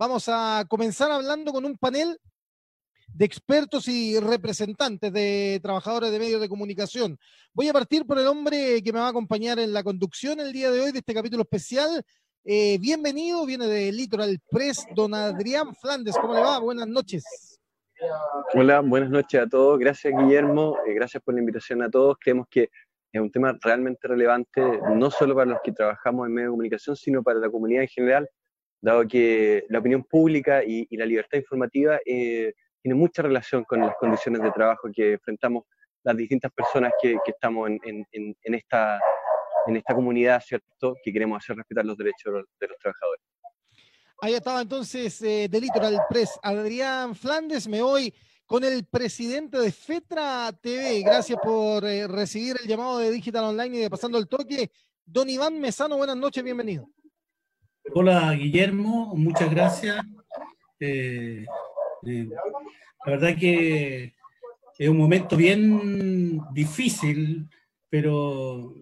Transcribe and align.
Vamos 0.00 0.30
a 0.30 0.64
comenzar 0.66 1.10
hablando 1.10 1.52
con 1.52 1.66
un 1.66 1.76
panel 1.76 2.18
de 3.12 3.26
expertos 3.26 3.86
y 3.86 4.18
representantes 4.18 5.12
de 5.12 5.60
trabajadores 5.62 6.10
de 6.10 6.18
medios 6.18 6.40
de 6.40 6.48
comunicación. 6.48 7.18
Voy 7.52 7.68
a 7.68 7.74
partir 7.74 8.06
por 8.06 8.18
el 8.18 8.26
hombre 8.26 8.82
que 8.82 8.94
me 8.94 8.98
va 8.98 9.08
a 9.08 9.10
acompañar 9.10 9.58
en 9.58 9.74
la 9.74 9.82
conducción 9.82 10.40
el 10.40 10.54
día 10.54 10.70
de 10.70 10.80
hoy 10.80 10.92
de 10.92 11.00
este 11.00 11.12
capítulo 11.12 11.42
especial. 11.42 12.02
Eh, 12.46 12.78
bienvenido, 12.78 13.44
viene 13.44 13.66
de 13.66 13.92
Litoral 13.92 14.38
Press, 14.50 14.86
don 14.94 15.12
Adrián 15.12 15.74
Flandes. 15.74 16.16
¿Cómo 16.18 16.32
le 16.32 16.40
va? 16.40 16.58
Buenas 16.60 16.88
noches. 16.88 17.60
Hola, 18.54 18.80
buenas 18.80 19.10
noches 19.10 19.38
a 19.38 19.46
todos. 19.46 19.78
Gracias, 19.78 20.14
Guillermo. 20.16 20.78
Eh, 20.86 20.94
gracias 20.94 21.22
por 21.22 21.34
la 21.34 21.40
invitación 21.40 21.82
a 21.82 21.90
todos. 21.90 22.16
Creemos 22.18 22.46
que 22.48 22.70
es 23.12 23.20
un 23.20 23.30
tema 23.30 23.54
realmente 23.60 24.08
relevante, 24.08 24.62
no 24.94 25.10
solo 25.10 25.34
para 25.34 25.50
los 25.50 25.58
que 25.62 25.72
trabajamos 25.72 26.26
en 26.26 26.32
medios 26.32 26.48
de 26.48 26.52
comunicación, 26.52 26.96
sino 26.96 27.22
para 27.22 27.38
la 27.38 27.50
comunidad 27.50 27.82
en 27.82 27.88
general, 27.88 28.30
dado 28.80 29.06
que 29.06 29.64
la 29.68 29.78
opinión 29.78 30.04
pública 30.04 30.62
y, 30.64 30.86
la 30.96 31.06
libertad 31.06 31.38
informativa 31.38 31.98
eh, 32.04 32.54
tiene 32.82 32.94
mucha 32.94 33.22
relación 33.22 33.64
con 33.64 33.80
las 33.80 33.94
condiciones 33.96 34.42
de 34.42 34.50
trabajo 34.52 34.88
que 34.92 35.12
enfrentamos 35.14 35.64
las 36.02 36.16
distintas 36.16 36.50
personas 36.52 36.92
que, 37.00 37.16
estamos 37.26 37.68
en, 37.68 38.06
esta, 38.42 38.98
comunidad, 39.94 40.42
¿cierto? 40.42 40.96
Que 41.02 41.12
queremos 41.12 41.42
hacer 41.42 41.56
respetar 41.56 41.84
los 41.84 41.96
derechos 41.96 42.44
de 42.58 42.68
los 42.68 42.78
trabajadores. 42.78 43.22
Ahí 44.22 44.34
estaba 44.34 44.60
entonces 44.60 45.20
eh, 45.22 45.48
de 45.48 45.98
Press, 46.08 46.38
Adrián 46.42 47.14
Flandes. 47.14 47.66
Me 47.66 47.80
voy 47.80 48.12
con 48.44 48.64
el 48.64 48.84
presidente 48.84 49.58
de 49.58 49.72
FETRA 49.72 50.52
TV. 50.60 51.02
Gracias 51.02 51.38
por 51.42 51.84
eh, 51.86 52.06
recibir 52.06 52.56
el 52.60 52.68
llamado 52.68 52.98
de 52.98 53.10
Digital 53.10 53.44
Online 53.44 53.76
y 53.78 53.80
de 53.80 53.90
Pasando 53.90 54.18
el 54.18 54.28
Toque. 54.28 54.70
Don 55.06 55.28
Iván 55.28 55.58
Mesano, 55.58 55.96
buenas 55.96 56.16
noches, 56.16 56.44
bienvenido. 56.44 56.88
Hola, 57.92 58.32
Guillermo, 58.34 59.14
muchas 59.16 59.50
gracias. 59.50 59.96
Eh, 60.78 61.44
la 62.02 63.12
verdad 63.12 63.36
que 63.36 64.14
es 64.78 64.88
un 64.88 64.96
momento 64.96 65.36
bien 65.36 66.40
difícil, 66.52 67.48
pero 67.88 68.74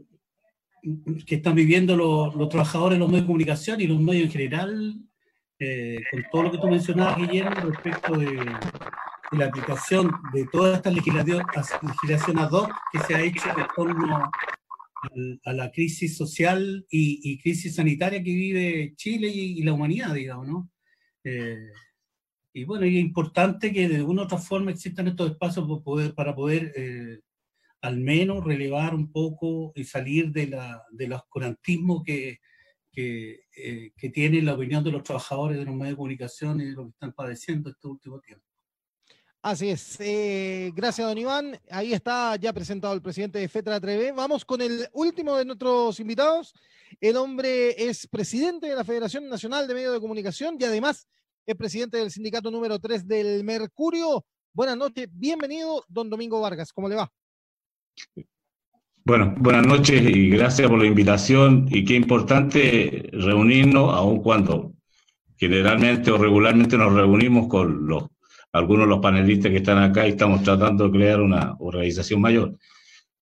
que 1.27 1.37
están 1.37 1.55
viviendo 1.55 1.97
los, 1.97 2.49
trabajadores 2.51 2.99
los 2.99 3.09
medios 3.09 3.23
de 3.23 3.27
comunicación 3.27 3.81
y 3.81 3.87
los 3.87 3.99
medios 3.99 4.25
en 4.25 4.31
general 4.31 4.97
eh, 5.59 6.03
con 6.11 6.25
todo 6.31 6.43
lo 6.45 6.51
que 6.51 6.59
tú 6.59 6.69
mencionabas, 6.69 7.17
Guillermo, 7.17 7.71
respecto 7.71 8.17
de, 8.17 8.45
la 9.33 9.47
aplicación 9.47 10.11
de 10.33 10.47
toda 10.47 10.77
esta 10.77 10.91
legislación, 10.91 11.43
legislación 11.83 12.69
que 12.93 12.99
se 13.01 13.15
ha 13.15 13.21
hecho 13.21 13.49
en 13.49 13.67
torno 13.75 14.31
a 15.45 15.53
la 15.53 15.71
crisis 15.71 16.17
social 16.17 16.87
y, 16.91 17.39
crisis 17.41 17.77
sanitaria 17.77 18.23
que 18.23 18.31
vive 18.31 18.95
Chile 18.97 19.29
y, 19.29 19.63
la 19.63 19.73
humanidad, 19.73 20.15
digamos, 20.15 20.47
¿no? 20.47 20.71
Eh, 21.25 21.73
y 22.53 22.65
bueno, 22.65 22.87
es 22.87 22.93
importante 22.95 23.73
que 23.73 23.89
de 23.89 24.03
una 24.03 24.23
u 24.23 24.25
otra 24.25 24.39
forma 24.39 24.71
existan 24.71 25.09
estos 25.09 25.31
espacios 25.31 25.67
para 25.67 25.83
poder, 25.83 26.15
para 26.15 26.35
poder 26.35 26.73
eh, 26.77 27.21
al 27.83 27.99
menos 27.99 28.45
relevar 28.45 28.95
un 28.95 29.13
poco 29.13 29.73
y 29.75 29.85
salir 29.85 30.33
de, 30.33 30.49
la, 30.49 30.83
del 30.91 31.13
oscurantismo 31.13 32.03
que, 32.03 32.39
eh, 32.97 33.93
que, 33.97 34.11
tiene 34.11 34.43
la 34.43 34.55
opinión 34.55 34.83
de 34.83 34.91
los 34.91 35.05
trabajadores 35.05 35.59
de 35.59 35.65
los 35.65 35.75
medios 35.75 35.91
de 35.91 35.97
comunicación 35.97 36.61
y 36.61 36.65
de 36.65 36.73
lo 36.73 36.85
que 36.85 36.91
están 36.91 37.13
padeciendo 37.13 37.71
este 37.71 37.87
último 37.87 38.19
tiempo. 38.21 38.48
Así 39.43 39.71
es. 39.71 39.97
Eh, 40.01 40.73
gracias, 40.75 41.07
don 41.07 41.17
Iván. 41.17 41.59
Ahí 41.71 41.93
está 41.93 42.35
ya 42.37 42.53
presentado 42.53 42.93
el 42.95 43.03
presidente 43.03 43.39
de 43.39 43.49
FETRA 43.49 43.81
Treve. 43.81 44.11
Vamos 44.13 44.45
con 44.45 44.61
el 44.61 44.89
último 44.93 45.37
de 45.37 45.45
nuestros 45.45 46.01
invitados. 46.01 46.53
El 47.01 47.17
hombre 47.17 47.89
es 47.89 48.07
presidente 48.09 48.67
de 48.67 48.75
la 48.75 48.85
Federación 48.85 49.29
Nacional 49.29 49.69
de 49.69 49.75
Medios 49.75 49.93
de 49.93 50.01
Comunicación 50.01 50.57
y 50.59 50.65
además 50.65 51.07
es 51.47 51.55
presidente 51.55 51.99
del 51.99 52.11
sindicato 52.11 52.51
número 52.51 52.79
3 52.79 53.07
del 53.07 53.45
Mercurio. 53.45 54.25
Buenas 54.53 54.77
noches, 54.77 55.09
bienvenido, 55.13 55.85
don 55.89 56.11
Domingo 56.11 56.41
Vargas. 56.41 56.73
¿Cómo 56.73 56.89
le 56.89 56.97
va? 56.97 57.13
Bueno, 59.05 59.35
buenas 59.39 59.67
noches 59.67 60.03
y 60.03 60.31
gracias 60.31 60.69
por 60.69 60.79
la 60.79 60.87
invitación. 60.87 61.67
Y 61.71 61.85
qué 61.85 61.95
importante 61.95 63.09
reunirnos, 63.13 63.95
aun 63.95 64.21
cuando 64.21 64.73
generalmente 65.37 66.11
o 66.11 66.19
regularmente 66.19 66.77
nos 66.77 66.93
reunimos 66.93 67.47
con 67.47 67.87
los, 67.87 68.05
algunos 68.59 68.87
de 68.87 68.91
los 68.91 69.01
panelistas 69.01 69.51
que 69.51 69.59
están 69.59 69.79
acá 69.79 70.07
y 70.07 70.11
estamos 70.11 70.43
tratando 70.43 70.85
de 70.85 70.91
crear 70.91 71.21
una 71.21 71.55
organización 71.61 72.21
mayor. 72.21 72.55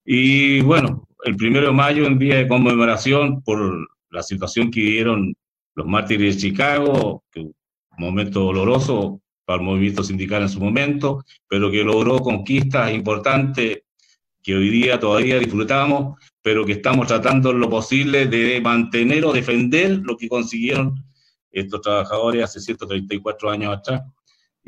Y 0.05 0.61
bueno, 0.63 1.07
el 1.25 1.37
primero 1.37 1.67
de 1.67 1.73
mayo, 1.73 2.07
en 2.07 2.19
día 2.19 2.37
de 2.37 2.49
conmemoración 2.49 3.43
por 3.43 3.89
la 4.11 4.23
situación 4.23 4.71
que 4.71 4.81
vivieron 4.81 5.35
los 5.75 5.87
mártires 5.87 6.37
de 6.37 6.41
Chicago, 6.41 7.25
que 7.31 7.41
un 7.41 7.55
momento 7.99 8.41
doloroso 8.41 9.21
para 9.45 9.61
el 9.61 9.67
movimiento 9.67 10.03
sindical 10.03 10.43
en 10.43 10.49
su 10.49 10.61
momento, 10.61 11.25
pero 11.49 11.71
que 11.71 11.85
logró 11.85 12.19
conquistas 12.19 12.93
importantes 12.93 13.83
que 14.43 14.55
hoy 14.55 14.71
día 14.71 14.99
todavía 14.99 15.39
disfrutamos, 15.39 16.19
pero 16.41 16.65
que 16.65 16.73
estamos 16.73 17.09
tratando 17.09 17.53
lo 17.53 17.69
posible 17.69 18.27
de 18.27 18.61
mantener 18.61 19.25
o 19.25 19.33
defender 19.33 20.01
lo 20.03 20.17
que 20.17 20.29
consiguieron 20.29 21.05
estos 21.51 21.81
trabajadores 21.81 22.45
hace 22.45 22.61
134 22.61 23.51
años 23.51 23.77
atrás 23.77 24.03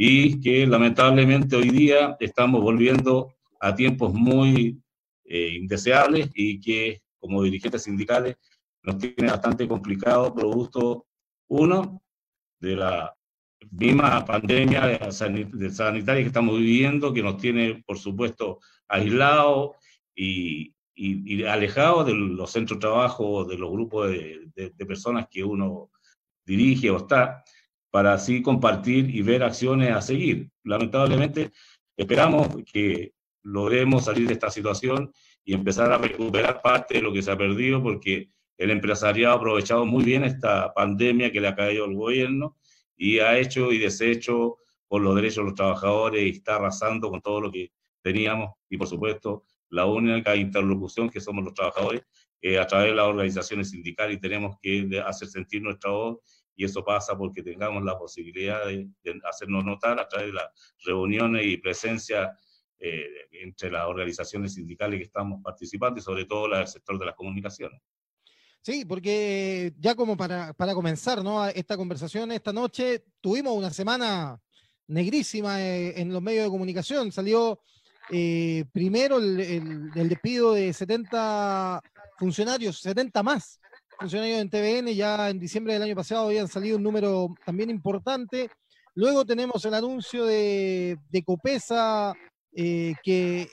y 0.01 0.41
que 0.41 0.65
lamentablemente 0.65 1.57
hoy 1.57 1.71
día 1.71 2.17
estamos 2.21 2.63
volviendo 2.63 3.35
a 3.59 3.75
tiempos 3.75 4.15
muy 4.15 4.81
eh, 5.25 5.55
indeseables 5.55 6.31
y 6.35 6.61
que 6.61 7.03
como 7.19 7.43
dirigentes 7.43 7.83
sindicales 7.83 8.37
nos 8.85 8.97
tiene 8.99 9.29
bastante 9.29 9.67
complicado 9.67 10.33
producto, 10.33 11.07
uno, 11.49 12.01
de 12.61 12.77
la 12.77 13.13
misma 13.73 14.25
pandemia 14.25 15.11
sanitaria 15.11 16.23
que 16.23 16.29
estamos 16.29 16.57
viviendo, 16.59 17.13
que 17.13 17.23
nos 17.23 17.37
tiene, 17.37 17.83
por 17.85 17.99
supuesto, 17.99 18.61
aislados 18.87 19.73
y, 20.15 20.77
y, 20.95 21.43
alejados 21.43 22.07
de 22.07 22.15
los 22.15 22.53
centros 22.53 22.79
de 22.79 22.83
trabajo, 22.83 23.45
de 23.45 23.59
los 23.59 23.71
grupos 23.73 24.11
de, 24.11 24.49
de, 24.55 24.87
personas 24.87 25.27
que 25.29 25.43
uno 25.43 25.91
dirige 26.47 26.89
o 26.89 26.99
está, 26.99 27.43
para 27.91 28.15
así 28.15 28.43
compartir 28.43 29.15
y 29.15 29.22
ver 29.22 29.43
acciones 29.43 29.91
a 29.94 30.03
seguir. 30.03 30.50
Lamentablemente, 30.65 31.50
esperamos 31.97 32.49
que 32.71 33.12
logremos 33.43 34.04
salir 34.04 34.26
de 34.26 34.34
esta 34.34 34.50
situación 34.50 35.12
y 35.44 35.54
empezar 35.54 35.91
a 35.93 35.99
recuperar 35.99 36.60
parte 36.60 36.94
de 36.94 37.03
lo 37.03 37.12
que 37.12 37.22
se 37.22 37.31
ha 37.31 37.38
perdido, 37.38 37.82
porque 37.82 38.28
el 38.59 38.71
empresariado 38.71 39.34
ha 39.34 39.37
aprovechado 39.37 39.87
muy 39.87 40.04
bien 40.04 40.25
esta 40.25 40.75
pandemia 40.75 41.32
que 41.32 41.41
le 41.41 41.49
ha 41.49 41.54
caído 41.54 41.84
al 41.84 41.94
gobierno 41.94 42.56
y 42.97 43.21
ha 43.21 43.38
hecho 43.38 43.72
y 43.72 43.78
deshecho 43.78 44.56
por 44.88 45.00
los 45.00 45.15
derechos 45.15 45.37
de 45.37 45.44
los 45.44 45.55
trabajadores 45.55 46.22
y 46.22 46.31
está 46.31 46.56
arrasando 46.56 47.10
con 47.10 47.20
todo 47.22 47.41
lo 47.41 47.53
que 47.53 47.70
teníamos 48.03 48.50
y 48.69 48.76
por 48.76 48.88
supuesto 48.88 49.44
la 49.70 49.87
única 49.87 50.34
interlocución 50.34 51.09
que 51.09 51.20
somos 51.20 51.44
los 51.44 51.55
trabajadores 51.55 52.03
eh, 52.41 52.59
a 52.59 52.66
través 52.66 52.91
de 52.91 52.97
las 52.97 53.06
organizaciones 53.06 53.70
sindicales 53.70 54.16
y 54.16 54.20
tenemos 54.20 54.56
que 54.60 55.03
hacer 55.05 55.28
sentir 55.28 55.62
nuestra 55.62 55.91
voz 55.91 56.19
y 56.59 56.65
eso 56.65 56.85
pasa 56.85 57.17
porque 57.17 57.41
tengamos 57.41 57.85
la 57.85 57.97
posibilidad 57.97 58.67
de, 58.67 58.91
hacernos 59.23 59.65
notar 59.65 60.01
a 60.01 60.09
través 60.09 60.27
de 60.27 60.33
las 60.33 60.49
reuniones 60.85 61.47
y 61.47 61.57
presencia 61.57 62.37
eh, 62.81 63.07
entre 63.31 63.71
las 63.71 63.87
organizaciones 63.87 64.55
sindicales 64.55 64.99
que 64.99 65.05
estamos 65.05 65.41
participando 65.41 66.01
y 66.01 66.03
sobre 66.03 66.25
todo 66.25 66.49
la 66.49 66.59
del 66.59 66.67
sector 66.67 66.99
de 66.99 67.07
las 67.07 67.15
comunicaciones. 67.15 67.81
Sí, 68.61 68.85
porque 68.85 69.73
ya 69.79 69.95
como 69.95 70.17
para, 70.17 70.53
para 70.53 70.75
comenzar 70.75 71.23
¿no? 71.23 71.47
esta 71.47 71.77
conversación 71.77 72.33
esta 72.33 72.53
noche, 72.53 73.05
tuvimos 73.21 73.57
una 73.57 73.71
semana 73.71 74.43
negrísima 74.89 75.63
eh, 75.63 76.01
en 76.01 76.13
los 76.13 76.21
medios 76.21 76.43
de 76.43 76.51
comunicación. 76.51 77.13
Salió 77.13 77.61
eh, 78.11 78.65
primero 78.73 79.19
el, 79.19 79.93
despido 79.93 80.55
de 80.55 80.73
70 80.73 81.81
funcionarios, 82.19 82.81
70 82.81 83.23
más 83.23 83.61
funcionarios 83.99 84.41
en 84.41 84.51
TVN, 84.51 84.95
ya 84.95 85.29
en 85.29 85.39
diciembre 85.39 85.75
del 85.75 85.83
año 85.83 85.97
pasado 85.97 86.27
habían 86.27 86.49
salido 86.49 86.77
un 86.77 86.83
número 86.83 87.35
también 87.45 87.71
importante. 87.71 88.51
Luego 88.95 89.25
tenemos 89.25 89.65
el 89.65 89.75
anuncio 89.75 90.25
de, 90.25 90.99
de 91.11 91.23
Copesa 91.23 92.15
eh, 92.55 92.95
que, 93.03 93.49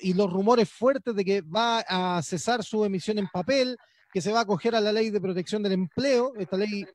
y 0.00 0.14
los 0.14 0.30
rumores 0.32 0.68
fuertes 0.68 1.14
de 1.14 1.24
que 1.24 1.40
va 1.40 1.80
a 1.88 2.22
cesar 2.22 2.62
su 2.62 2.84
emisión 2.84 3.18
en 3.18 3.28
papel 3.28 3.76
que 4.12 4.20
se 4.20 4.32
va 4.32 4.40
a 4.40 4.42
acoger 4.42 4.74
a 4.74 4.80
la 4.80 4.92
ley 4.92 5.10
de 5.10 5.20
protección 5.20 5.62
del 5.62 5.72
empleo, 5.72 6.32
esta 6.38 6.56
ley 6.56 6.86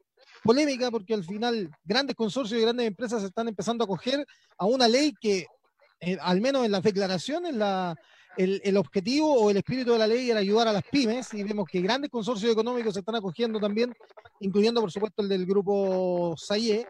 polémica 0.44 0.90
porque 0.90 1.14
al 1.14 1.24
final 1.24 1.70
grandes 1.84 2.16
consorcios 2.16 2.60
y 2.60 2.64
grandes 2.64 2.88
empresas 2.88 3.24
están 3.24 3.48
empezando 3.48 3.84
a 3.84 3.86
acoger 3.86 4.26
a 4.58 4.66
una 4.66 4.88
ley 4.88 5.14
que, 5.20 5.46
eh, 6.00 6.18
al 6.20 6.42
menos 6.42 6.66
en 6.66 6.72
las 6.72 6.82
declaraciones, 6.82 7.54
la, 7.54 7.96
el, 8.38 8.62
el, 8.64 8.78
objetivo 8.78 9.34
o 9.34 9.50
el 9.50 9.58
espíritu 9.58 9.94
de 9.94 10.00
la 10.00 10.08
ley 10.08 10.30
era 10.30 10.40
ayudar 10.40 10.68
a 10.68 10.74
las 10.74 10.84
pymes 10.84 11.34
y 11.34 11.44
vemos 11.44 11.68
que 11.70 11.82
grandes 11.82 12.10
consorcios 12.10 12.52
económicos 12.52 12.94
se 12.94 13.00
están 13.00 13.16
acogiendo 13.16 13.60
también, 13.60 13.94
incluyendo 14.40 14.82
por 14.82 14.92
supuesto 14.92 15.22
el 15.22 15.30
del 15.30 15.46
grupo 15.46 16.36
SAIE, 16.38 16.88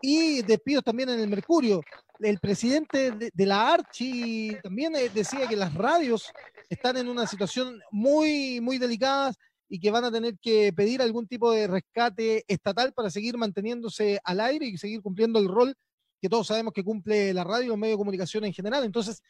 y 0.00 0.42
despidos 0.42 0.84
también 0.84 1.08
en 1.08 1.20
el 1.20 1.28
Mercurio. 1.28 1.82
El 2.20 2.38
presidente 2.38 3.12
de, 3.12 3.30
de 3.32 3.46
la 3.46 3.72
Archi 3.72 4.56
también 4.62 4.94
eh, 4.96 5.08
decía 5.12 5.46
que 5.46 5.56
las 5.56 5.74
radios 5.74 6.30
están 6.68 6.96
en 6.96 7.08
una 7.08 7.26
situación 7.26 7.80
muy, 7.90 8.60
muy 8.60 8.78
delicada 8.78 9.32
y 9.68 9.78
que 9.78 9.90
van 9.90 10.04
a 10.04 10.10
tener 10.10 10.38
que 10.38 10.72
pedir 10.72 11.02
algún 11.02 11.26
tipo 11.26 11.52
de 11.52 11.66
rescate 11.66 12.44
estatal 12.48 12.92
para 12.92 13.10
seguir 13.10 13.36
manteniéndose 13.36 14.18
al 14.24 14.40
aire 14.40 14.66
y 14.66 14.78
seguir 14.78 15.02
cumpliendo 15.02 15.38
el 15.38 15.48
rol 15.48 15.74
que 16.20 16.28
todos 16.28 16.46
sabemos 16.46 16.72
que 16.72 16.82
cumple 16.82 17.32
la 17.32 17.44
radio 17.44 17.66
y 17.66 17.68
los 17.68 17.78
medios 17.78 17.94
de 17.94 18.00
comunicación 18.00 18.44
en 18.44 18.52
general. 18.52 18.84
Entonces, 18.84 19.22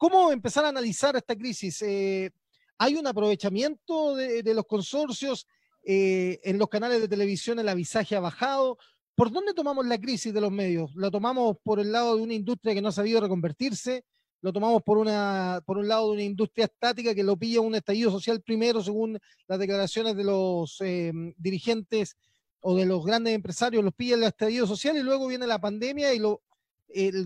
¿cómo 0.00 0.32
empezar 0.32 0.64
a 0.64 0.70
analizar 0.70 1.14
esta 1.14 1.36
crisis? 1.36 1.82
Eh, 1.82 2.30
¿Hay 2.78 2.94
un 2.94 3.06
aprovechamiento 3.06 4.16
de, 4.16 4.54
los 4.54 4.64
consorcios? 4.64 5.46
Eh, 5.84 6.40
en 6.42 6.58
los 6.58 6.68
canales 6.68 7.02
de 7.02 7.08
televisión 7.08 7.58
el 7.58 7.68
avisaje 7.68 8.16
ha 8.16 8.20
bajado. 8.20 8.78
¿Por 9.14 9.30
dónde 9.30 9.52
tomamos 9.52 9.86
la 9.86 9.98
crisis 9.98 10.32
de 10.32 10.40
los 10.40 10.50
medios? 10.50 10.90
¿La 10.94 11.10
tomamos 11.10 11.58
por 11.62 11.80
el 11.80 11.92
lado 11.92 12.16
de 12.16 12.22
una 12.22 12.32
industria 12.32 12.72
que 12.72 12.80
no 12.80 12.88
ha 12.88 12.92
sabido 12.92 13.20
reconvertirse? 13.20 14.04
lo 14.42 14.54
tomamos 14.54 14.82
por, 14.82 14.96
un 14.96 15.06
lado 15.06 16.06
de 16.06 16.12
una 16.14 16.22
industria 16.22 16.64
estática 16.64 17.14
que 17.14 17.22
lo 17.22 17.36
pilla 17.36 17.60
un 17.60 17.74
estallido 17.74 18.10
social 18.10 18.40
primero, 18.40 18.82
según 18.82 19.18
las 19.46 19.58
declaraciones 19.58 20.16
de 20.16 20.24
los 20.24 20.80
eh, 20.80 21.12
dirigentes 21.36 22.16
o 22.62 22.74
de 22.74 22.86
los 22.86 23.04
grandes 23.04 23.34
empresarios, 23.34 23.84
los 23.84 23.92
pilla 23.92 24.14
el 24.14 24.22
estallido 24.22 24.66
social 24.66 24.96
y 24.96 25.02
luego 25.02 25.26
viene 25.26 25.46
la 25.46 25.60
pandemia 25.60 26.14
y 26.14 26.18
lo 26.20 26.40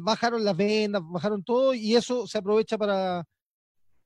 bajaron 0.00 0.44
las 0.44 0.56
vendas, 0.56 1.02
bajaron 1.05 1.43
todo 1.43 1.75
y 1.75 1.94
eso 1.94 2.26
se 2.26 2.38
aprovecha 2.38 2.76
para, 2.78 3.25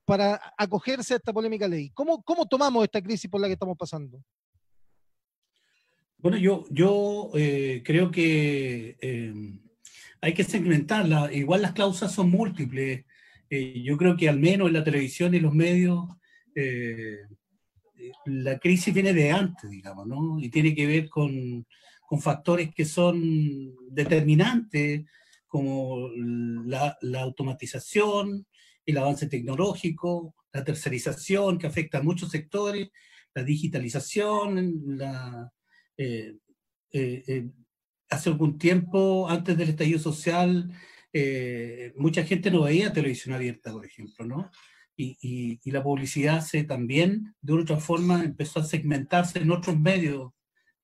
para 0.05 0.41
acogerse 0.57 1.15
a 1.15 1.17
esta 1.19 1.33
polémica 1.33 1.69
ley. 1.69 1.91
¿Cómo, 1.91 2.23
¿Cómo 2.23 2.47
tomamos 2.47 2.85
esta 2.85 3.03
crisis 3.03 3.31
por 3.31 3.41
la 3.41 3.47
que 3.47 3.55
estamos 3.55 3.77
pasando? 3.77 4.23
Bueno, 6.19 6.37
yo, 6.37 6.65
yo 6.71 7.31
eh, 7.35 7.83
creo 7.85 8.11
que 8.11 8.97
eh, 9.01 9.35
hay 10.21 10.35
que 10.35 10.45
segmentarla. 10.45 11.33
Igual 11.33 11.63
las 11.63 11.73
causas 11.73 12.13
son 12.13 12.31
múltiples. 12.31 13.05
Eh, 13.51 13.83
yo 13.83 13.97
creo 13.97 14.17
que 14.17 14.29
al 14.29 14.39
menos 14.39 14.69
en 14.69 14.75
la 14.75 14.85
televisión 14.85 15.35
y 15.35 15.41
los 15.41 15.55
medios 15.55 16.05
eh, 16.55 17.21
la 18.27 18.59
crisis 18.59 18.93
viene 18.93 19.13
de 19.13 19.31
antes, 19.31 19.71
digamos, 19.71 20.07
¿no? 20.07 20.39
Y 20.41 20.49
tiene 20.49 20.75
que 20.75 20.87
ver 20.87 21.09
con, 21.09 21.67
con 22.07 22.21
factores 22.21 22.75
que 22.75 22.85
son 22.85 23.75
determinantes, 23.91 25.05
como 25.49 26.11
la, 26.15 26.97
la, 27.01 27.23
automatización, 27.23 28.47
el 28.87 28.99
avance 28.99 29.27
tecnológico, 29.27 30.35
la 30.53 30.63
tercerización 30.65 31.59
que 31.59 31.67
afecta 31.67 31.99
a 31.99 32.03
muchos 32.03 32.31
sectores, 32.31 32.91
la 33.35 33.43
digitalización, 33.43 34.99
la, 34.99 35.53
eh, 35.97 36.37
hace 38.11 38.31
algún 38.31 38.59
tiempo, 38.59 39.29
antes 39.29 39.57
del 39.57 39.71
estallido 39.71 39.99
social, 39.99 40.71
eh, 41.13 41.93
mucha 41.97 42.25
gente 42.25 42.51
no 42.51 42.63
veía 42.63 42.93
televisión 42.93 43.35
abierta, 43.35 43.73
por 43.73 43.85
ejemplo, 43.85 44.25
¿no? 44.25 44.51
Y, 44.97 45.61
y, 45.63 45.71
la 45.71 45.83
publicidad 45.83 46.41
se 46.41 46.65
también, 46.65 47.35
de 47.41 47.53
otra 47.53 47.77
forma, 47.77 48.25
empezó 48.25 48.59
a 48.59 48.65
segmentarse 48.65 49.39
en 49.39 49.53
otros 49.53 49.79
medios, 49.79 50.33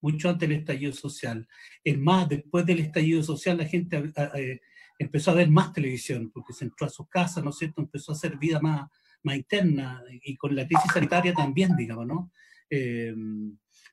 mucho 0.05 0.29
antes 0.29 0.47
del 0.47 0.59
estallido 0.59 0.93
social. 0.93 1.49
Es 1.83 1.99
más, 1.99 2.29
después 2.29 2.67
del 2.67 2.81
estallido 2.81 3.23
social, 3.23 3.57
la 3.57 3.65
gente 3.65 4.13
eh, 4.35 4.61
empezó 4.99 5.31
a 5.31 5.35
ver 5.35 5.49
más 5.49 5.73
televisión, 5.73 6.31
porque 6.31 6.53
se 6.53 6.67
entró 6.67 6.87
a 6.87 6.91
sus 6.91 7.09
casas, 7.09 7.43
¿no 7.43 7.51
es 7.51 7.57
cierto? 7.57 7.81
Empezó 7.81 8.13
a 8.13 8.15
hacer 8.15 8.37
vida 8.37 8.61
más, 8.61 8.91
más 9.23 9.37
interna, 9.37 10.03
y 10.23 10.37
con 10.37 10.55
la 10.55 10.67
crisis 10.67 10.93
sanitaria 10.93 11.33
también, 11.33 11.75
digamos, 11.75 12.07
¿no? 12.07 12.31
Eh, 12.69 13.15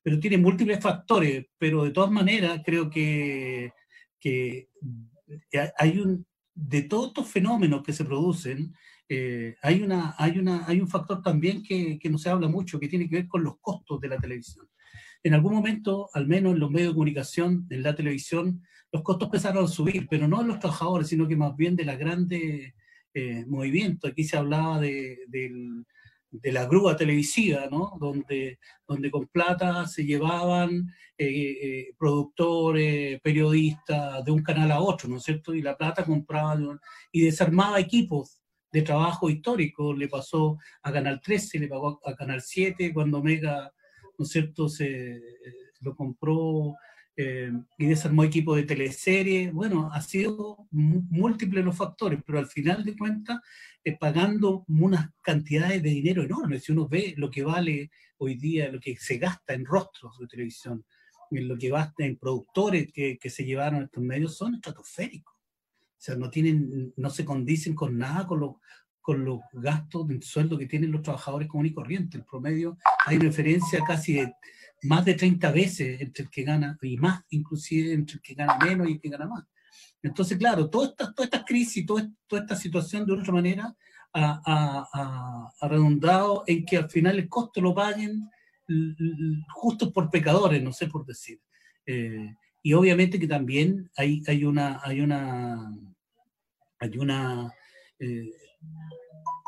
pero 0.03 0.19
tiene 0.19 0.37
múltiples 0.37 0.81
factores, 0.81 1.45
pero 1.57 1.85
de 1.85 1.91
todas 1.91 2.11
maneras 2.11 2.61
creo 2.65 2.89
que, 2.89 3.71
que 4.19 4.67
hay 5.77 5.97
un, 5.97 6.25
de 6.53 6.81
todos 6.81 7.07
estos 7.07 7.29
fenómenos 7.29 7.83
que 7.83 7.93
se 7.93 8.03
producen, 8.03 8.73
eh, 9.07 9.55
hay, 9.61 9.81
una, 9.81 10.15
hay, 10.17 10.39
una, 10.39 10.67
hay 10.67 10.81
un 10.81 10.89
factor 10.89 11.21
también 11.21 11.63
que, 11.63 11.97
que 11.99 12.09
no 12.09 12.17
se 12.17 12.29
habla 12.29 12.49
mucho, 12.49 12.79
que 12.79 12.89
tiene 12.89 13.07
que 13.07 13.15
ver 13.15 13.27
con 13.27 13.43
los 13.43 13.59
costos 13.61 14.01
de 14.01 14.09
la 14.09 14.17
televisión. 14.17 14.67
En 15.23 15.33
algún 15.33 15.53
momento, 15.53 16.09
al 16.13 16.27
menos 16.27 16.53
en 16.53 16.59
los 16.59 16.71
medios 16.71 16.89
de 16.89 16.95
comunicación, 16.95 17.67
en 17.69 17.83
la 17.83 17.95
televisión, 17.95 18.63
los 18.91 19.03
costos 19.03 19.27
empezaron 19.27 19.65
a 19.65 19.67
subir, 19.67 20.07
pero 20.09 20.27
no 20.27 20.41
en 20.41 20.47
los 20.47 20.59
trabajadores, 20.59 21.07
sino 21.07 21.27
que 21.27 21.35
más 21.35 21.55
bien 21.55 21.75
de 21.75 21.85
la 21.85 21.95
grande 21.95 22.75
eh, 23.13 23.45
movimiento. 23.47 24.07
Aquí 24.07 24.23
se 24.23 24.37
hablaba 24.37 24.79
de, 24.79 25.19
de 26.31 26.51
la 26.51 26.65
grúa 26.65 26.95
televisiva, 26.95 27.67
¿no? 27.69 27.97
Donde, 27.99 28.57
donde 28.87 29.11
con 29.11 29.27
plata 29.27 29.85
se 29.85 30.05
llevaban 30.05 30.93
eh, 31.17 31.27
eh, 31.27 31.93
productores, 31.97 33.19
periodistas 33.21 34.23
de 34.23 34.31
un 34.31 34.41
canal 34.41 34.71
a 34.71 34.79
otro, 34.79 35.09
¿no 35.09 35.17
es 35.17 35.23
cierto? 35.23 35.53
Y 35.53 35.61
la 35.61 35.77
plata 35.77 36.05
compraba 36.05 36.57
y 37.11 37.21
desarmaba 37.21 37.79
equipos 37.79 38.41
de 38.71 38.81
trabajo 38.81 39.29
histórico. 39.29 39.93
Le 39.93 40.07
pasó 40.07 40.57
a 40.81 40.91
Canal 40.91 41.19
13, 41.21 41.59
le 41.59 41.67
pagó 41.67 41.99
a 42.05 42.15
Canal 42.15 42.41
7 42.41 42.93
cuando 42.93 43.21
Mega, 43.21 43.73
¿no 44.21 44.25
es 44.25 44.29
cierto?, 44.29 44.69
se 44.69 45.15
eh, 45.17 45.21
lo 45.79 45.95
compró 45.95 46.75
eh, 47.17 47.51
y 47.79 47.85
desarmó 47.87 48.23
equipo 48.23 48.55
de 48.55 48.63
teleserie. 48.63 49.49
Bueno, 49.49 49.89
ha 49.91 49.99
sido 49.99 50.67
múltiples 50.69 51.65
los 51.65 51.75
factores, 51.75 52.19
pero 52.23 52.37
al 52.37 52.45
final 52.45 52.83
de 52.85 52.95
cuentas, 52.95 53.39
eh, 53.83 53.97
pagando 53.97 54.63
unas 54.67 55.09
cantidades 55.23 55.81
de 55.81 55.89
dinero 55.89 56.21
enormes. 56.21 56.63
Si 56.63 56.71
uno 56.71 56.87
ve 56.87 57.15
lo 57.17 57.31
que 57.31 57.43
vale 57.43 57.89
hoy 58.17 58.35
día, 58.35 58.71
lo 58.71 58.79
que 58.79 58.95
se 58.95 59.17
gasta 59.17 59.55
en 59.55 59.65
rostros 59.65 60.19
de 60.19 60.27
televisión, 60.27 60.85
en 61.31 61.47
lo 61.47 61.57
que 61.57 61.69
gasta 61.69 62.05
en 62.05 62.17
productores 62.17 62.93
que, 62.93 63.17
que 63.17 63.29
se 63.31 63.43
llevaron 63.43 63.85
estos 63.85 64.03
medios, 64.03 64.37
son 64.37 64.53
estratosféricos. 64.53 65.33
O 65.33 66.03
sea, 66.03 66.15
no, 66.15 66.29
tienen, 66.29 66.93
no 66.95 67.09
se 67.09 67.25
condicen 67.25 67.73
con 67.73 67.97
nada 67.97 68.27
con, 68.27 68.39
lo, 68.39 68.61
con 69.01 69.25
los 69.25 69.39
gastos 69.53 70.07
de 70.07 70.21
sueldo 70.21 70.57
que 70.57 70.67
tienen 70.67 70.91
los 70.91 71.01
trabajadores 71.01 71.47
comunes 71.47 71.71
y 71.71 71.75
corrientes. 71.75 72.19
El 72.19 72.25
promedio, 72.25 72.77
hay 73.05 73.17
referencia 73.17 73.79
casi 73.85 74.13
de 74.13 74.33
más 74.83 75.05
de 75.05 75.15
30 75.15 75.51
veces 75.51 76.01
entre 76.01 76.23
el 76.23 76.29
que 76.29 76.43
gana, 76.43 76.77
y 76.81 76.97
más 76.97 77.23
inclusive 77.29 77.93
entre 77.93 78.15
el 78.15 78.21
que 78.21 78.33
gana 78.33 78.57
menos 78.57 78.87
y 78.87 78.93
el 78.93 79.01
que 79.01 79.09
gana 79.09 79.27
más. 79.27 79.45
Entonces, 80.03 80.37
claro, 80.37 80.69
toda 80.69 80.87
esta, 80.87 81.13
toda 81.13 81.25
esta 81.25 81.45
crisis, 81.45 81.85
toda, 81.85 82.09
toda 82.27 82.41
esta 82.41 82.55
situación 82.55 83.05
de 83.05 83.13
otra 83.13 83.33
manera 83.33 83.75
ha, 84.13 85.51
ha, 85.59 85.67
redundado 85.67 86.43
en 86.47 86.65
que 86.65 86.77
al 86.77 86.89
final 86.89 87.17
el 87.17 87.29
costo 87.29 87.61
lo 87.61 87.73
paguen 87.73 88.29
justos 89.53 89.91
por 89.91 90.09
pecadores, 90.09 90.61
no 90.61 90.73
sé 90.73 90.87
por 90.87 91.05
decir. 91.05 91.39
Eh, 91.85 92.35
y 92.63 92.73
obviamente 92.73 93.19
que 93.19 93.27
también 93.27 93.89
hay, 93.95 94.21
hay 94.27 94.43
una, 94.43 94.79
hay 94.83 95.01
una, 95.01 95.71
hay 96.79 96.97
una 96.97 97.53
eh, 97.99 98.31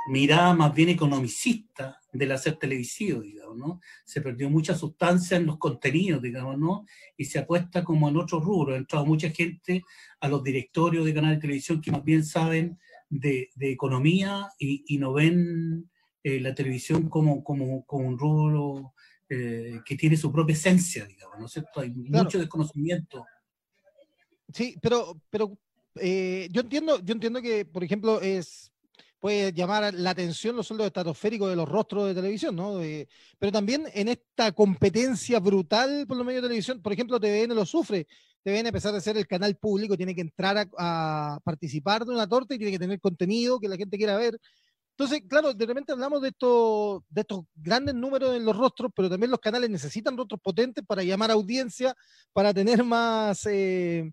mirada 0.08 0.54
más 0.54 0.74
bien 0.74 0.90
economicista 0.90 2.00
del 2.12 2.32
hacer 2.32 2.58
televisivo, 2.58 3.22
digamos, 3.22 3.58
¿no? 3.58 3.82
Se 4.06 4.22
perdió 4.22 4.50
mucha 4.50 4.76
sustancia 4.76 5.38
en 5.38 5.46
los 5.46 5.58
contenidos, 5.58 6.22
digamos, 6.22 6.58
¿no? 6.58 6.86
Y 7.18 7.26
se 7.26 7.40
apuesta 7.40 7.84
como 7.84 8.10
en 8.10 8.18
otros 8.18 8.44
rubros. 8.44 8.76
Ha 8.76 8.80
entrado 8.80 9.06
mucha 9.06 9.30
gente 9.30 9.84
a 10.20 10.28
los 10.28 10.44
directorios 10.44 11.06
de 11.06 11.14
canales 11.14 11.38
de 11.38 11.42
televisión 11.42 11.82
que 11.82 11.92
más 11.92 12.04
bien 12.04 12.24
saben 12.26 12.78
de, 13.10 13.50
de 13.56 13.72
economía 13.72 14.50
y, 14.60 14.84
y, 14.88 14.98
no 14.98 15.14
ven 15.14 15.90
eh, 16.24 16.40
la 16.40 16.54
televisión 16.54 17.10
como, 17.10 17.44
como, 17.44 17.86
como 17.86 18.08
un 18.08 18.18
rubro 18.18 18.94
eh, 19.30 19.80
que 19.86 19.96
tiene 19.96 20.18
su 20.18 20.32
propia 20.32 20.54
esencia, 20.54 21.06
digamos, 21.06 21.40
¿no 21.40 21.46
es 21.46 21.52
cierto? 21.52 21.80
Hay 21.80 21.94
claro. 21.94 22.26
mucho 22.26 22.40
desconocimiento. 22.40 23.26
Sí, 24.52 24.76
pero, 24.82 25.20
pero 25.30 25.58
eh, 25.96 26.50
yo 26.52 26.62
entiendo, 26.62 27.00
yo 27.04 27.14
entiendo 27.14 27.42
que, 27.42 27.66
por 27.66 27.84
ejemplo, 27.84 28.20
es 28.22 28.73
puede 29.24 29.54
llamar 29.54 29.94
la 29.94 30.10
atención 30.10 30.54
los 30.54 30.68
sueldos 30.68 30.88
estratosféricos 30.88 31.50
de 31.50 31.56
los 31.56 31.70
rostros 31.70 32.08
de 32.08 32.14
televisión, 32.14 32.58
¿no? 32.58 32.82
Eh, 32.84 33.08
pero 33.40 33.54
también 33.54 33.86
en 33.94 34.10
esta 34.10 34.52
competencia 34.52 35.40
brutal 35.40 36.04
por 36.06 36.18
los 36.18 36.26
medios 36.26 36.42
de 36.42 36.50
televisión, 36.50 36.82
por 36.82 36.92
ejemplo, 36.92 37.22
TVN 37.22 37.56
lo 37.56 37.66
sufre. 37.66 38.06
TVN, 38.44 38.68
a 38.68 38.72
pesar 38.74 38.92
de 38.94 39.00
ser 39.00 39.16
el 39.16 39.26
canal 39.26 39.56
público, 39.56 39.96
tiene 39.96 40.14
que 40.14 40.20
entrar 40.20 40.58
a, 40.58 40.68
a, 40.78 41.40
participar 41.42 42.04
de 42.04 42.12
una 42.12 42.28
torta 42.28 42.54
y 42.54 42.58
tiene 42.58 42.74
que 42.74 42.80
tener 42.80 43.00
contenido 43.00 43.62
que 43.62 43.70
la 43.70 43.78
gente 43.78 43.96
quiera 43.96 44.18
ver. 44.18 44.38
Entonces, 44.98 45.22
claro, 45.26 45.54
de 45.54 45.66
repente 45.68 45.94
hablamos 45.94 46.22
de, 46.22 46.28
esto, 46.28 47.06
de 47.08 47.22
estos 47.22 47.46
grandes 47.56 47.96
números 47.96 48.36
en 48.36 48.44
los 48.44 48.58
rostros, 48.58 48.92
pero 48.94 49.10
también 49.10 49.32
los 49.32 49.40
canales 49.40 49.70
necesitan 49.70 50.18
rostros 50.18 50.42
potentes 50.42 50.84
para 50.86 51.02
llamar 51.02 51.32
audiencia, 51.32 51.96
para 52.34 52.54
tener 52.54 52.84
más, 52.84 53.46
eh, 53.46 54.12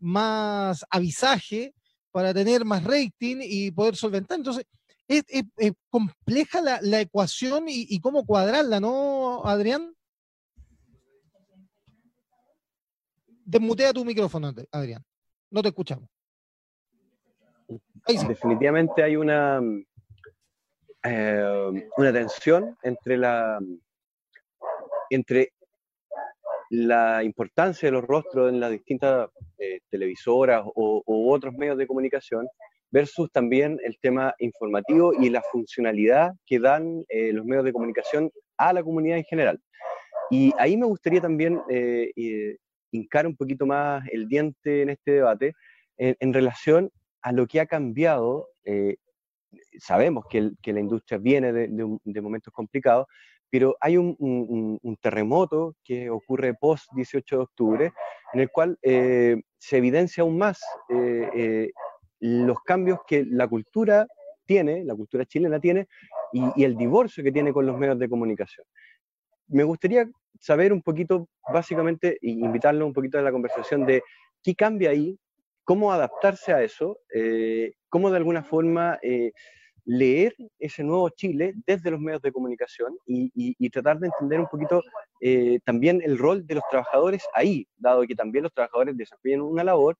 más 0.00 0.84
avisaje 0.90 1.74
para 2.18 2.34
tener 2.34 2.64
más 2.64 2.82
rating 2.82 3.36
y 3.40 3.70
poder 3.70 3.94
solventar. 3.94 4.38
Entonces, 4.38 4.66
es, 5.06 5.22
compleja 5.88 6.60
la, 6.60 6.80
la 6.82 7.00
ecuación 7.00 7.66
y, 7.68 8.00
cómo 8.00 8.26
cuadrarla, 8.26 8.80
¿no, 8.80 9.44
Adrián? 9.44 9.94
Desmutea 13.44 13.92
tu 13.92 14.04
micrófono, 14.04 14.52
Adrián. 14.72 15.04
No 15.48 15.62
te 15.62 15.68
escuchamos. 15.68 16.10
Definitivamente 18.26 19.00
hay 19.00 19.14
una, 19.14 19.60
eh, 21.04 21.88
una 21.96 22.12
tensión 22.12 22.76
entre 22.82 23.16
la 23.16 23.60
entre 25.08 25.52
la 26.70 27.22
importancia 27.24 27.86
de 27.86 27.92
los 27.92 28.04
rostros 28.04 28.50
en 28.50 28.60
las 28.60 28.70
distintas 28.70 29.28
eh, 29.58 29.80
televisoras 29.90 30.62
o, 30.64 31.02
otros 31.06 31.54
medios 31.54 31.78
de 31.78 31.86
comunicación 31.86 32.46
versus 32.90 33.30
también 33.30 33.78
el 33.84 33.98
tema 34.00 34.34
informativo 34.38 35.12
y 35.12 35.28
la 35.30 35.42
funcionalidad 35.52 36.32
que 36.46 36.58
dan 36.58 37.04
eh, 37.08 37.32
los 37.32 37.44
medios 37.44 37.64
de 37.64 37.72
comunicación 37.72 38.30
a 38.56 38.72
la 38.72 38.82
comunidad 38.82 39.18
en 39.18 39.24
general. 39.24 39.60
Y 40.30 40.52
ahí 40.58 40.76
me 40.76 40.86
gustaría 40.86 41.20
también 41.20 41.60
eh, 41.70 42.56
hincar 42.90 43.26
un 43.26 43.36
poquito 43.36 43.66
más 43.66 44.04
el 44.10 44.28
diente 44.28 44.82
en 44.82 44.90
este 44.90 45.12
debate 45.12 45.54
en, 45.96 46.32
relación 46.32 46.90
a 47.22 47.32
lo 47.32 47.46
que 47.46 47.60
ha 47.60 47.66
cambiado. 47.66 48.48
sabemos 49.78 50.24
que, 50.30 50.52
la 50.72 50.80
industria 50.80 51.18
viene 51.18 51.52
de 51.52 52.20
momentos 52.20 52.52
complicados, 52.52 53.06
pero 53.50 53.76
hay 53.80 53.96
un, 53.96 54.98
terremoto 55.00 55.74
que 55.84 56.10
ocurre 56.10 56.54
post 56.54 56.88
18 56.94 57.36
de 57.36 57.42
octubre, 57.42 57.92
en 58.32 58.40
el 58.40 58.50
cual 58.50 58.78
eh, 58.82 59.40
se 59.58 59.78
evidencia 59.78 60.22
aún 60.22 60.36
más 60.38 60.60
eh, 60.88 61.30
eh, 61.34 61.70
los 62.20 62.60
cambios 62.60 63.00
que 63.06 63.24
la 63.24 63.48
cultura 63.48 64.06
tiene, 64.44 64.84
la 64.84 64.94
cultura 64.94 65.24
chilena 65.24 65.60
tiene, 65.60 65.86
y, 66.32 66.64
el 66.64 66.76
divorcio 66.76 67.24
que 67.24 67.32
tiene 67.32 67.52
con 67.52 67.66
los 67.66 67.78
medios 67.78 67.98
de 67.98 68.08
comunicación. 68.08 68.66
Me 69.48 69.64
gustaría 69.64 70.08
saber 70.38 70.72
un 70.72 70.82
poquito, 70.82 71.28
básicamente, 71.52 72.18
e 72.20 72.30
invitarlo 72.30 72.86
un 72.86 72.92
poquito 72.92 73.18
a 73.18 73.22
la 73.22 73.32
conversación 73.32 73.86
de 73.86 74.02
qué 74.42 74.54
cambia 74.54 74.90
ahí, 74.90 75.18
cómo 75.64 75.92
adaptarse 75.92 76.52
a 76.52 76.62
eso, 76.62 76.98
cómo 77.88 78.10
de 78.10 78.16
alguna 78.16 78.42
forma 78.42 78.98
leer 79.88 80.36
ese 80.58 80.84
nuevo 80.84 81.08
Chile 81.08 81.54
desde 81.66 81.90
los 81.90 81.98
medios 81.98 82.20
de 82.20 82.30
comunicación 82.30 82.94
y, 83.06 83.70
tratar 83.70 83.98
de 83.98 84.08
entender 84.08 84.38
un 84.38 84.46
poquito 84.46 84.82
eh, 85.22 85.60
también 85.64 86.02
el 86.04 86.18
rol 86.18 86.46
de 86.46 86.56
los 86.56 86.64
trabajadores 86.70 87.24
ahí, 87.32 87.66
dado 87.78 88.02
que 88.02 88.14
también 88.14 88.42
los 88.42 88.52
trabajadores 88.52 88.96
desempeñan 88.98 89.40
una 89.40 89.64
labor 89.64 89.96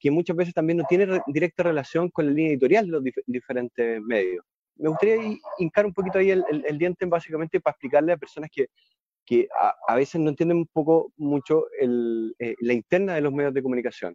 que 0.00 0.10
muchas 0.10 0.36
veces 0.36 0.52
también 0.52 0.76
no 0.76 0.84
tiene 0.86 1.20
directa 1.28 1.62
relación 1.62 2.10
con 2.10 2.26
la 2.26 2.32
línea 2.32 2.52
editorial 2.52 2.86
de 2.86 2.92
los 2.92 3.04
diferentes 3.26 4.02
medios. 4.02 4.44
Me 4.76 4.90
gustaría 4.90 5.16
hincar 5.58 5.86
un 5.86 5.94
poquito 5.94 6.18
ahí 6.18 6.30
el, 6.30 6.78
diente 6.78 7.06
básicamente 7.06 7.58
para 7.58 7.72
explicarle 7.72 8.12
a 8.12 8.18
personas 8.18 8.50
que, 8.50 9.48
a, 9.88 9.94
veces 9.94 10.20
no 10.20 10.28
entienden 10.28 10.58
un 10.58 10.66
poco 10.66 11.10
mucho 11.16 11.68
eh, 11.80 12.54
la 12.60 12.72
interna 12.74 13.14
de 13.14 13.22
los 13.22 13.32
medios 13.32 13.54
de 13.54 13.62
comunicación. 13.62 14.14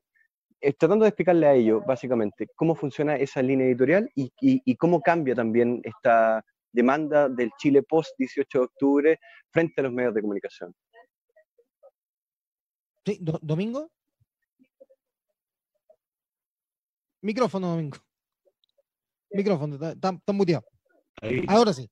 Eh, 0.59 0.73
tratando 0.73 1.03
de 1.03 1.09
explicarle 1.09 1.45
a 1.45 1.53
ellos, 1.53 1.83
básicamente, 1.85 2.47
cómo 2.55 2.73
funciona 2.73 3.15
esa 3.15 3.43
línea 3.43 3.67
editorial 3.67 4.09
y, 4.15 4.75
cómo 4.75 5.01
cambia 5.01 5.35
también 5.35 5.81
esta 5.83 6.43
demanda 6.71 7.29
del 7.29 7.51
Chile 7.59 7.83
post 7.83 8.15
18 8.17 8.57
de 8.57 8.65
octubre 8.65 9.19
frente 9.51 9.81
a 9.81 9.83
los 9.83 9.93
medios 9.93 10.15
de 10.15 10.21
comunicación. 10.21 10.73
Sí, 13.05 13.19
Domingo. 13.21 13.89
Micrófono, 17.21 17.69
Domingo. 17.69 17.97
Micrófono, 19.31 19.75
está, 19.75 20.33
muteado. 20.33 20.65
Ahora 21.47 21.71
sí. 21.73 21.89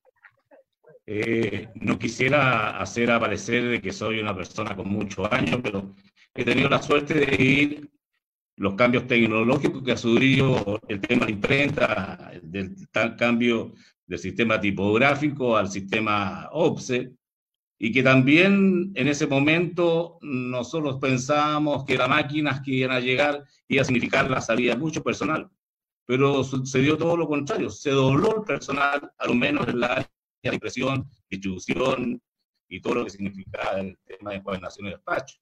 Eh, 1.07 1.69
no 1.75 1.99
quisiera 1.99 2.79
hacer 2.79 3.11
aparecer 3.11 3.63
de 3.63 3.81
que 3.81 3.93
soy 3.93 4.19
una 4.19 4.35
persona 4.35 4.75
con 4.75 4.89
muchos 4.89 5.31
años, 5.31 5.59
pero 5.61 5.93
he 6.33 6.43
tenido 6.43 6.67
la 6.67 6.81
suerte 6.81 7.13
de 7.13 7.43
ir 7.43 7.91
los 8.57 8.75
cambios 8.75 9.07
tecnológicos 9.07 9.83
que 9.83 9.91
ha 9.91 9.97
sufrido 9.97 10.79
el 10.87 11.01
tema 11.01 11.25
de 11.25 11.33
imprenta, 11.33 12.31
del 12.41 12.87
tal 12.89 13.15
cambio 13.15 13.73
del 14.05 14.19
sistema 14.19 14.59
tipográfico 14.59 15.57
al 15.57 15.69
sistema 15.69 16.49
OPSE, 16.51 17.11
y 17.77 17.91
que 17.91 18.03
también 18.03 18.91
en 18.95 19.07
ese 19.07 19.27
momento 19.27 20.17
nosotros 20.21 20.97
pensábamos 21.01 21.83
que 21.83 21.97
las 21.97 22.07
máquinas 22.07 22.61
que 22.61 22.71
iban 22.71 22.91
a 22.91 23.01
llegar 23.01 23.43
iba 23.67 23.81
a 23.81 23.85
significar 23.85 24.29
la 24.29 24.39
salida 24.39 24.73
de 24.73 24.79
mucho 24.79 25.03
personal, 25.03 25.49
pero 26.05 26.43
sucedió 26.43 26.97
todo 26.97 27.17
lo 27.17 27.27
contrario, 27.27 27.69
se 27.69 27.89
dobló 27.89 28.37
el 28.37 28.43
personal, 28.43 29.11
a 29.17 29.27
lo 29.27 29.33
menos 29.33 29.67
en 29.67 29.81
la 29.81 29.87
área 29.87 30.09
de 30.43 30.53
impresión, 30.53 31.09
distribución 31.29 32.21
y 32.69 32.79
todo 32.79 32.95
lo 32.95 33.03
que 33.03 33.09
significaba 33.09 33.81
el 33.81 33.97
tema 34.05 34.31
de 34.31 34.37
encuadernación 34.37 34.87
y 34.87 34.91
despacho. 34.91 35.35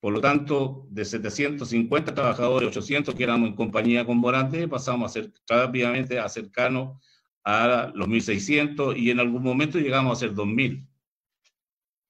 Por 0.00 0.14
lo 0.14 0.20
tanto, 0.20 0.86
de 0.88 1.04
750 1.04 2.14
trabajadores, 2.14 2.68
800 2.70 3.14
que 3.14 3.22
éramos 3.22 3.50
en 3.50 3.54
compañía 3.54 4.06
con 4.06 4.16
Morante, 4.16 4.66
pasamos 4.66 5.10
a 5.10 5.12
ser 5.12 5.30
rápidamente 5.46 6.18
a 6.18 6.28
cercanos 6.28 6.98
a 7.44 7.92
los 7.94 8.08
1.600 8.08 8.96
y 8.96 9.10
en 9.10 9.20
algún 9.20 9.42
momento 9.42 9.78
llegamos 9.78 10.16
a 10.16 10.20
ser 10.20 10.34
2.000. 10.34 10.86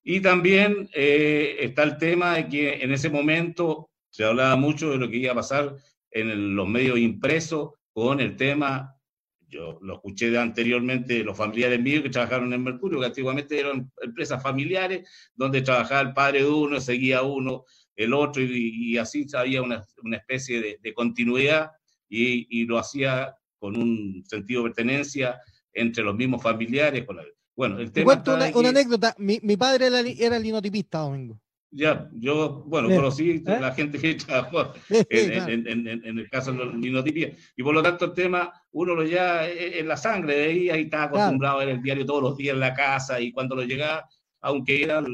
Y 0.02 0.20
también 0.20 0.88
eh, 0.94 1.56
está 1.60 1.82
el 1.82 1.98
tema 1.98 2.34
de 2.34 2.48
que 2.48 2.74
en 2.82 2.92
ese 2.92 3.10
momento 3.10 3.90
se 4.08 4.24
hablaba 4.24 4.56
mucho 4.56 4.90
de 4.90 4.98
lo 4.98 5.10
que 5.10 5.18
iba 5.18 5.32
a 5.32 5.36
pasar 5.36 5.76
en 6.10 6.56
los 6.56 6.68
medios 6.68 6.98
impresos 6.98 7.72
con 7.92 8.20
el 8.20 8.36
tema, 8.36 8.96
yo 9.48 9.78
lo 9.82 9.94
escuché 9.94 10.36
anteriormente, 10.38 11.24
los 11.24 11.36
familiares 11.36 11.80
míos 11.80 12.02
que 12.02 12.10
trabajaron 12.10 12.52
en 12.52 12.62
Mercurio, 12.62 13.00
que 13.00 13.06
antiguamente 13.06 13.58
eran 13.58 13.90
empresas 14.00 14.42
familiares, 14.42 15.08
donde 15.34 15.62
trabajaba 15.62 16.00
el 16.00 16.12
padre 16.12 16.40
de 16.40 16.50
uno, 16.50 16.80
seguía 16.80 17.22
uno, 17.22 17.64
el 18.04 18.14
otro, 18.14 18.42
y, 18.42 18.96
así 18.96 19.26
había 19.34 19.62
una, 19.62 19.84
una 20.02 20.16
especie 20.16 20.78
de, 20.82 20.94
continuidad 20.94 21.70
y, 22.08 22.46
y, 22.48 22.64
lo 22.64 22.78
hacía 22.78 23.34
con 23.58 23.76
un 23.76 24.24
sentido 24.26 24.62
de 24.62 24.70
pertenencia 24.70 25.38
entre 25.72 26.02
los 26.02 26.16
mismos 26.16 26.42
familiares. 26.42 27.04
Con 27.04 27.18
bueno, 27.54 27.78
el 27.78 27.92
tema 27.92 28.04
cuento 28.06 28.34
una, 28.34 28.70
anécdota. 28.70 29.14
Mi, 29.18 29.38
mi 29.42 29.56
padre 29.56 29.88
era, 29.88 30.00
era, 30.00 30.38
linotipista, 30.38 31.00
Domingo. 31.00 31.38
Ya, 31.72 32.08
yo, 32.14 32.64
bueno, 32.66 32.88
conocí 32.88 33.44
a 33.46 33.56
¿Eh? 33.56 33.60
la 33.60 33.72
gente 33.72 33.98
que 33.98 34.14
trabajó 34.14 34.72
en, 34.88 35.68
en, 35.68 35.86
en, 35.86 36.18
el 36.18 36.28
caso 36.30 36.52
de 36.52 36.64
los 36.64 36.74
linotipías. 36.74 37.36
Y 37.54 37.62
por 37.62 37.74
lo 37.74 37.82
tanto, 37.82 38.06
el 38.06 38.14
tema, 38.14 38.50
uno 38.72 38.94
lo 38.94 39.04
ya 39.04 39.46
en 39.46 39.86
la 39.86 39.98
sangre, 39.98 40.36
de 40.36 40.44
ahí, 40.44 40.70
ahí 40.70 40.82
estaba 40.84 41.04
acostumbrado 41.04 41.60
a 41.60 41.64
ver 41.64 41.74
el 41.76 41.82
diario 41.82 42.06
todos 42.06 42.22
los 42.22 42.36
días 42.36 42.54
en 42.54 42.60
la 42.60 42.72
casa 42.72 43.20
y 43.20 43.30
cuando 43.30 43.54
lo 43.54 43.62
llegaba, 43.62 44.08
aunque 44.40 44.82
era 44.82 45.04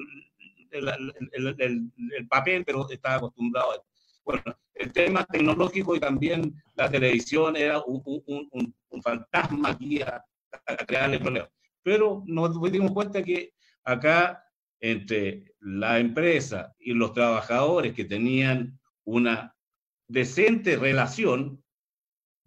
el, 0.79 2.27
papel, 2.29 2.65
pero 2.65 2.89
estaba 2.91 3.17
acostumbrado 3.17 3.73
a 3.73 3.83
Bueno, 4.25 4.43
el 4.75 4.93
tema 4.93 5.25
tecnológico 5.25 5.97
y 5.97 6.01
también 6.01 6.55
la 6.75 6.91
televisión 6.91 7.57
era 7.57 7.81
un, 7.81 8.03
un, 8.05 8.75
un, 8.91 9.03
fantasma 9.03 9.71
aquí 9.71 10.03
a, 10.03 10.25
a, 10.67 10.77
crearle 10.77 11.19
problemas. 11.19 11.51
Pero 11.83 12.23
nos 12.27 12.61
dimos 12.73 12.93
cuenta 12.93 13.23
que 13.23 13.53
acá, 13.85 14.43
entre 14.81 15.55
la 15.61 15.99
empresa 15.99 16.75
y 16.79 16.93
los 16.93 17.13
trabajadores 17.13 17.95
que 17.95 18.05
tenían 18.05 18.79
una 19.05 19.55
decente 20.09 20.77
relación, 20.77 21.63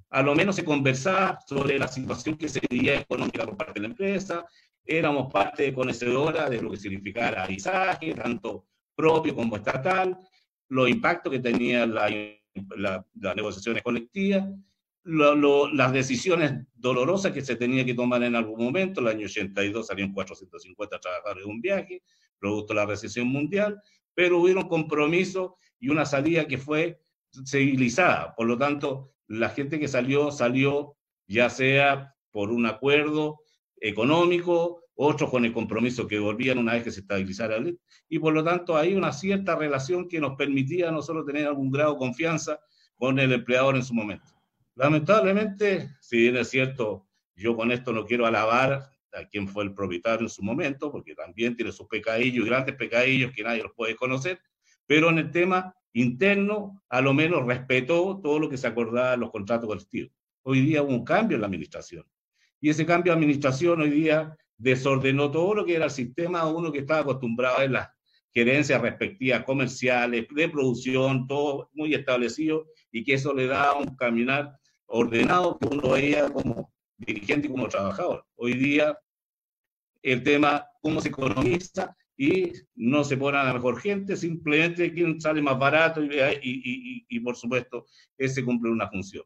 a 0.09 0.21
lo 0.21 0.35
menos 0.35 0.55
se 0.55 0.65
conversaba 0.65 1.39
sobre 1.47 1.77
la 1.77 1.87
situación 1.87 2.37
que 2.37 2.49
se 2.49 2.61
vivía 2.69 2.99
económica 2.99 3.45
por 3.45 3.57
parte 3.57 3.73
de 3.73 3.81
la 3.81 3.87
empresa, 3.87 4.45
éramos 4.89 5.31
parte 5.31 5.71
conocedora 5.71 6.49
de 6.49 6.61
lo 6.61 6.71
que 6.71 6.77
significaba 6.77 7.29
el 7.29 7.37
avisaje, 7.37 8.15
tanto 8.15 8.65
propio 8.95 9.35
como 9.35 9.55
estatal, 9.55 10.17
los 10.67 10.89
impactos 10.89 11.31
que 11.31 11.39
tenían 11.39 11.93
la, 11.93 12.09
las 12.75 13.35
negociaciones 13.35 13.83
colectivas, 13.83 14.49
las 15.03 15.93
decisiones 15.93 16.65
dolorosas 16.73 17.31
que 17.31 17.41
se 17.41 17.55
tenía 17.55 17.85
que 17.85 17.93
tomar 17.93 18.23
en 18.23 18.35
algún 18.35 18.63
momento. 18.65 18.99
El 18.99 19.07
año 19.07 19.25
82 19.25 19.87
salieron 19.87 20.13
450 20.13 20.99
trabajadores 20.99 21.45
de 21.45 21.49
un 21.49 21.61
viaje, 21.61 22.03
producto 22.39 22.73
de 22.73 22.79
la 22.79 22.85
recesión 22.87 23.27
mundial, 23.27 23.79
pero 24.15 24.39
hubieron 24.39 24.67
compromiso 24.67 25.57
y 25.79 25.89
una 25.89 26.05
salida 26.05 26.47
que 26.47 26.57
fue 26.57 26.99
civilizada. 27.45 28.33
Por 28.35 28.47
lo 28.47 28.57
tanto, 28.57 29.13
la 29.27 29.49
gente 29.49 29.79
que 29.79 29.87
salió, 29.87 30.31
salió 30.31 30.95
ya 31.27 31.49
sea 31.49 32.15
por 32.31 32.51
un 32.51 32.65
acuerdo 32.65 33.39
económico, 33.81 34.83
otros 35.01 35.29
con 35.29 35.45
el 35.45 35.53
compromiso 35.53 36.07
que 36.07 36.19
volvían 36.19 36.57
una 36.57 36.73
vez 36.73 36.83
que 36.83 36.91
se 36.91 36.99
estabilizara 36.99 37.55
el 37.55 37.79
y 38.09 38.19
por 38.19 38.33
lo 38.33 38.43
tanto 38.43 38.75
hay 38.75 38.95
una 38.95 39.13
cierta 39.13 39.55
relación 39.55 40.09
que 40.09 40.19
nos 40.19 40.35
permitía 40.35 40.89
a 40.89 40.91
nosotros 40.91 41.25
tener 41.25 41.47
algún 41.47 41.71
grado 41.71 41.93
de 41.93 41.99
confianza 41.99 42.59
con 42.97 43.17
el 43.17 43.31
empleador 43.31 43.77
en 43.77 43.83
su 43.83 43.93
momento. 43.93 44.33
Lamentablemente, 44.75 45.89
si 46.01 46.17
bien 46.17 46.35
es 46.35 46.49
cierto, 46.49 47.07
yo 47.33 47.55
con 47.55 47.71
esto 47.71 47.93
no 47.93 48.05
quiero 48.05 48.25
alabar 48.25 48.91
a 49.13 49.25
quien 49.29 49.47
fue 49.47 49.63
el 49.63 49.73
propietario 49.73 50.25
en 50.25 50.29
su 50.29 50.43
momento, 50.43 50.91
porque 50.91 51.15
también 51.15 51.55
tiene 51.55 51.71
sus 51.71 51.87
pecadillos, 51.87 52.45
grandes 52.45 52.75
pecadillos 52.75 53.31
que 53.31 53.43
nadie 53.43 53.63
los 53.63 53.71
puede 53.73 53.95
conocer, 53.95 54.39
pero 54.85 55.09
en 55.09 55.19
el 55.19 55.31
tema 55.31 55.73
interno, 55.93 56.83
a 56.89 56.99
lo 56.99 57.13
menos 57.13 57.45
respetó 57.45 58.19
todo 58.21 58.37
lo 58.37 58.49
que 58.49 58.57
se 58.57 58.67
acordaba 58.67 59.13
en 59.13 59.21
los 59.21 59.31
contratos 59.31 59.67
colectivos. 59.67 60.11
Hoy 60.43 60.61
día 60.61 60.81
hubo 60.83 60.91
un 60.91 61.05
cambio 61.05 61.35
en 61.35 61.41
la 61.41 61.47
administración 61.47 62.05
y 62.61 62.69
ese 62.69 62.85
cambio 62.85 63.11
de 63.11 63.17
administración 63.17 63.81
hoy 63.81 63.89
día 63.89 64.35
desordenó 64.57 65.31
todo 65.31 65.55
lo 65.55 65.65
que 65.65 65.75
era 65.75 65.85
el 65.85 65.91
sistema 65.91 66.47
uno 66.47 66.71
que 66.71 66.79
estaba 66.79 67.01
acostumbrado 67.01 67.57
a 67.57 67.61
ver 67.61 67.71
las 67.71 67.89
gerencias 68.33 68.81
respectivas 68.81 69.43
comerciales, 69.43 70.27
de 70.29 70.49
producción, 70.49 71.25
todo 71.27 71.69
muy 71.73 71.93
establecido 71.93 72.67
y 72.91 73.03
que 73.03 73.13
eso 73.13 73.33
le 73.33 73.47
da 73.47 73.73
un 73.73 73.95
caminar 73.95 74.57
ordenado 74.85 75.57
que 75.57 75.67
uno 75.67 75.91
veía 75.91 76.29
como 76.29 76.71
dirigente 76.97 77.47
y 77.47 77.51
como 77.51 77.69
trabajador. 77.69 78.25
Hoy 78.35 78.53
día 78.53 78.97
el 80.01 80.23
tema 80.23 80.65
cómo 80.81 81.01
se 81.01 81.09
economiza 81.09 81.95
y 82.17 82.51
no 82.75 83.03
se 83.03 83.15
pone 83.15 83.37
a 83.37 83.45
la 83.45 83.53
mejor 83.53 83.79
gente, 83.79 84.17
simplemente 84.17 84.93
quien 84.93 85.19
sale 85.21 85.41
más 85.41 85.57
barato 85.57 86.03
y, 86.03 86.09
y, 86.09 86.41
y, 86.41 87.05
y 87.07 87.19
por 87.21 87.35
supuesto 87.35 87.85
ese 88.17 88.43
cumple 88.43 88.69
una 88.69 88.89
función. 88.89 89.23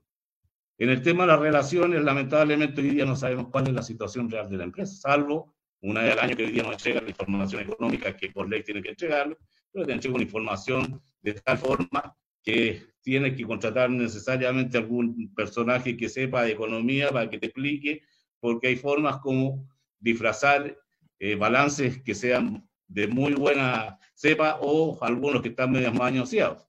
En 0.77 0.89
el 0.89 1.01
tema 1.01 1.24
de 1.24 1.27
las 1.27 1.39
relaciones, 1.39 2.03
lamentablemente 2.03 2.82
hoy 2.82 2.89
día 2.89 3.06
no 3.06 3.15
sabemos 3.15 3.50
cuál 3.50 3.68
es 3.68 3.74
la 3.74 3.84
situación 3.84 4.30
real 4.30 4.50
de 4.50 4.58
la 4.58 4.63
empresa, 4.63 4.96
salvo 4.96 5.56
una 5.82 6.01
vez 6.01 6.13
al 6.13 6.20
año 6.20 6.36
que 6.36 6.46
hoy 6.46 6.51
día 6.51 6.63
nos 6.63 6.74
entrega 6.74 7.01
la 7.01 7.10
información 7.10 7.62
económica 7.62 8.15
que 8.15 8.30
por 8.30 8.50
ley 8.50 8.63
tiene 8.63 8.82
que 8.82 8.89
entregarlo, 8.89 9.38
pero 9.72 9.86
te 9.86 9.94
entrega 9.94 10.15
una 10.15 10.24
información 10.24 11.01
de 11.22 11.34
tal 11.34 11.58
forma 11.58 12.15
que 12.42 12.84
tiene 13.01 13.36
que 13.36 13.46
contratar 13.46 13.89
necesariamente 13.89 14.77
algún 14.77 15.34
personaje 15.36 15.96
que 15.96 16.10
sepa 16.10 16.44
de 16.44 16.53
economía 16.53 17.10
para 17.10 17.30
que 17.30 17.38
te 17.38 17.48
explique, 17.48 18.01
porque 18.39 18.68
hay 18.68 18.75
formas 18.75 19.18
como 19.18 19.68
disfrazar 20.00 20.77
eh, 21.20 21.36
balances 21.36 22.01
que 22.01 22.15
sean 22.15 22.68
de 22.88 23.08
muy 23.08 23.34
buena 23.34 24.00
cepa 24.15 24.58
o 24.62 24.98
algunos 25.01 25.42
que 25.42 25.50
están 25.50 25.72
medio 25.72 25.94
manoseados. 25.94 26.68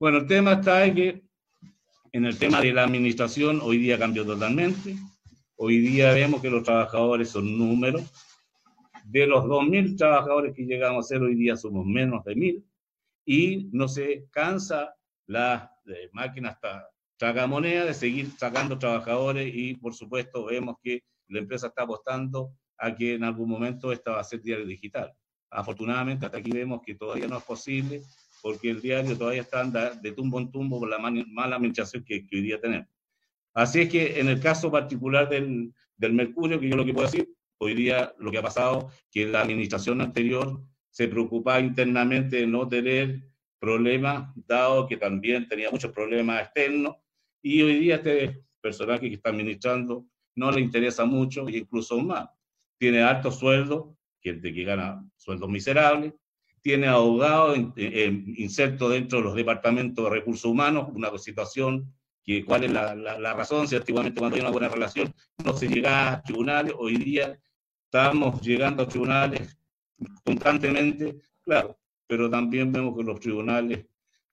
Bueno, 0.00 0.18
el 0.18 0.26
tema 0.26 0.54
está 0.54 0.84
en 0.84 0.94
que 0.94 1.27
en 2.12 2.24
el 2.24 2.38
tema 2.38 2.60
de 2.60 2.72
la 2.72 2.84
administración 2.84 3.60
hoy 3.62 3.78
día 3.78 3.98
cambió 3.98 4.24
totalmente. 4.24 4.96
Hoy 5.56 5.78
día 5.78 6.12
vemos 6.12 6.40
que 6.40 6.50
los 6.50 6.62
trabajadores 6.62 7.30
son 7.30 7.58
números. 7.58 8.02
De 9.04 9.26
los 9.26 9.44
2.000 9.44 9.96
trabajadores 9.96 10.54
que 10.54 10.64
llegamos 10.64 11.04
a 11.04 11.08
ser 11.08 11.22
hoy 11.22 11.34
día 11.34 11.56
somos 11.56 11.86
menos 11.86 12.24
de 12.24 12.34
1.000 12.34 12.64
y 13.24 13.68
no 13.72 13.88
se 13.88 14.26
cansa 14.30 14.94
la 15.26 15.72
eh, 15.86 16.10
máquina 16.12 16.50
hasta 16.50 16.88
tragamoneda 17.16 17.84
de 17.84 17.94
seguir 17.94 18.30
sacando 18.38 18.78
trabajadores 18.78 19.50
y 19.52 19.74
por 19.74 19.94
supuesto 19.94 20.46
vemos 20.46 20.76
que 20.82 21.02
la 21.28 21.40
empresa 21.40 21.68
está 21.68 21.82
apostando 21.82 22.52
a 22.78 22.94
que 22.94 23.14
en 23.14 23.24
algún 23.24 23.48
momento 23.48 23.92
esta 23.92 24.12
va 24.12 24.20
a 24.20 24.24
ser 24.24 24.40
diario 24.40 24.66
digital. 24.66 25.12
Afortunadamente 25.50 26.26
hasta 26.26 26.38
aquí 26.38 26.50
vemos 26.50 26.80
que 26.84 26.94
todavía 26.94 27.26
no 27.26 27.38
es 27.38 27.44
posible 27.44 28.02
porque 28.42 28.70
el 28.70 28.80
diario 28.80 29.16
todavía 29.16 29.42
está 29.42 29.64
de 29.64 30.12
tumbo 30.12 30.38
en 30.38 30.50
tumbo 30.50 30.78
por 30.80 30.88
la 30.88 30.98
mala 30.98 31.56
administración 31.56 32.04
que, 32.04 32.26
hoy 32.32 32.42
día 32.42 32.60
tenemos. 32.60 32.88
Así 33.54 33.80
es 33.80 33.88
que 33.90 34.20
en 34.20 34.28
el 34.28 34.40
caso 34.40 34.70
particular 34.70 35.28
del, 35.28 35.72
del 35.96 36.12
Mercurio, 36.12 36.60
que 36.60 36.68
yo 36.68 36.76
lo 36.76 36.84
que 36.84 36.94
puedo 36.94 37.06
decir, 37.06 37.28
hoy 37.58 37.74
día 37.74 38.14
lo 38.18 38.30
que 38.30 38.38
ha 38.38 38.42
pasado, 38.42 38.90
que 39.10 39.26
la 39.26 39.42
administración 39.42 40.00
anterior 40.00 40.62
se 40.90 41.08
preocupaba 41.08 41.60
internamente 41.60 42.36
de 42.36 42.46
no 42.46 42.68
tener 42.68 43.22
problemas, 43.58 44.32
dado 44.46 44.86
que 44.86 44.96
también 44.96 45.48
tenía 45.48 45.70
muchos 45.70 45.92
problemas 45.92 46.42
externos, 46.42 46.96
y 47.42 47.62
hoy 47.62 47.78
día 47.78 47.96
este 47.96 48.44
personaje 48.60 49.08
que 49.08 49.16
está 49.16 49.30
administrando 49.30 50.06
no 50.36 50.52
le 50.52 50.60
interesa 50.60 51.04
mucho, 51.04 51.48
e 51.48 51.58
incluso 51.58 51.98
más. 51.98 52.28
Tiene 52.78 53.02
altos 53.02 53.38
sueldos, 53.38 53.96
gente 54.20 54.52
que 54.52 54.64
gana 54.64 55.04
sueldos 55.16 55.48
miserables, 55.48 56.14
tiene 56.62 56.86
abogados 56.86 57.58
insertos 57.76 58.92
dentro 58.92 59.18
de 59.18 59.24
los 59.24 59.34
departamentos 59.34 60.04
de 60.04 60.10
recursos 60.10 60.44
humanos, 60.44 60.88
una 60.92 61.16
situación 61.18 61.92
que 62.24 62.44
cuál 62.44 62.64
es 62.64 62.72
la, 62.72 62.94
la, 62.94 63.32
razón, 63.32 63.66
si 63.66 63.76
antiguamente 63.76 64.18
cuando 64.18 64.34
había 64.34 64.44
una 64.44 64.52
buena 64.52 64.68
relación 64.68 65.14
no 65.42 65.54
se 65.54 65.66
llegaba 65.66 66.12
a 66.12 66.22
tribunales, 66.22 66.74
hoy 66.76 66.96
día 66.98 67.38
estamos 67.84 68.42
llegando 68.42 68.82
a 68.82 68.88
tribunales 68.88 69.58
constantemente, 70.24 71.16
claro, 71.42 71.78
pero 72.06 72.28
también 72.28 72.70
vemos 72.70 72.96
que 72.96 73.02
los 73.02 73.18
tribunales, 73.20 73.86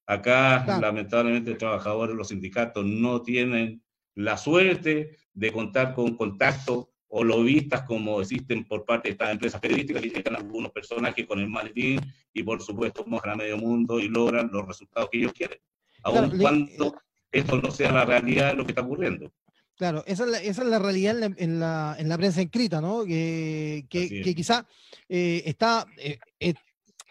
acá 0.05 0.65
lamentablemente 0.79 1.51
los 1.51 1.59
trabajadores, 1.59 2.15
los 2.15 2.27
sindicatos 2.27 2.85
no 2.85 3.21
tienen 3.21 3.81
la 4.15 4.37
suerte 4.37 5.17
de 5.33 5.51
contar 5.51 5.93
con 5.93 6.15
contacto 6.17 6.91
o 7.17 7.23
lobistas 7.23 7.83
como 7.83 8.19
existen 8.19 8.65
por 8.65 8.83
parte 8.83 9.07
de 9.07 9.13
estas 9.13 9.31
empresas 9.31 9.61
periodísticas 9.61 10.01
que 10.01 10.09
llegan 10.09 10.35
algunos 10.35 10.69
personajes 10.73 11.25
con 11.25 11.39
el 11.39 11.47
maletín 11.47 12.01
y 12.33 12.43
por 12.43 12.61
supuesto 12.61 13.05
mojan 13.07 13.31
a 13.31 13.35
medio 13.37 13.57
mundo 13.57 14.01
y 14.01 14.09
logran 14.09 14.49
los 14.51 14.67
resultados 14.67 15.09
que 15.09 15.19
ellos 15.19 15.31
quieren, 15.31 15.57
aun 16.03 16.37
cuando 16.37 16.93
esto 17.31 17.61
no 17.61 17.71
sea 17.71 17.93
la 17.93 18.03
realidad 18.03 18.49
de 18.49 18.55
lo 18.55 18.65
que 18.65 18.73
está 18.73 18.81
ocurriendo. 18.81 19.31
Claro, 19.77 20.03
esa 20.05 20.25
es 20.25 20.29
la, 20.29 20.41
esa 20.41 20.61
es 20.63 20.67
la 20.67 20.79
realidad 20.79 21.15
en 21.37 21.59
la, 21.59 21.95
en 21.97 22.09
la, 22.09 22.17
prensa 22.17 22.41
escrita, 22.41 22.81
¿no? 22.81 23.05
Que, 23.05 23.85
que, 23.89 24.21
que 24.21 24.35
quizá 24.35 24.67
eh, 25.07 25.41
está, 25.45 25.85
eh, 25.97 26.19
es 26.39 26.55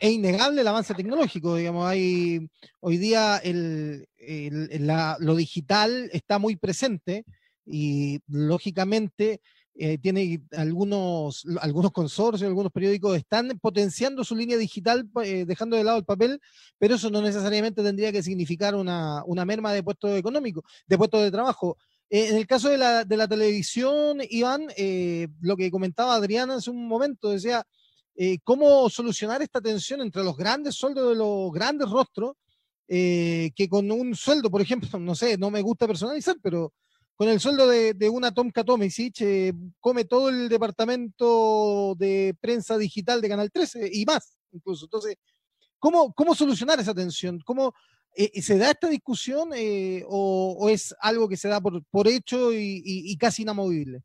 innegable 0.01 0.61
el 0.61 0.69
avance 0.69 0.93
tecnológico, 0.93 1.57
digamos, 1.57 1.87
hay, 1.87 2.47
hoy 2.81 2.99
día 2.99 3.39
el, 3.39 4.07
el, 4.19 4.87
la, 4.87 5.17
lo 5.19 5.35
digital 5.35 6.11
está 6.13 6.39
muy 6.39 6.57
presente 6.57 7.25
y 7.65 8.21
lógicamente 8.29 9.41
eh, 9.77 9.99
tiene 9.99 10.41
algunos, 10.53 11.45
algunos 11.61 11.91
consorcios, 11.91 12.47
algunos 12.47 12.71
periódicos 12.71 13.17
están 13.17 13.59
potenciando 13.61 14.23
su 14.23 14.37
línea 14.37 14.57
digital, 14.57 15.09
eh, 15.25 15.45
dejando 15.45 15.77
de 15.77 15.83
lado 15.83 15.99
el 15.99 16.05
papel, 16.05 16.41
pero 16.79 16.95
eso 16.95 17.11
no 17.11 17.21
necesariamente 17.21 17.83
tendría 17.83 18.13
que 18.13 18.23
significar 18.23 18.77
una, 18.77 19.25
una 19.25 19.45
merma 19.45 19.73
de 19.73 19.83
puestos 19.83 20.17
económicos, 20.17 20.63
de 20.87 20.97
puestos 20.97 21.23
de 21.23 21.33
trabajo. 21.33 21.77
Eh, 22.09 22.29
en 22.29 22.37
el 22.37 22.47
caso 22.47 22.69
de 22.69 22.79
la, 22.79 23.05
de 23.05 23.17
la 23.17 23.27
televisión, 23.27 24.19
Iván, 24.31 24.69
lo 25.41 25.57
que 25.57 25.71
comentaba 25.73 26.15
Adriana 26.15 26.55
hace 26.57 26.71
un 26.71 26.87
momento, 26.87 27.31
decía, 27.31 27.67
¿cómo 28.45 28.89
solucionar 28.89 29.43
esta 29.43 29.61
tensión 29.61 30.01
entre 30.03 30.23
los 30.23 30.37
grandes 30.37 30.77
sueldos 30.77 31.09
de 31.09 31.17
los 31.17 31.53
grandes 31.53 31.91
rostros? 31.91 32.35
que 32.87 33.67
con 33.69 33.91
un 33.91 34.15
sueldo, 34.15 34.51
por 34.51 34.61
ejemplo, 34.61 34.89
no 35.01 35.15
sé, 35.17 35.37
no 35.37 35.51
me 35.51 35.63
gusta 35.63 35.87
personalizar, 35.87 36.37
pero 36.43 36.73
con 37.17 37.29
el 37.29 37.41
sueldo 37.41 37.69
de, 37.69 37.95
de 37.95 38.09
una 38.09 38.33
Tom 38.33 38.51
Tomisic, 38.51 39.21
eh, 39.21 39.53
come 39.81 40.05
todo 40.05 40.29
el 40.29 40.49
departamento 40.49 41.95
de 41.97 42.35
prensa 42.41 42.77
digital 42.77 43.21
de 43.21 43.29
Canal 43.29 43.51
13 43.53 43.89
y 43.93 44.05
más, 44.05 44.37
incluso. 44.53 44.87
Entonces, 44.87 45.17
¿cómo, 45.79 46.13
cómo 46.13 46.35
solucionar 46.35 46.81
esa 46.81 46.95
tensión? 46.95 47.41
¿Cómo 47.45 47.73
eh, 48.17 48.43
se 48.43 48.59
da 48.59 48.73
esta 48.73 48.89
discusión 48.89 49.51
eh, 49.55 50.05
o, 50.09 50.69
es 50.69 50.95
algo 51.01 51.29
que 51.29 51.37
se 51.37 51.49
da 51.49 51.61
por, 51.61 51.85
por 51.85 52.09
hecho 52.09 52.53
y, 52.53 53.17
casi 53.17 53.43
inamovible? 53.43 54.03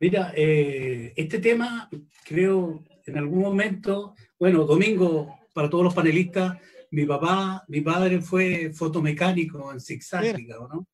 Mira, 0.00 0.32
este 0.36 1.40
tema 1.40 1.88
creo 2.24 2.84
en 3.04 3.18
algún 3.18 3.40
momento, 3.40 4.14
bueno, 4.38 4.64
domingo 4.64 5.40
para 5.52 5.68
todos 5.68 5.82
los 5.82 5.94
panelistas, 5.94 6.56
mi 6.92 7.04
papá, 7.04 7.64
mi 7.66 7.80
padre 7.80 8.20
fue 8.20 8.72
fotomecánico 8.72 9.72
en 9.72 9.80
Zigzag, 9.80 10.38
¿no? 10.46 10.86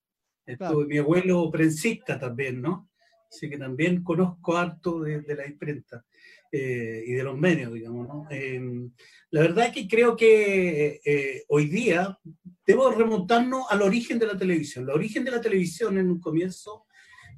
Mi 0.88 0.98
abuelo 0.98 1.50
prensista 1.50 2.18
también, 2.18 2.60
¿no? 2.60 2.90
Así 3.30 3.48
que 3.48 3.58
también 3.58 4.02
conozco 4.04 4.56
harto 4.56 5.00
de, 5.00 5.22
la 5.34 5.46
imprenta 5.46 6.04
eh, 6.52 7.02
y 7.06 7.12
de 7.12 7.24
los 7.24 7.36
medios, 7.36 7.72
digamos, 7.72 8.06
¿no? 8.06 8.26
Em, 8.30 8.92
la 9.30 9.40
verdad 9.40 9.66
es 9.66 9.72
que 9.72 9.88
creo 9.88 10.14
que 10.16 11.00
eh, 11.04 11.44
hoy 11.48 11.66
día 11.66 12.16
debo 12.64 12.90
remontarnos 12.90 13.64
al 13.70 13.82
origen 13.82 14.18
de 14.18 14.26
la 14.26 14.38
televisión. 14.38 14.84
El 14.84 14.94
origen 14.94 15.24
de 15.24 15.32
la 15.32 15.40
televisión 15.40 15.98
en 15.98 16.10
un 16.10 16.20
comienzo 16.20 16.86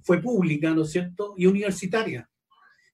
fue 0.02 0.20
pública, 0.20 0.74
¿no 0.74 0.82
es 0.82 0.90
cierto? 0.90 1.34
Y 1.36 1.46
universitaria. 1.46 2.28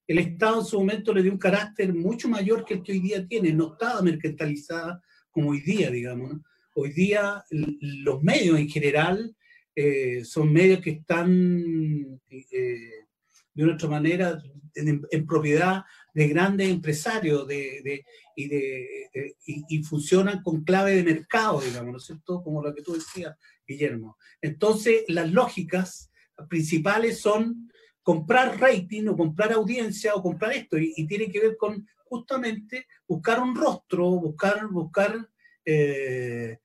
El 0.07 0.19
Estado 0.19 0.61
en 0.61 0.67
su 0.67 0.79
momento 0.79 1.13
le 1.13 1.23
dio 1.23 1.33
un 1.33 1.39
carácter 1.39 1.93
mucho 1.95 2.29
mayor 2.29 2.65
que 2.65 2.75
el 2.75 2.83
que 2.83 2.93
hoy 2.93 3.01
día 3.01 3.27
tiene. 3.27 3.53
No 3.53 3.73
estaba 3.73 4.03
mercantilizada 4.03 5.03
como 5.31 5.51
hoy 5.51 5.61
día, 5.61 5.91
digamos. 5.91 6.33
¿no? 6.35 6.45
Hoy 6.75 6.93
día 6.93 7.45
los 7.51 8.23
medios 8.23 8.59
en 8.59 8.69
general 8.69 9.35
eh, 9.75 10.25
son 10.25 10.53
medios 10.53 10.81
que 10.81 10.91
están 10.91 12.21
eh, 12.29 13.07
de 13.55 13.65
una 13.65 13.75
otra 13.75 13.89
manera 13.89 14.43
en, 14.75 15.27
propiedad 15.27 15.85
de 16.15 16.29
grandes 16.29 16.69
empresarios 16.69 17.47
y, 18.37 19.83
funcionan 19.85 20.43
con 20.43 20.65
clave 20.65 20.97
de 20.97 21.03
mercado, 21.03 21.61
digamos, 21.61 21.93
¿no 21.93 21.99
es 21.99 22.05
cierto? 22.05 22.43
Como 22.43 22.63
lo 22.63 22.75
que 22.75 22.83
tú 22.83 22.95
decías, 22.95 23.37
Guillermo. 23.67 24.17
Entonces, 24.41 25.05
las 25.09 25.31
lógicas 25.31 26.11
principales 26.49 27.21
son 27.21 27.71
comprar 28.03 28.59
rating 28.61 29.07
o 29.09 29.17
comprar 29.17 29.53
audiencia 29.53 30.15
o 30.15 30.23
comprar 30.23 30.53
esto 30.53 30.77
y, 30.79 31.07
tiene 31.07 31.31
que 31.31 31.41
ver 31.41 31.57
con 31.57 31.87
justamente 32.05 32.87
buscar 33.07 33.41
un 33.41 33.55
rostro, 33.55 34.11
buscar, 34.11 34.67
buscar 34.69 35.29
eh, 35.65 36.59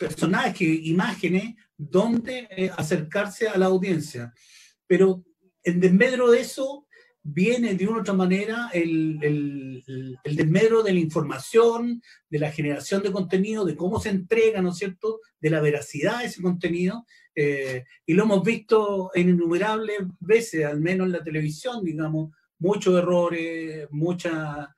personajes, 0.00 0.80
imágenes, 0.84 1.54
donde 1.76 2.48
eh, 2.50 2.70
acercarse 2.74 3.48
a 3.48 3.58
la 3.58 3.66
audiencia. 3.66 4.32
Pero 4.86 5.22
en 5.62 5.78
desmedro 5.78 6.30
de 6.30 6.40
eso 6.40 6.86
viene 7.22 7.74
de 7.74 7.86
una 7.86 8.00
otra 8.00 8.14
manera 8.14 8.70
el, 8.72 9.18
el, 9.20 10.18
el, 10.24 10.36
desmedro 10.36 10.82
de 10.82 10.94
la 10.94 11.00
información, 11.00 12.00
de 12.30 12.38
la 12.38 12.50
generación 12.50 13.02
de 13.02 13.12
contenido, 13.12 13.66
de 13.66 13.76
cómo 13.76 14.00
se 14.00 14.08
entrega, 14.08 14.62
¿no 14.62 14.70
es 14.70 14.78
cierto?, 14.78 15.20
de 15.38 15.50
la 15.50 15.60
veracidad 15.60 16.20
de 16.20 16.26
ese 16.26 16.40
contenido. 16.40 17.04
Eh, 17.34 17.84
y 18.06 18.14
lo 18.14 18.22
hemos 18.22 18.42
visto 18.42 19.10
en 19.12 19.28
innumerables 19.28 19.98
veces, 20.18 20.64
al 20.64 20.80
menos 20.80 21.08
en 21.08 21.12
la 21.12 21.22
televisión, 21.22 21.84
digamos, 21.84 22.34
muchos 22.58 22.98
errores, 22.98 23.86
mucha, 23.90 24.74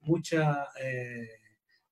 mucha 0.00 0.66
eh, 0.82 1.28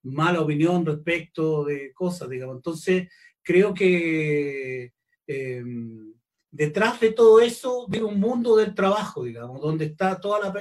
mala 0.04 0.40
opinión 0.40 0.86
respecto 0.86 1.64
de 1.64 1.92
cosas, 1.92 2.28
digamos. 2.28 2.56
Entonces, 2.56 3.08
creo 3.42 3.74
que 3.74 4.92
em, 5.26 6.14
detrás 6.50 7.00
de 7.00 7.12
todo 7.12 7.40
eso 7.40 7.86
vive 7.88 8.04
un 8.04 8.20
mundo 8.20 8.56
del 8.56 8.74
trabajo, 8.74 9.24
digamos, 9.24 9.60
donde 9.60 9.86
está 9.86 10.20
toda 10.20 10.52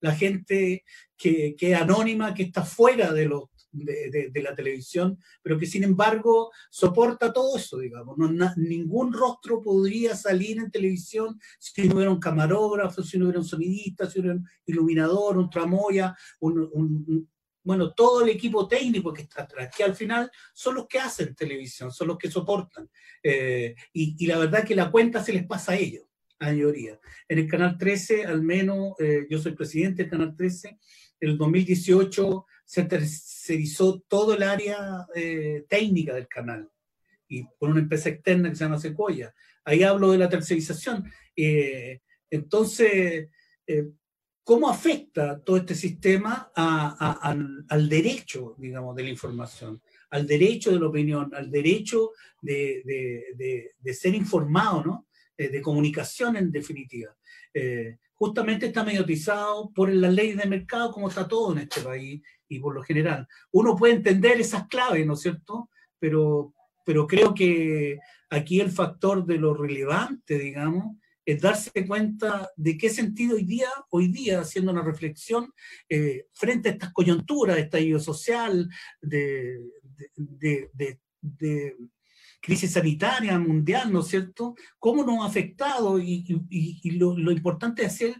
la, 0.00 0.14
gente 0.14 0.84
que, 1.16 1.54
que, 1.56 1.72
es 1.72 1.80
anónima, 1.80 2.34
que 2.34 2.44
está 2.44 2.62
fuera 2.62 3.12
de 3.12 3.26
los, 3.26 3.44
de, 3.72 4.42
la 4.42 4.54
televisión, 4.54 5.18
pero 5.42 5.58
que 5.58 5.66
sin 5.66 5.84
embargo 5.84 6.50
soporta 6.70 7.32
todo 7.32 7.56
eso, 7.56 7.78
digamos. 7.78 8.16
ningún 8.56 9.12
rostro 9.12 9.62
podría 9.62 10.16
salir 10.16 10.58
en 10.58 10.70
televisión 10.70 11.38
si 11.58 11.88
no 11.88 11.96
hubiera 11.96 12.10
un 12.10 12.20
camarógrafo, 12.20 13.02
si 13.02 13.18
no 13.18 13.24
hubiera 13.24 13.40
un 13.40 13.46
sonidista, 13.46 14.08
si 14.08 14.18
no 14.18 14.22
hubiera 14.22 14.38
un 14.38 14.48
iluminador, 14.66 15.38
un 15.38 15.50
tramoya, 15.50 16.16
un, 16.40 17.28
bueno, 17.62 17.92
todo 17.92 18.22
el 18.22 18.30
equipo 18.30 18.66
técnico 18.66 19.12
que 19.12 19.22
está 19.22 19.42
atrás, 19.42 19.74
que 19.76 19.84
al 19.84 19.94
final 19.94 20.30
son 20.54 20.76
los 20.76 20.86
que 20.86 20.98
hacen 20.98 21.34
televisión, 21.34 21.92
son 21.92 22.08
los 22.08 22.18
que 22.18 22.30
soportan. 22.30 22.88
Eh, 23.22 23.74
y, 23.92 24.26
la 24.26 24.38
verdad 24.38 24.64
que 24.64 24.74
la 24.74 24.90
cuenta 24.90 25.22
se 25.22 25.32
les 25.32 25.46
pasa 25.46 25.72
a 25.72 25.76
ellos, 25.76 26.04
a 26.38 26.46
la 26.46 26.52
mayoría. 26.52 26.98
En 27.28 27.38
el 27.38 27.46
Canal 27.46 27.76
13, 27.76 28.24
al 28.24 28.42
menos, 28.42 28.94
eh, 28.98 29.26
yo 29.28 29.38
soy 29.38 29.52
presidente 29.52 30.02
del 30.02 30.10
Canal 30.10 30.34
13, 30.34 30.78
en 31.20 31.28
el 31.28 31.36
2018 31.36 32.46
se 32.64 32.84
tercerizó 32.84 34.00
todo 34.08 34.34
el 34.34 34.42
área 34.42 35.06
eh, 35.14 35.66
técnica 35.68 36.14
del 36.14 36.28
canal 36.28 36.70
y 37.28 37.42
por 37.58 37.68
una 37.68 37.80
empresa 37.80 38.08
externa 38.08 38.48
que 38.48 38.56
se 38.56 38.64
llama 38.64 38.78
Sequoia. 38.78 39.34
Ahí 39.64 39.82
hablo 39.82 40.12
de 40.12 40.18
la 40.18 40.28
tercerización. 40.28 41.04
entonces, 42.30 43.28
¿Cómo 44.50 44.68
afecta 44.68 45.40
todo 45.44 45.58
este 45.58 45.76
sistema 45.76 46.50
al, 46.56 47.88
derecho, 47.88 48.56
digamos, 48.58 48.96
de 48.96 49.04
la 49.04 49.10
información, 49.10 49.80
al 50.10 50.26
derecho 50.26 50.72
de 50.72 50.80
la 50.80 50.88
opinión, 50.88 51.32
al 51.32 51.52
derecho 51.52 52.10
de, 52.42 53.70
ser 53.92 54.12
informado, 54.12 54.82
¿no? 54.84 55.06
Eh, 55.38 55.50
de 55.50 55.62
comunicación 55.62 56.34
en 56.34 56.50
definitiva? 56.50 57.16
Eh, 57.54 57.98
justamente 58.16 58.66
está 58.66 58.82
mediatizado 58.82 59.70
por 59.72 59.88
las 59.88 60.12
leyes 60.12 60.38
de 60.38 60.48
mercado, 60.48 60.90
como 60.90 61.10
está 61.10 61.28
todo 61.28 61.52
en 61.52 61.58
este 61.58 61.82
país 61.82 62.20
y 62.48 62.58
por 62.58 62.74
lo 62.74 62.82
general. 62.82 63.28
Uno 63.52 63.76
puede 63.76 63.94
entender 63.94 64.40
esas 64.40 64.66
claves, 64.66 65.06
¿no 65.06 65.14
es 65.14 65.20
cierto? 65.20 65.70
Pero, 66.00 66.54
pero 66.84 67.06
creo 67.06 67.34
que 67.34 68.00
aquí 68.28 68.60
el 68.60 68.72
factor 68.72 69.24
de 69.24 69.36
lo 69.36 69.54
relevante, 69.54 70.40
digamos, 70.40 70.96
es 71.24 71.40
darse 71.40 71.86
cuenta 71.86 72.50
de 72.56 72.76
qué 72.76 72.90
sentido 72.90 73.36
hoy 73.36 73.44
día, 73.44 73.68
hoy 73.90 74.08
día 74.08 74.40
haciendo 74.40 74.72
una 74.72 74.82
reflexión 74.82 75.52
eh, 75.88 76.26
frente 76.32 76.68
a 76.68 76.72
estas 76.72 76.92
coyunturas 76.92 77.56
de 77.56 77.62
estallido 77.62 78.00
social, 78.00 78.68
de, 79.00 79.60
crisis 82.42 82.72
sanitaria 82.72 83.38
mundial, 83.38 83.92
¿no 83.92 84.00
es 84.00 84.08
cierto? 84.08 84.54
¿Cómo 84.78 85.04
nos 85.04 85.22
ha 85.22 85.28
afectado? 85.28 85.98
Y, 85.98 86.24
lo, 86.98 87.30
importante 87.30 87.82
es 87.82 87.92
hacer, 87.92 88.14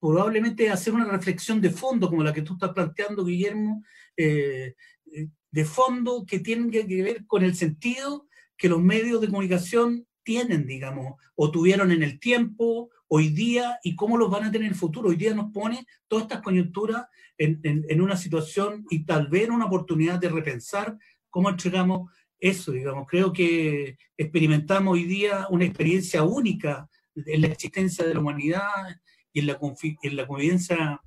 probablemente 0.00 0.70
hacer 0.70 0.94
una 0.94 1.04
reflexión 1.04 1.60
de 1.60 1.70
fondo, 1.70 2.08
como 2.08 2.24
la 2.24 2.32
que 2.32 2.42
tú 2.42 2.54
estás 2.54 2.72
planteando, 2.72 3.24
Guillermo, 3.24 3.84
eh, 4.16 4.74
eh, 5.12 5.28
de 5.50 5.64
fondo 5.64 6.24
que 6.26 6.40
tiene 6.40 6.70
que 6.70 7.02
ver 7.02 7.26
con 7.26 7.44
el 7.44 7.54
sentido 7.54 8.26
que 8.56 8.68
los 8.68 8.82
medios 8.82 9.20
de 9.20 9.28
comunicación 9.28 10.06
tienen, 10.26 10.66
digamos, 10.66 11.14
o 11.36 11.52
tuvieron 11.52 11.92
en 11.92 12.02
el 12.02 12.18
tiempo, 12.18 12.90
hoy 13.06 13.28
día, 13.28 13.78
y 13.84 13.94
cómo 13.94 14.18
los 14.18 14.28
van 14.28 14.42
a 14.42 14.50
tener 14.50 14.66
en 14.66 14.72
el 14.72 14.78
futuro. 14.78 15.08
Hoy 15.08 15.16
día 15.16 15.32
nos 15.32 15.52
pone 15.52 15.86
todas 16.08 16.24
estas 16.24 16.42
coyunturas 16.42 17.06
en, 17.38 18.00
una 18.00 18.16
situación 18.16 18.84
y 18.90 19.04
tal 19.04 19.28
vez 19.28 19.48
una 19.48 19.66
oportunidad 19.66 20.18
de 20.18 20.28
repensar 20.28 20.98
cómo 21.30 21.48
entregamos 21.48 22.10
eso, 22.40 22.72
digamos. 22.72 23.06
Creo 23.06 23.32
que 23.32 23.96
experimentamos 24.16 24.94
hoy 24.94 25.04
día 25.04 25.46
una 25.48 25.64
experiencia 25.64 26.24
única 26.24 26.90
en 27.14 27.42
la 27.42 27.46
existencia 27.46 28.04
de 28.04 28.14
la 28.14 28.20
humanidad 28.20 28.98
y 29.32 29.40
en 29.40 29.46
la, 29.46 29.60
en 30.02 30.16
la 30.16 30.26
convivencia 30.26 31.00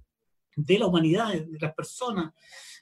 de 0.55 0.79
la 0.79 0.87
humanidad, 0.87 1.33
de 1.33 1.59
las 1.59 1.73
personas. 1.73 2.31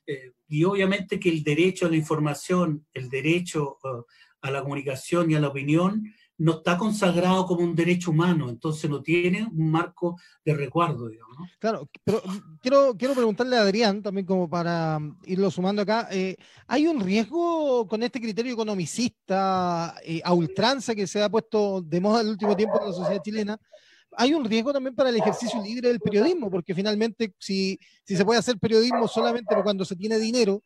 Eh, 0.05 0.33
y 0.47 0.63
obviamente 0.65 1.19
que 1.19 1.29
el 1.29 1.43
derecho 1.43 1.87
a 1.87 1.89
la 1.89 1.97
información, 1.97 2.85
el 2.93 3.09
derecho 3.09 3.79
uh, 3.83 4.03
a 4.41 4.51
la 4.51 4.61
comunicación 4.61 5.31
y 5.31 5.35
a 5.35 5.39
la 5.39 5.47
opinión 5.47 6.13
no 6.39 6.53
está 6.53 6.77
consagrado 6.77 7.45
como 7.45 7.63
un 7.63 7.75
derecho 7.75 8.11
humano, 8.11 8.49
entonces 8.49 8.89
no 8.89 9.01
tiene 9.01 9.43
un 9.45 9.71
marco 9.71 10.19
de 10.45 10.53
recuerdo, 10.53 11.09
digamos. 11.09 11.37
Claro, 11.59 11.89
pero 12.03 12.21
quiero, 12.61 12.95
quiero 12.95 13.15
preguntarle 13.15 13.57
a 13.57 13.61
Adrián, 13.61 14.03
también 14.03 14.25
como 14.25 14.49
para 14.49 14.99
irlo 15.25 15.49
sumando 15.49 15.81
acá, 15.81 16.07
eh, 16.11 16.35
¿hay 16.67 16.87
un 16.87 16.99
riesgo 16.99 17.87
con 17.87 18.03
este 18.03 18.21
criterio 18.21 18.53
economicista 18.53 19.95
eh, 20.03 20.21
a 20.23 20.33
ultranza 20.33 20.93
que 20.93 21.07
se 21.07 21.23
ha 21.23 21.29
puesto 21.29 21.81
de 21.81 21.99
moda 21.99 22.21
en 22.21 22.27
el 22.27 22.31
último 22.33 22.55
tiempo 22.55 22.79
en 22.79 22.87
la 22.87 22.93
sociedad 22.93 23.21
chilena? 23.23 23.59
hay 24.19 24.33
un 24.33 24.43
riesgo 24.45 24.73
también 24.73 24.95
para 24.95 25.09
el 25.09 25.17
ejercicio 25.17 25.61
libre 25.61 25.89
del 25.89 25.99
periodismo, 25.99 26.49
porque 26.49 26.73
finalmente 26.73 27.33
si, 27.37 27.77
si 28.03 28.17
se 28.17 28.25
puede 28.25 28.39
hacer 28.39 28.57
periodismo 28.57 29.07
solamente 29.07 29.55
cuando 29.61 29.85
se 29.85 29.95
tiene 29.95 30.17
dinero, 30.17 30.63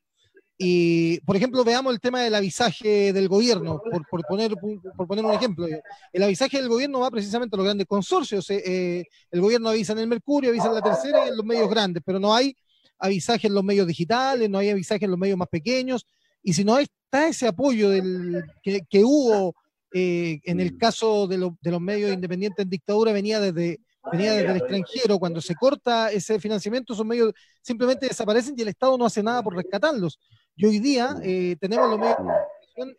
y, 0.64 1.20
por 1.22 1.36
ejemplo, 1.36 1.64
veamos 1.64 1.92
el 1.92 2.00
tema 2.00 2.22
del 2.22 2.36
avisaje 2.36 3.12
del 3.14 3.28
gobierno, 3.28 3.82
por, 4.12 4.24
poner, 4.28 4.54
por 4.96 5.08
poner 5.08 5.26
un 5.26 5.34
ejemplo. 5.34 5.66
El 6.14 6.22
avisaje 6.22 6.58
del 6.58 6.70
gobierno 6.70 7.00
va 7.00 7.10
precisamente 7.10 7.56
a 7.56 7.58
los 7.58 7.66
grandes 7.66 7.88
consorcios. 7.88 8.48
Eh, 8.52 8.62
eh, 8.64 9.04
el 9.32 9.42
gobierno 9.42 9.70
avisa 9.70 9.94
en 9.94 10.00
el 10.00 10.08
Mercurio, 10.08 10.52
avisa 10.52 10.68
en 10.68 10.76
la 10.76 10.84
tercera 10.84 11.26
y 11.26 11.30
en 11.30 11.38
los 11.38 11.44
medios 11.44 11.68
grandes, 11.68 12.04
pero 12.06 12.20
no 12.20 12.32
hay 12.32 12.56
avisaje 13.00 13.48
en 13.48 13.56
los 13.56 13.64
medios 13.64 13.88
digitales, 13.88 14.52
no 14.52 14.60
hay 14.60 14.70
avisaje 14.70 15.06
en 15.06 15.10
los 15.10 15.20
medios 15.20 15.36
más 15.36 15.48
pequeños. 15.48 16.06
Y 16.44 16.54
si 16.54 16.64
no 16.64 16.78
está 16.78 17.28
ese 17.28 17.48
apoyo 17.48 17.90
del, 17.90 18.44
que, 18.62 19.04
hubo 19.04 19.56
eh, 19.96 20.42
en 20.44 20.60
el 20.60 20.78
caso 20.78 21.26
de, 21.26 21.38
de, 21.60 21.72
los 21.72 21.82
medios 21.82 22.14
independientes 22.14 22.64
en 22.64 22.70
dictadura, 22.70 23.12
venía 23.14 23.40
desde, 23.40 23.80
venía 24.12 24.34
desde 24.34 24.52
el 24.52 24.58
extranjero, 24.58 25.20
cuando 25.20 25.42
se 25.42 25.56
corta 25.56 26.12
ese 26.12 26.40
financiamiento, 26.40 26.94
esos 26.94 27.06
medios 27.06 27.34
simplemente 27.62 28.08
desaparecen 28.08 28.56
y 28.58 28.62
el 28.62 28.70
Estado 28.70 28.98
no 28.98 29.06
hace 29.06 29.22
nada 29.22 29.44
por 29.44 29.56
rescatarlos. 29.56 30.20
Y 30.56 30.66
hoy 30.66 30.80
día 30.80 31.16
eh, 31.24 31.56
tenemos 31.60 31.90
los 31.90 32.00
medios 32.00 32.18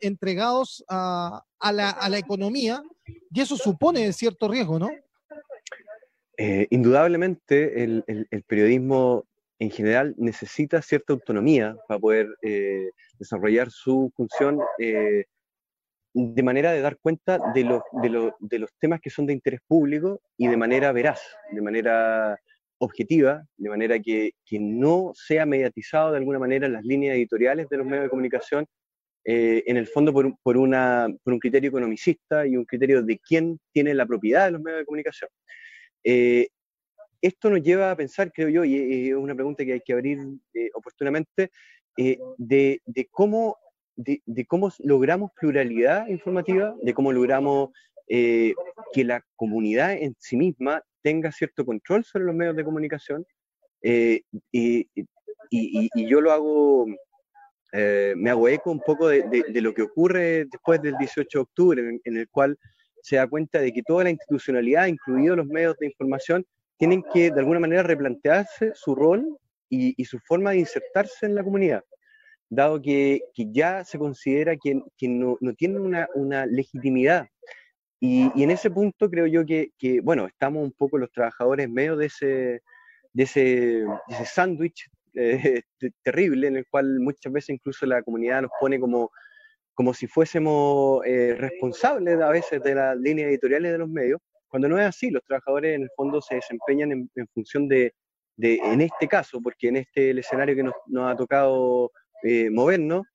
entregados 0.00 0.84
a, 0.88 1.42
la, 1.60 2.18
economía 2.18 2.82
y 3.30 3.40
eso 3.40 3.56
supone 3.56 4.12
cierto 4.12 4.48
riesgo, 4.48 4.78
¿no? 4.78 4.90
Eh, 6.38 6.66
indudablemente 6.70 7.82
el, 7.82 8.44
periodismo 8.46 9.26
en 9.58 9.70
general 9.70 10.14
necesita 10.18 10.82
cierta 10.82 11.12
autonomía 11.12 11.76
para 11.86 12.00
poder 12.00 12.28
eh, 12.42 12.90
desarrollar 13.18 13.70
su 13.70 14.12
función 14.16 14.58
de 16.14 16.42
manera 16.42 16.72
de 16.72 16.80
dar 16.80 16.98
cuenta 16.98 17.38
de 17.54 17.64
los, 17.64 17.82
de, 18.02 18.58
los 18.58 18.70
temas 18.78 19.00
que 19.00 19.10
son 19.10 19.26
de 19.26 19.32
interés 19.32 19.60
público 19.66 20.20
y 20.36 20.46
de 20.46 20.56
manera 20.56 20.92
veraz, 20.92 21.20
de 21.50 21.62
manera 21.62 22.38
objetiva, 22.78 23.42
de 23.56 23.68
manera 23.68 23.98
que, 23.98 24.32
que, 24.44 24.58
no 24.58 25.12
sea 25.14 25.46
mediatizado 25.46 26.10
de 26.10 26.18
alguna 26.18 26.38
manera 26.38 26.66
en 26.66 26.72
las 26.74 26.84
líneas 26.84 27.16
editoriales 27.16 27.68
de 27.68 27.76
los 27.76 27.86
medios 27.86 28.04
de 28.04 28.10
comunicación, 28.10 28.66
eh, 29.24 29.62
en 29.66 29.76
el 29.76 29.86
fondo 29.86 30.12
por, 30.12 30.36
por, 30.42 30.56
una, 30.56 31.06
por, 31.22 31.32
un 31.32 31.38
criterio 31.38 31.68
economicista 31.68 32.44
y 32.44 32.56
un 32.56 32.64
criterio 32.64 33.02
de 33.02 33.20
quién 33.20 33.60
tiene 33.72 33.94
la 33.94 34.04
propiedad 34.04 34.46
de 34.46 34.52
los 34.52 34.60
medios 34.60 34.80
de 34.80 34.84
comunicación. 34.84 35.30
Eh, 36.02 36.48
esto 37.20 37.48
nos 37.48 37.62
lleva 37.62 37.92
a 37.92 37.96
pensar, 37.96 38.32
creo 38.32 38.48
yo, 38.48 38.64
y 38.64 39.10
es 39.10 39.14
una 39.14 39.36
pregunta 39.36 39.64
que 39.64 39.74
hay 39.74 39.80
que 39.80 39.92
abrir 39.92 40.18
eh, 40.54 40.70
oportunamente, 40.74 41.50
de, 41.96 42.80
de, 42.86 43.08
cómo, 43.12 43.58
de, 43.96 44.46
cómo 44.46 44.70
logramos 44.80 45.30
pluralidad 45.38 46.06
informativa, 46.08 46.74
de 46.82 46.94
cómo 46.94 47.12
logramos 47.12 47.70
que 48.08 49.04
la 49.04 49.24
comunidad 49.36 49.92
en 49.92 50.14
sí 50.18 50.36
misma 50.36 50.82
tenga 51.02 51.32
cierto 51.32 51.66
control 51.66 52.04
sobre 52.04 52.24
los 52.24 52.34
medios 52.34 52.56
de 52.56 52.64
comunicación. 52.64 53.26
Eh, 53.82 54.22
y, 54.52 54.88
yo 56.08 56.20
lo 56.20 56.32
hago, 56.32 56.86
eh, 57.72 58.14
me 58.16 58.30
hago 58.30 58.48
eco 58.48 58.70
un 58.70 58.80
poco 58.80 59.08
de, 59.08 59.44
lo 59.60 59.74
que 59.74 59.82
ocurre 59.82 60.46
después 60.50 60.80
del 60.80 60.96
18 60.96 61.38
de 61.38 61.42
octubre, 61.42 62.00
en, 62.04 62.16
el 62.16 62.28
cual 62.28 62.56
se 63.02 63.16
da 63.16 63.26
cuenta 63.26 63.60
de 63.60 63.72
que 63.72 63.82
toda 63.82 64.04
la 64.04 64.10
institucionalidad, 64.10 64.86
incluidos 64.86 65.36
los 65.36 65.46
medios 65.46 65.76
de 65.78 65.86
información, 65.86 66.46
tienen 66.78 67.02
que 67.12 67.30
de 67.30 67.40
alguna 67.40 67.60
manera 67.60 67.82
replantearse 67.82 68.72
su 68.74 68.94
rol 68.94 69.26
y, 69.68 70.04
su 70.04 70.18
forma 70.20 70.50
de 70.50 70.58
insertarse 70.58 71.26
en 71.26 71.34
la 71.34 71.42
comunidad, 71.42 71.82
dado 72.54 72.82
que, 72.82 73.22
ya 73.34 73.82
se 73.84 73.98
considera 73.98 74.56
que, 74.56 74.82
no, 75.08 75.38
no, 75.40 75.54
tienen 75.54 75.80
una, 75.80 76.06
una 76.14 76.44
legitimidad. 76.44 77.26
Y, 77.98 78.30
en 78.42 78.50
ese 78.50 78.70
punto 78.70 79.08
creo 79.08 79.26
yo 79.26 79.46
que, 79.46 80.00
bueno, 80.02 80.26
estamos 80.26 80.62
un 80.62 80.72
poco 80.72 80.98
los 80.98 81.10
trabajadores 81.10 81.66
en 81.66 81.72
medio 81.72 81.96
de 81.96 82.06
ese, 82.06 82.60
de 83.14 83.22
ese, 83.22 83.84
ese 84.08 84.26
sándwich 84.26 84.86
eh, 85.14 85.62
terrible 86.04 86.48
en 86.48 86.56
el 86.58 86.66
cual 86.68 87.00
muchas 87.00 87.32
veces 87.32 87.50
incluso 87.50 87.86
la 87.86 88.02
comunidad 88.02 88.42
nos 88.42 88.50
pone 88.60 88.78
como, 88.78 89.10
como 89.72 89.94
si 89.94 90.06
fuésemos 90.06 91.04
eh, 91.06 91.34
responsables 91.38 92.20
a 92.20 92.28
veces 92.28 92.62
de 92.62 92.74
las 92.74 92.96
líneas 92.98 93.30
editoriales 93.30 93.72
de 93.72 93.78
los 93.78 93.88
medios, 93.88 94.20
cuando 94.48 94.68
no 94.68 94.78
es 94.78 94.86
así, 94.86 95.10
los 95.10 95.24
trabajadores 95.24 95.74
en 95.74 95.82
el 95.84 95.90
fondo 95.96 96.20
se 96.20 96.34
desempeñan 96.34 96.92
en, 96.92 97.26
función 97.32 97.66
de, 97.66 97.94
de, 98.36 98.56
en 98.56 98.82
este 98.82 99.08
caso, 99.08 99.40
porque 99.40 99.68
en 99.68 99.76
este 99.76 100.10
el 100.10 100.18
escenario 100.18 100.54
que 100.54 100.62
nos, 100.62 100.74
nos 100.86 101.10
ha 101.10 101.16
tocado 101.16 101.90
eh, 102.22 102.50
movernos, 102.50 103.06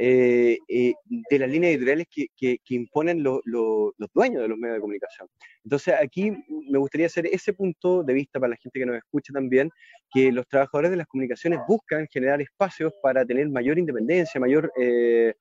eh, 0.00 0.58
eh, 0.68 0.92
de 1.28 1.38
las 1.40 1.50
líneas 1.50 1.72
editoriales 1.72 2.06
que, 2.08 2.26
que, 2.36 2.58
imponen 2.68 3.20
los 3.24 3.40
dueños 4.14 4.42
de 4.42 4.48
los 4.48 4.56
medios 4.56 4.76
de 4.76 4.80
comunicación. 4.80 5.28
Entonces, 5.64 5.94
aquí 6.00 6.30
me 6.70 6.78
gustaría 6.78 7.06
hacer 7.08 7.26
ese 7.26 7.52
punto 7.52 8.04
de 8.04 8.14
vista 8.14 8.38
para 8.38 8.50
la 8.50 8.56
gente 8.56 8.78
que 8.78 8.86
nos 8.86 8.96
escucha 8.96 9.32
también, 9.32 9.70
que 10.12 10.30
los 10.30 10.46
trabajadores 10.46 10.92
de 10.92 10.98
las 10.98 11.06
comunicaciones 11.08 11.58
buscan 11.66 12.06
generar 12.12 12.40
espacios 12.40 12.92
para 13.02 13.26
tener 13.26 13.48
mayor 13.48 13.76
independencia, 13.76 14.40
mayor, 14.40 14.70
eh, 14.80 15.34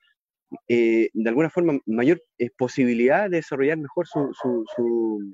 eh, 0.68 1.10
de 1.14 1.30
alguna 1.30 1.52
forma, 1.52 1.80
mayor 1.86 2.20
eh, 2.40 2.50
posibilidad 2.58 3.30
de 3.30 3.38
desarrollar 3.38 3.78
mejor 3.78 4.08
su, 4.08 4.34
su, 4.42 4.66
su, 4.76 5.32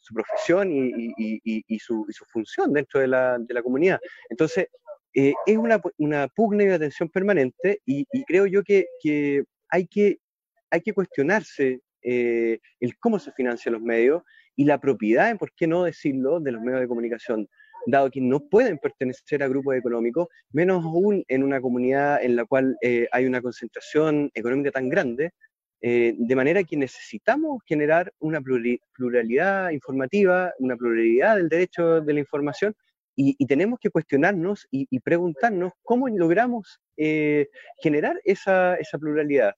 su 0.00 0.14
profesión 0.14 0.70
y, 0.70 1.12
y, 1.18 1.64
y, 1.66 1.78
su, 1.80 2.06
función 2.32 2.72
dentro 2.72 3.00
de 3.00 3.08
la, 3.08 3.36
de 3.36 3.52
la 3.52 3.62
comunidad. 3.62 3.98
Entonces, 4.30 4.68
eh, 5.14 5.34
es 5.46 5.56
una, 5.56 5.80
una, 5.98 6.28
pugna 6.28 6.64
de 6.64 6.74
atención 6.74 7.08
permanente 7.08 7.80
y, 7.84 8.06
creo 8.24 8.46
yo 8.46 8.62
que, 8.62 8.86
que, 9.02 9.44
hay 9.68 9.86
que 9.86 10.18
hay 10.70 10.80
que 10.80 10.94
cuestionarse 10.94 11.80
eh, 12.02 12.58
el 12.80 12.98
cómo 12.98 13.18
se 13.18 13.30
financian 13.32 13.74
los 13.74 13.82
medios 13.82 14.22
y 14.56 14.64
la 14.64 14.80
propiedad, 14.80 15.36
por 15.36 15.52
qué 15.52 15.66
no 15.66 15.84
decirlo, 15.84 16.40
de 16.40 16.52
los 16.52 16.62
medios 16.62 16.80
de 16.80 16.88
comunicación, 16.88 17.46
dado 17.86 18.10
que 18.10 18.22
no 18.22 18.40
pueden 18.40 18.78
pertenecer 18.78 19.42
a 19.42 19.48
grupos 19.48 19.76
económicos, 19.76 20.28
menos 20.50 20.82
aún 20.82 21.24
en 21.28 21.42
una 21.42 21.60
comunidad 21.60 22.24
en 22.24 22.36
la 22.36 22.46
cual 22.46 22.76
eh, 22.80 23.06
hay 23.12 23.26
una 23.26 23.42
concentración 23.42 24.30
económica 24.34 24.70
tan 24.70 24.88
grande, 24.88 25.32
de 25.84 26.36
manera 26.36 26.62
que 26.62 26.76
necesitamos 26.76 27.60
generar 27.66 28.12
una 28.20 28.40
pluralidad 28.40 29.70
informativa, 29.70 30.52
una 30.60 30.76
pluralidad 30.76 31.34
del 31.34 31.48
derecho 31.48 32.00
de 32.00 32.12
la 32.12 32.20
información, 32.20 32.72
y, 33.38 33.46
tenemos 33.46 33.78
que 33.80 33.90
cuestionarnos 33.90 34.66
y, 34.70 34.98
preguntarnos 35.00 35.72
cómo 35.82 36.08
logramos 36.08 36.80
eh, 36.96 37.48
generar 37.80 38.20
esa, 38.24 38.76
esa 38.76 38.98
pluralidad. 38.98 39.54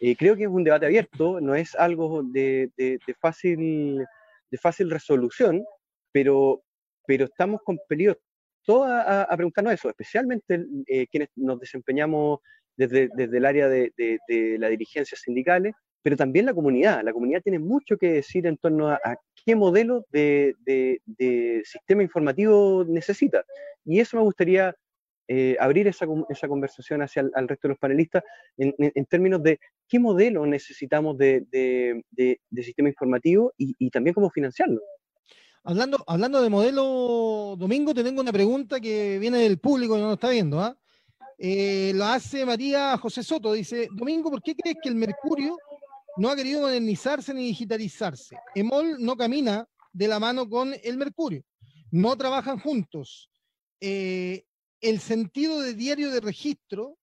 Eh, 0.00 0.16
creo 0.16 0.36
que 0.36 0.44
es 0.44 0.48
un 0.48 0.64
debate 0.64 0.86
abierto, 0.86 1.40
no 1.40 1.54
es 1.54 1.74
algo 1.74 2.22
de, 2.22 2.70
de, 2.76 3.00
fácil, 3.20 4.04
de 4.50 4.58
fácil 4.58 4.90
resolución, 4.90 5.64
pero, 6.12 6.62
pero 7.06 7.24
estamos 7.24 7.60
compelidos 7.64 8.18
todos 8.64 8.86
a, 8.90 9.26
preguntarnos 9.34 9.72
eso, 9.72 9.88
especialmente 9.88 10.62
eh, 10.86 11.06
quienes 11.06 11.30
nos 11.36 11.58
desempeñamos 11.58 12.40
desde, 12.76 13.08
desde 13.14 13.38
el 13.38 13.46
área 13.46 13.66
de, 13.68 13.92
de, 13.96 14.58
la 14.58 14.68
dirigencia 14.68 15.16
sindicales, 15.16 15.74
pero 16.02 16.16
también 16.16 16.46
la 16.46 16.54
comunidad. 16.54 17.02
La 17.02 17.12
comunidad 17.12 17.42
tiene 17.42 17.58
mucho 17.58 17.96
que 17.96 18.12
decir 18.12 18.46
en 18.46 18.56
torno 18.56 18.88
a, 18.88 19.00
qué 19.44 19.56
modelo 19.56 20.04
de, 20.10 20.54
sistema 21.64 22.02
informativo 22.02 22.84
necesita. 22.86 23.44
Y 23.84 24.00
eso 24.00 24.16
me 24.16 24.22
gustaría 24.22 24.74
eh, 25.26 25.56
abrir 25.60 25.86
esa, 25.88 26.06
esa, 26.30 26.48
conversación 26.48 27.02
hacia 27.02 27.20
el 27.20 27.48
resto 27.48 27.68
de 27.68 27.72
los 27.72 27.78
panelistas 27.78 28.22
en, 28.56 29.04
términos 29.06 29.42
de 29.42 29.58
qué 29.86 29.98
modelo 29.98 30.46
necesitamos 30.46 31.18
de, 31.18 32.04
sistema 32.56 32.88
informativo 32.88 33.52
y, 33.56 33.90
también 33.90 34.14
cómo 34.14 34.30
financiarlo. 34.30 34.80
Hablando, 35.64 36.02
hablando 36.06 36.40
de 36.40 36.48
modelo, 36.48 37.56
Domingo, 37.58 37.92
te 37.92 38.04
tengo 38.04 38.22
una 38.22 38.32
pregunta 38.32 38.80
que 38.80 39.18
viene 39.18 39.38
del 39.38 39.58
público 39.58 39.94
que 39.94 40.00
no 40.00 40.06
nos 40.06 40.16
está 40.16 40.30
viendo. 40.30 40.60
¿ah? 40.60 40.78
Eh, 41.36 41.92
lo 41.94 42.04
hace 42.06 42.44
María 42.44 42.96
José 42.96 43.22
Soto. 43.22 43.52
Dice, 43.52 43.88
Domingo, 43.92 44.30
¿por 44.30 44.42
qué 44.42 44.54
crees 44.56 44.76
que 44.82 44.88
el 44.88 44.94
mercurio 44.94 45.56
no 46.18 46.28
ha 46.28 46.36
querido 46.36 46.62
modernizarse 46.62 47.32
ni 47.32 47.46
digitalizarse. 47.46 48.36
EMOL 48.54 48.96
no 48.98 49.16
camina 49.16 49.66
de 49.92 50.08
la 50.08 50.18
mano 50.18 50.48
con 50.48 50.74
el 50.82 50.96
Mercurio, 50.96 51.42
no 51.90 52.16
trabajan 52.16 52.58
juntos. 52.58 53.30
Eh, 53.80 54.44
el 54.80 55.00
sentido 55.00 55.60
de 55.60 55.74
diario 55.74 56.10
de 56.10 56.20
registro, 56.20 56.98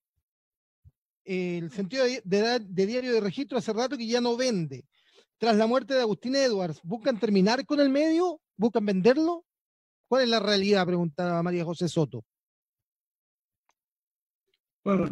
el 1.23 1.71
sentido 1.71 2.05
de, 2.05 2.59
diario 2.65 3.13
de 3.13 3.21
registro 3.21 3.57
hace 3.57 3.73
rato 3.73 3.97
que 3.97 4.05
ya 4.05 4.21
no 4.21 4.35
vende. 4.37 4.85
Tras 5.37 5.55
la 5.55 5.65
muerte 5.65 5.93
de 5.93 6.01
Agustín 6.01 6.35
Edwards, 6.35 6.79
¿buscan 6.83 7.19
terminar 7.19 7.65
con 7.65 7.79
el 7.79 7.89
medio? 7.89 8.41
¿Buscan 8.55 8.85
venderlo? 8.85 9.45
¿Cuál 10.07 10.23
es 10.23 10.29
la 10.29 10.39
realidad? 10.39 10.85
Preguntaba 10.85 11.41
María 11.41 11.65
José 11.65 11.89
Soto. 11.89 12.23
Bueno, 14.83 15.09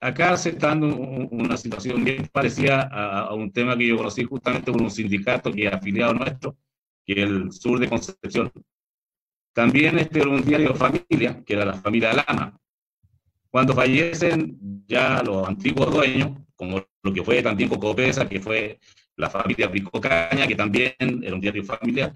acá 0.00 0.36
se 0.36 0.50
está 0.50 0.68
dando 0.68 0.94
una 0.96 1.56
situación 1.56 2.04
bien 2.04 2.28
parecida 2.32 2.82
a, 2.82 3.34
un 3.34 3.52
tema 3.52 3.76
que 3.76 3.86
yo 3.88 3.96
conocí 3.96 4.24
justamente 4.24 4.70
con 4.70 4.82
un 4.82 4.90
sindicato 4.90 5.52
que 5.52 5.66
es 5.66 5.72
afiliado 5.72 6.14
nuestro, 6.14 6.56
que 7.04 7.12
es 7.12 7.18
el 7.18 7.52
sur 7.52 7.78
de 7.78 7.88
Concepción. 7.88 8.52
También 9.52 9.98
este 9.98 10.20
era 10.20 10.28
un 10.28 10.44
diario 10.44 10.74
familia, 10.74 11.42
que 11.44 11.54
era 11.54 11.64
la 11.64 11.74
familia 11.74 12.12
Lama. 12.12 12.58
Cuando 13.50 13.74
fallecen 13.74 14.84
ya 14.86 15.22
los 15.22 15.48
antiguos 15.48 15.90
dueños, 15.90 16.32
como 16.54 16.84
lo 17.02 17.12
que 17.12 17.24
fue 17.24 17.42
también 17.42 17.70
Cocopesa, 17.70 18.28
que 18.28 18.40
fue 18.40 18.78
la 19.16 19.30
familia 19.30 19.68
Bricocaña, 19.68 20.46
que 20.46 20.54
también 20.54 20.94
era 21.00 21.34
un 21.34 21.40
diario 21.40 21.64
familiar, 21.64 22.14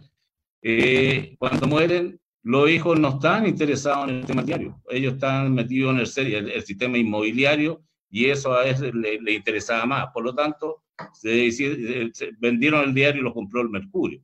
eh, 0.60 1.34
cuando 1.38 1.66
mueren, 1.66 2.19
los 2.42 2.70
hijos 2.70 2.98
no 2.98 3.10
están 3.10 3.46
interesados 3.46 4.08
en 4.08 4.16
el 4.16 4.26
tema 4.26 4.42
diario, 4.42 4.80
ellos 4.88 5.14
están 5.14 5.54
metidos 5.54 5.92
en 5.92 6.00
el, 6.46 6.62
sistema 6.62 6.96
inmobiliario 6.96 7.82
y 8.08 8.26
eso 8.26 8.54
a 8.54 8.66
ellos 8.66 8.94
le, 8.94 9.32
interesaba 9.32 9.86
más. 9.86 10.06
Por 10.12 10.24
lo 10.24 10.34
tanto, 10.34 10.84
se, 11.12 11.50
vendieron 12.38 12.84
el 12.84 12.94
diario 12.94 13.20
y 13.20 13.24
lo 13.24 13.34
compró 13.34 13.60
el 13.60 13.68
Mercurio. 13.68 14.22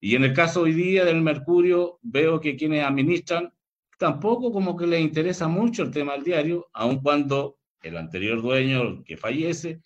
Y 0.00 0.14
en 0.14 0.24
el 0.24 0.32
caso 0.32 0.62
hoy 0.62 0.72
día 0.72 1.04
del 1.04 1.20
Mercurio, 1.20 1.98
veo 2.02 2.40
que 2.40 2.56
quienes 2.56 2.84
administran 2.84 3.52
tampoco 3.98 4.52
como 4.52 4.76
que 4.76 4.86
les 4.86 5.00
interesa 5.00 5.48
mucho 5.48 5.82
el 5.82 5.90
tema 5.90 6.12
del 6.12 6.22
diario, 6.22 6.68
aun 6.72 7.00
cuando 7.00 7.58
el 7.82 7.96
anterior 7.96 8.40
dueño 8.40 9.02
que 9.04 9.16
fallece 9.16 9.82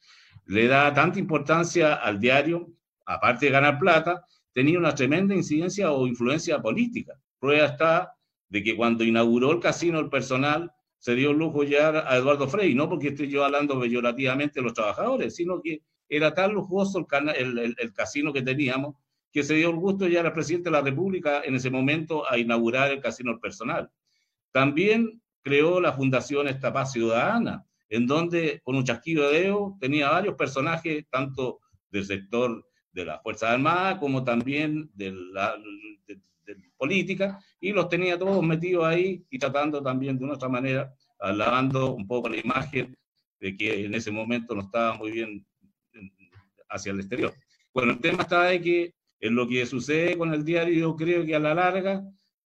le 0.47 0.67
da 0.67 0.93
tanta 0.93 1.19
importancia 1.19 1.95
al 1.95 2.21
diario, 2.21 2.69
aparte 3.07 3.47
de 3.47 3.53
ganar 3.53 3.79
plata, 3.79 4.27
tenía 4.53 4.79
una 4.79 4.95
tremenda 4.95 5.35
incidencia 5.35 5.91
o 5.93 6.07
influencia 6.07 6.61
política. 6.61 7.15
Prueba 7.43 7.67
está 7.67 8.17
de 8.49 8.63
que 8.63 8.77
cuando 8.77 9.03
inauguró 9.03 9.51
el 9.51 9.59
casino 9.59 9.99
el 9.99 10.09
personal 10.09 10.73
se 10.99 11.17
dio 11.17 11.33
el 11.33 11.39
lujo 11.39 11.65
ya 11.65 11.89
a 12.09 12.17
Eduardo 12.17 12.47
Frey, 12.47 12.73
no 12.73 12.89
porque 12.89 13.09
esté 13.09 13.27
yo 13.27 13.45
hablando 13.45 13.81
peyorativamente 13.81 14.61
de 14.61 14.65
los 14.65 14.75
trabajadores, 14.75 15.35
sino 15.35 15.61
que 15.61 15.83
era 16.09 16.33
tan 16.33 16.53
lujoso 16.53 17.05
el, 17.11 17.59
el, 17.59 17.75
el, 17.77 17.93
casino 17.93 18.33
que 18.33 18.43
teníamos 18.43 18.95
que 19.33 19.43
se 19.43 19.55
dio 19.55 19.71
el 19.71 19.77
gusto 19.77 20.07
ya 20.07 20.21
al 20.21 20.33
presidente 20.33 20.71
de 20.71 20.77
la 20.77 20.83
República 20.83 21.43
en 21.45 21.57
ese 21.57 21.69
momento 21.69 22.31
a 22.31 22.39
inaugurar 22.39 22.93
el 22.93 23.01
casino 23.01 23.41
personal. 23.41 23.91
También 24.53 25.21
creó 25.43 25.81
la 25.81 25.95
Fundación 25.95 26.47
Esta 26.47 26.73
Paz 26.73 26.93
Ciudadana, 26.93 27.67
en 27.89 28.07
donde 28.07 28.61
con 28.63 28.77
un 28.77 28.85
chasquido 28.85 29.29
de 29.29 29.41
dedo 29.41 29.77
tenía 29.81 30.11
varios 30.11 30.37
personajes, 30.37 31.07
tanto 31.11 31.59
del 31.91 32.05
sector 32.05 32.65
de 32.93 33.05
las 33.05 33.21
Fuerzas 33.21 33.51
Armadas 33.51 33.99
como 33.99 34.23
también 34.23 34.93
de 34.95 35.11
la, 35.11 35.57
de 36.07 36.21
política, 36.77 37.39
y 37.61 37.73
los 37.73 37.89
tenía 37.89 38.19
todos 38.19 38.43
metidos 38.43 38.85
ahí 38.85 39.25
y 39.31 39.39
tratando 39.39 39.83
también 39.83 40.19
de 40.19 40.25
una 40.25 40.35
otra 40.35 40.49
manera, 40.49 40.93
alabando 41.19 41.95
un 41.95 42.07
poco 42.07 42.29
la 42.29 42.39
imagen 42.39 42.97
de 43.41 43.57
que 43.57 43.85
en 43.85 43.95
ese 43.95 44.11
momento 44.11 44.55
no 44.55 44.63
estaba 44.63 44.97
muy 44.97 45.13
bien 45.13 45.47
hacia 46.69 46.93
el 46.93 47.01
exterior. 47.01 47.33
Bueno, 47.73 47.93
el 47.93 48.01
tema 48.01 48.23
está 48.23 48.45
de 48.45 48.61
que 48.61 48.95
en 49.21 49.35
lo 49.35 49.47
que 49.47 49.65
sucede 49.67 50.19
con 50.19 50.33
el 50.35 50.45
diario, 50.45 50.75
yo 50.75 50.97
creo 50.97 51.25
que 51.25 51.35
a 51.35 51.39
la 51.39 51.55
larga 51.55 52.05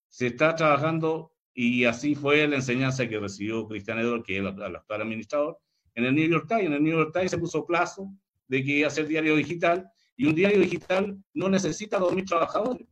se 0.08 0.28
está 0.28 0.54
trabajando, 0.54 1.32
y 1.54 1.84
así 1.84 2.14
fue 2.14 2.46
la 2.46 2.56
enseñanza 2.56 3.08
que 3.08 3.18
recibió 3.18 3.66
Cristian 3.66 3.98
Edward, 3.98 4.22
que 4.22 4.36
es 4.38 4.40
el, 4.40 4.62
el 4.62 4.76
actual 4.76 5.02
administrador, 5.02 5.58
en 5.94 6.04
el 6.04 6.14
New 6.14 6.28
York 6.28 6.46
Times. 6.46 6.66
En 6.66 6.72
el 6.74 6.82
New 6.82 6.98
York 6.98 7.12
Times 7.14 7.30
se 7.30 7.38
puso 7.38 7.64
plazo 7.64 8.12
de 8.46 8.62
que 8.62 8.72
iba 8.72 8.88
a 8.88 8.90
ser 8.90 9.06
diario 9.06 9.36
digital, 9.36 9.90
y 10.16 10.26
un 10.26 10.34
diario 10.34 10.60
digital 10.60 11.16
no 11.34 11.48
necesita 11.48 11.98
2.000 11.98 12.26
trabajadores 12.26 12.86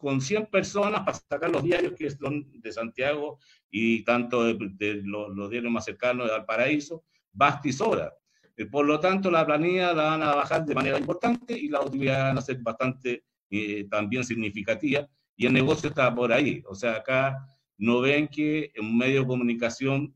con 0.00 0.22
100 0.22 0.46
personas 0.46 1.00
para 1.00 1.12
sacar 1.12 1.50
los 1.50 1.62
diarios 1.62 1.92
que 1.92 2.10
son 2.10 2.50
de 2.58 2.72
Santiago 2.72 3.38
y 3.70 4.02
tanto 4.02 4.44
de, 4.44 5.02
los, 5.04 5.50
diarios 5.50 5.70
más 5.70 5.84
cercanos 5.84 6.26
de 6.26 6.32
Valparaíso, 6.32 7.04
basta 7.30 7.68
y 7.68 7.72
sobra. 7.72 8.10
Eh, 8.56 8.64
por 8.64 8.86
lo 8.86 8.98
tanto, 8.98 9.30
la 9.30 9.44
planilla 9.44 9.92
la 9.92 10.04
van 10.04 10.22
a 10.22 10.34
bajar 10.34 10.64
de 10.64 10.74
manera 10.74 10.98
importante 10.98 11.52
y 11.52 11.68
las 11.68 11.84
utilidades 11.84 12.24
van 12.24 12.38
a 12.38 12.40
ser 12.40 12.58
bastante 12.62 13.24
eh, 13.50 13.86
también 13.90 14.24
significativas 14.24 15.06
y 15.36 15.44
el 15.44 15.52
negocio 15.52 15.90
está 15.90 16.14
por 16.14 16.32
ahí. 16.32 16.62
O 16.66 16.74
sea, 16.74 16.96
acá 16.96 17.46
no 17.76 18.00
ven 18.00 18.26
que 18.26 18.72
un 18.80 18.96
medio 18.96 19.20
de 19.20 19.26
comunicación 19.26 20.14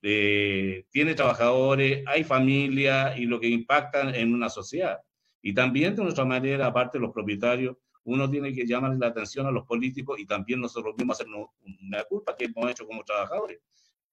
eh, 0.00 0.86
tiene 0.90 1.14
trabajadores, 1.14 2.04
hay 2.06 2.24
familia 2.24 3.18
y 3.18 3.26
lo 3.26 3.38
que 3.38 3.48
impactan 3.48 4.14
en 4.14 4.32
una 4.32 4.48
sociedad. 4.48 4.98
Y 5.42 5.52
también 5.52 5.94
de 5.94 6.02
nuestra 6.02 6.24
manera, 6.24 6.66
aparte 6.66 6.96
de 6.96 7.02
los 7.02 7.12
propietarios, 7.12 7.76
uno 8.06 8.30
tiene 8.30 8.52
que 8.54 8.64
llamar 8.64 8.96
la 8.98 9.08
atención 9.08 9.46
a 9.46 9.50
los 9.50 9.64
políticos 9.66 10.18
y 10.18 10.26
también 10.26 10.60
nosotros 10.60 10.94
mismos 10.96 11.20
hacernos 11.20 11.48
una 11.82 12.04
culpa 12.04 12.36
que 12.36 12.44
hemos 12.44 12.70
hecho 12.70 12.86
como 12.86 13.04
trabajadores. 13.04 13.58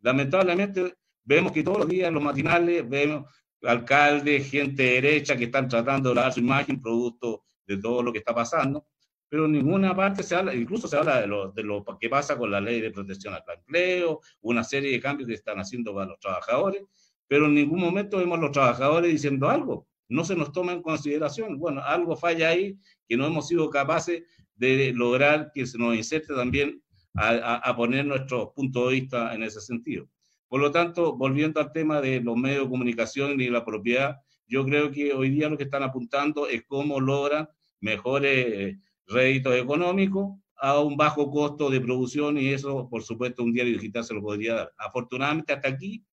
Lamentablemente 0.02 0.96
vemos 1.24 1.52
que 1.52 1.64
todos 1.64 1.80
los 1.80 1.88
días 1.88 2.08
en 2.08 2.16
los 2.16 2.24
matinales 2.24 2.90
vemos 2.90 3.26
alcaldes, 3.62 4.50
gente 4.50 4.84
derecha 4.84 5.38
que 5.38 5.46
están 5.46 5.68
tratando 5.68 6.10
de 6.10 6.16
dar 6.16 6.34
su 6.34 6.40
imagen 6.40 6.82
producto 6.82 7.44
de 7.66 7.78
todo 7.78 8.02
lo 8.02 8.12
que 8.12 8.18
está 8.18 8.34
pasando, 8.34 8.88
pero 9.30 9.46
en 9.46 9.54
ninguna 9.54 9.96
parte 9.96 10.24
se 10.24 10.36
habla, 10.36 10.54
incluso 10.54 10.88
se 10.88 10.98
habla 10.98 11.22
de 11.22 11.28
lo, 11.28 11.52
de 11.52 11.64
lo 11.64 11.86
que 12.00 12.10
pasa 12.10 12.38
con 12.38 12.52
la 12.52 12.60
ley 12.60 12.82
de 12.82 12.92
protección 12.92 13.34
al 13.36 13.44
empleo, 13.56 14.22
una 14.42 14.64
serie 14.64 14.92
de 14.92 15.00
cambios 15.00 15.28
que 15.28 15.36
están 15.36 15.60
haciendo 15.60 15.94
para 15.94 16.08
los 16.08 16.20
trabajadores, 16.20 16.84
pero 17.28 17.46
en 17.46 17.54
ningún 17.54 17.80
momento 17.80 18.18
vemos 18.18 18.40
a 18.40 18.42
los 18.42 18.52
trabajadores 18.52 19.12
diciendo 19.12 19.50
algo. 19.50 19.88
No 20.10 20.26
se 20.26 20.36
nos 20.36 20.52
toma 20.52 20.74
en 20.74 20.82
consideración. 20.82 21.58
Bueno, 21.58 21.82
algo 21.82 22.16
falla 22.16 22.50
ahí 22.50 22.78
que 23.08 23.18
no 23.18 23.26
hemos 23.26 23.48
sido 23.48 23.70
capaces 23.70 24.24
de 24.56 24.94
lograr 24.94 25.52
que 25.54 25.66
se 25.66 25.78
nos 25.78 25.96
inserte 25.96 26.34
también 26.34 26.82
a, 27.16 27.76
poner 27.76 28.06
nuestro 28.06 28.54
punto 28.54 28.88
de 28.88 28.96
vista 28.96 29.34
en 29.36 29.44
ese 29.44 29.62
sentido. 29.62 30.08
Por 30.48 30.62
lo 30.62 30.72
tanto, 30.72 31.16
volviendo 31.16 31.60
al 31.60 31.72
tema 31.72 32.02
de 32.02 32.22
los 32.22 32.36
medios 32.38 32.66
de 32.66 32.70
comunicación 32.70 33.39
y 33.39 33.50
la 33.50 33.66
propiedad, 33.66 34.18
yo 34.48 34.66
creo 34.66 34.92
que 34.92 35.13
hoy 35.13 35.30
día 35.30 35.50
lo 35.50 35.58
que 35.58 35.63
están 35.63 35.84
apuntando 35.84 36.48
es 36.48 36.63
cómo 36.68 37.00
logran 37.00 37.48
mejores 37.80 38.46
eh, 38.48 38.80
réditos 39.08 39.56
económicos 39.56 40.39
a 40.58 40.80
un 40.80 40.96
bajo 40.96 41.30
costo 41.30 41.70
de 41.70 41.82
producción 41.82 42.38
y 42.38 42.50
eso, 42.50 42.88
por 42.89 43.04
supuesto, 43.04 43.44
un 43.44 43.54
diario 43.54 43.74
digital 43.74 44.04
se 44.04 44.13
lo 44.13 44.22
podría 44.22 44.56
dar. 44.56 44.74
Afortunadamente, 44.78 45.54
hasta 45.54 45.68
aquí, 45.68 46.04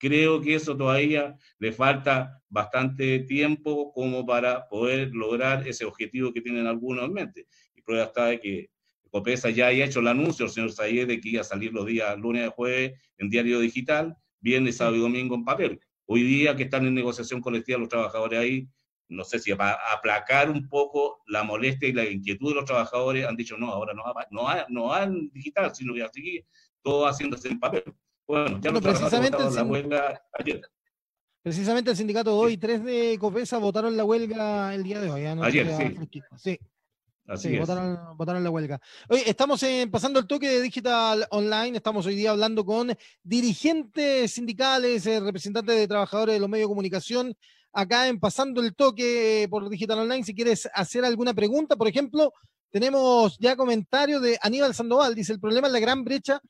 creo 0.00 0.40
que 0.40 0.54
eso 0.54 0.76
todavía 0.76 1.36
le 1.58 1.72
falta 1.72 2.42
bastante 2.48 3.20
tiempo 3.20 3.92
como 3.92 4.24
para 4.26 4.66
poder 4.66 5.10
lograr 5.12 5.68
ese 5.68 5.84
objetivo 5.84 6.32
que 6.32 6.40
tienen 6.40 6.66
algunos 6.66 7.04
en 7.04 7.12
mente. 7.12 7.46
Y 7.76 7.82
prueba 7.82 8.06
está 8.06 8.26
de 8.26 8.40
que 8.40 8.70
Copesa 9.10 9.50
ya 9.50 9.66
haya 9.66 9.84
hecho 9.84 10.00
el 10.00 10.08
anuncio, 10.08 10.46
el 10.46 10.50
señor 10.50 10.72
Sayed, 10.72 11.06
de 11.06 11.20
que 11.20 11.30
iba 11.30 11.42
a 11.42 11.44
salir 11.44 11.72
los 11.72 11.84
días 11.84 12.16
lunes 12.18 12.46
y 12.46 12.50
jueves 12.50 12.98
en 13.18 13.28
diario 13.28 13.60
digital, 13.60 14.16
viernes, 14.40 14.76
sábado 14.76 14.96
y 14.96 15.00
domingo 15.00 15.34
en 15.34 15.44
papel. 15.44 15.80
Hoy 16.06 16.22
día 16.22 16.56
que 16.56 16.62
están 16.64 16.86
en 16.86 16.94
negociación 16.94 17.40
colectiva 17.40 17.78
los 17.78 17.88
trabajadores 17.88 18.38
ahí, 18.38 18.68
no 19.08 19.24
sé 19.24 19.38
si 19.40 19.52
para 19.54 19.78
aplacar 19.92 20.48
un 20.48 20.68
poco 20.68 21.22
la 21.26 21.42
molestia 21.42 21.88
y 21.88 21.92
la 21.92 22.08
inquietud 22.08 22.50
de 22.50 22.54
los 22.54 22.64
trabajadores, 22.64 23.26
han 23.26 23.36
dicho, 23.36 23.56
no, 23.58 23.70
ahora 23.70 23.92
no 23.92 24.04
no 24.30 24.48
no 24.68 25.30
digital, 25.32 25.74
sino 25.74 25.92
que 25.92 26.04
a 26.04 26.08
seguir 26.08 26.46
todo 26.80 27.06
haciéndose 27.06 27.48
en 27.48 27.58
papel. 27.58 27.84
Bueno, 28.30 28.60
ya 28.60 28.72
precisamente 28.72 29.38
la 29.50 29.64
huelga 29.64 30.22
ayer. 30.38 30.62
Precisamente 31.42 31.90
el 31.90 31.96
sindicato 31.96 32.30
2 32.30 32.52
y 32.52 32.58
3 32.58 32.84
de 32.84 33.18
Copesa 33.18 33.58
votaron 33.58 33.96
la 33.96 34.04
huelga 34.04 34.72
el 34.72 34.84
día 34.84 35.00
de 35.00 35.10
hoy. 35.10 35.26
ayer, 35.26 35.66
sí. 35.76 36.28
sí. 36.36 36.58
sí, 37.36 37.58
votaron, 37.58 38.16
votaron, 38.16 38.44
la 38.44 38.50
huelga. 38.50 38.80
Hoy 39.08 39.22
estamos 39.26 39.64
pasando 39.90 40.20
el 40.20 40.28
toque 40.28 40.48
de 40.48 40.60
Digital 40.60 41.26
Online. 41.30 41.76
Estamos 41.76 42.06
hoy 42.06 42.14
día 42.14 42.30
hablando 42.30 42.64
con 42.64 42.96
dirigentes 43.24 44.30
sindicales, 44.30 45.04
eh, 45.06 45.18
representantes 45.18 45.74
de 45.74 45.88
trabajadores 45.88 46.36
de 46.36 46.40
los 46.40 46.48
medios 46.48 46.68
de 46.68 46.70
comunicación. 46.70 47.34
Acá 47.72 48.06
en 48.06 48.20
Pasando 48.20 48.60
el 48.60 48.76
Toque 48.76 49.48
por 49.50 49.68
Digital 49.68 49.98
Online, 49.98 50.22
si 50.22 50.36
quieres 50.36 50.68
hacer 50.72 51.04
alguna 51.04 51.34
pregunta, 51.34 51.74
por 51.74 51.88
ejemplo, 51.88 52.32
tenemos 52.70 53.36
ya 53.40 53.56
comentarios 53.56 54.22
de 54.22 54.38
Aníbal 54.40 54.72
Sandoval. 54.72 55.16
Dice: 55.16 55.32
el 55.32 55.40
problema 55.40 55.66
es 55.66 55.72
la 55.72 55.80
gran 55.80 56.04
brecha 56.04 56.40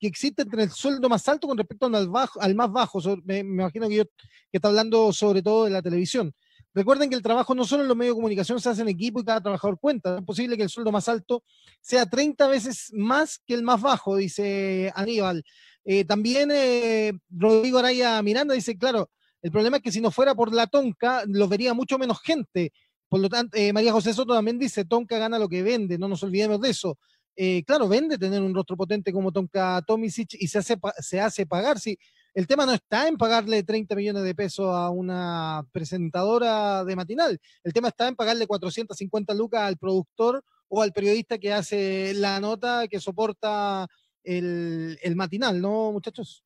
que 0.00 0.06
existe 0.06 0.42
entre 0.42 0.64
el 0.64 0.70
sueldo 0.70 1.08
más 1.08 1.28
alto 1.28 1.46
con 1.46 1.58
respecto 1.58 1.86
al, 1.86 2.08
más 2.54 2.72
bajo. 2.72 3.00
Me, 3.24 3.38
imagino 3.38 3.88
que, 3.88 3.96
yo, 3.96 4.04
que 4.04 4.54
está 4.54 4.68
hablando 4.68 5.12
sobre 5.12 5.42
todo 5.42 5.64
de 5.64 5.70
la 5.70 5.82
televisión. 5.82 6.34
Recuerden 6.72 7.10
que 7.10 7.16
el 7.16 7.22
trabajo 7.22 7.54
no 7.54 7.64
solo 7.64 7.82
en 7.82 7.88
los 7.88 7.96
medios 7.96 8.14
de 8.14 8.18
comunicación 8.18 8.60
se 8.60 8.68
hace 8.68 8.82
en 8.82 8.88
equipo 8.88 9.20
y 9.20 9.24
cada 9.24 9.40
trabajador 9.40 9.78
cuenta. 9.78 10.18
Es 10.18 10.24
posible 10.24 10.56
que 10.56 10.62
el 10.62 10.70
sueldo 10.70 10.90
más 10.90 11.08
alto 11.08 11.42
sea 11.80 12.06
30 12.06 12.46
veces 12.48 12.90
más 12.94 13.40
que 13.46 13.54
el 13.54 13.62
más 13.62 13.80
bajo, 13.80 14.16
dice 14.16 14.90
Aníbal. 14.94 15.44
Eh, 15.84 16.04
también 16.04 16.50
eh, 16.52 17.12
Rodrigo 17.28 17.78
Araya 17.78 18.22
Miranda 18.22 18.54
dice, 18.54 18.78
claro, 18.78 19.10
el 19.42 19.50
problema 19.50 19.78
es 19.78 19.82
que 19.82 19.92
si 19.92 20.00
no 20.00 20.10
fuera 20.10 20.34
por 20.34 20.54
la 20.54 20.66
Tonka, 20.66 21.24
lo 21.26 21.48
vería 21.48 21.74
mucho 21.74 21.98
menos 21.98 22.20
gente. 22.22 22.72
Por 23.08 23.20
lo 23.20 23.28
tanto, 23.28 23.56
eh, 23.56 23.72
María 23.72 23.92
José 23.92 24.14
Soto 24.14 24.34
también 24.34 24.58
dice, 24.58 24.84
Tonka 24.84 25.18
gana 25.18 25.38
lo 25.38 25.48
que 25.48 25.62
vende, 25.62 25.98
no 25.98 26.08
nos 26.08 26.22
olvidemos 26.22 26.60
de 26.60 26.70
eso. 26.70 26.96
Eh, 27.42 27.64
claro, 27.64 27.88
vende 27.88 28.18
tener 28.18 28.42
un 28.42 28.54
rostro 28.54 28.76
potente 28.76 29.14
como 29.14 29.32
Tonka 29.32 29.80
Tomisic 29.86 30.34
y 30.34 30.46
se 30.46 30.58
hace, 30.58 30.76
se 30.98 31.18
hace 31.18 31.46
pagar. 31.46 31.78
Sí, 31.78 31.98
el 32.34 32.46
tema 32.46 32.66
no 32.66 32.74
está 32.74 33.08
en 33.08 33.16
pagarle 33.16 33.62
30 33.62 33.94
millones 33.94 34.24
de 34.24 34.34
pesos 34.34 34.66
a 34.66 34.90
una 34.90 35.66
presentadora 35.72 36.84
de 36.84 36.94
matinal. 36.94 37.40
El 37.64 37.72
tema 37.72 37.88
está 37.88 38.08
en 38.08 38.14
pagarle 38.14 38.46
450 38.46 39.32
lucas 39.32 39.62
al 39.62 39.78
productor 39.78 40.44
o 40.68 40.82
al 40.82 40.92
periodista 40.92 41.38
que 41.38 41.50
hace 41.50 42.12
la 42.12 42.40
nota 42.40 42.86
que 42.88 43.00
soporta 43.00 43.86
el, 44.22 44.98
matinal, 45.16 45.62
¿no, 45.62 45.92
muchachos? 45.92 46.44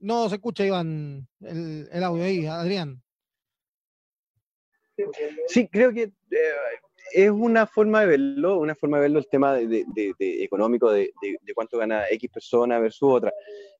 No 0.00 0.28
se 0.28 0.34
escucha, 0.34 0.66
Iván, 0.66 1.28
el, 1.38 1.88
el 1.92 2.02
audio 2.02 2.24
ahí, 2.24 2.46
Adrián. 2.46 3.00
Sí, 5.46 5.68
creo 5.68 5.92
que 5.92 6.02
eh, 6.02 6.52
es 7.12 7.30
una 7.30 7.66
forma 7.66 8.00
de 8.00 8.06
verlo, 8.06 8.58
una 8.58 8.74
forma 8.74 8.98
de 8.98 9.02
verlo 9.02 9.18
el 9.18 9.28
tema 9.28 9.54
de, 9.54 9.84
económico, 10.18 10.90
de, 10.90 11.12
cuánto 11.54 11.78
gana 11.78 12.04
X 12.10 12.30
persona 12.30 12.78
versus 12.78 13.08
otra. 13.10 13.32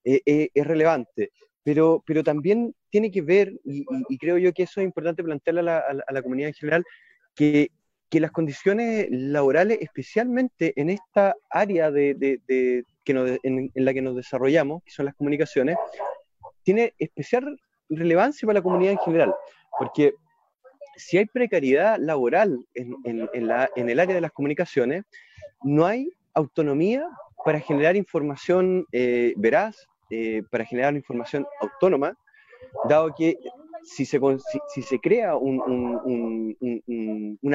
Eh, 0.04 0.20
eh, 0.24 0.48
es 0.54 0.66
relevante, 0.66 1.30
pero, 1.62 2.02
pero 2.06 2.22
también 2.22 2.74
tiene 2.90 3.10
que 3.10 3.22
ver, 3.22 3.52
y, 3.64 3.84
creo 4.18 4.38
yo 4.38 4.52
que 4.52 4.64
eso 4.64 4.80
es 4.80 4.86
importante 4.86 5.22
plantearle 5.22 5.60
a 5.70 6.12
la, 6.12 6.22
comunidad 6.22 6.48
en 6.48 6.54
general, 6.54 6.84
que, 7.34 7.70
las 8.10 8.30
condiciones 8.32 9.06
laborales, 9.10 9.78
especialmente 9.80 10.72
en 10.76 10.90
esta 10.90 11.34
área 11.50 11.90
de, 11.90 12.16
que 12.48 12.82
en, 13.42 13.70
en 13.74 13.84
la 13.84 13.92
que 13.92 14.02
nos 14.02 14.16
desarrollamos, 14.16 14.82
que 14.82 14.90
son 14.90 15.06
las 15.06 15.14
comunicaciones, 15.14 15.76
tiene 16.62 16.94
especial 16.98 17.58
relevancia 17.90 18.46
para 18.46 18.58
la 18.58 18.62
comunidad 18.62 18.92
en 18.92 18.98
general, 18.98 19.34
porque 19.78 20.14
si 20.98 21.16
hay 21.16 21.24
precariedad 21.26 21.96
laboral 21.98 22.66
en, 22.74 22.96
el 23.34 24.00
área 24.00 24.14
de 24.14 24.20
las 24.20 24.32
comunicaciones, 24.32 25.04
no 25.62 25.86
hay 25.86 26.10
autonomía 26.34 27.08
para 27.44 27.60
generar 27.60 27.94
información 27.96 28.84
eh, 28.92 29.32
veraz, 29.36 29.86
eh, 30.10 30.42
para 30.50 30.64
generar 30.64 30.94
información 30.94 31.46
autónoma, 31.60 32.16
dado 32.88 33.14
que 33.16 33.38
si 33.84 34.04
se, 34.04 34.18
crea 35.00 35.36
una 35.36 36.56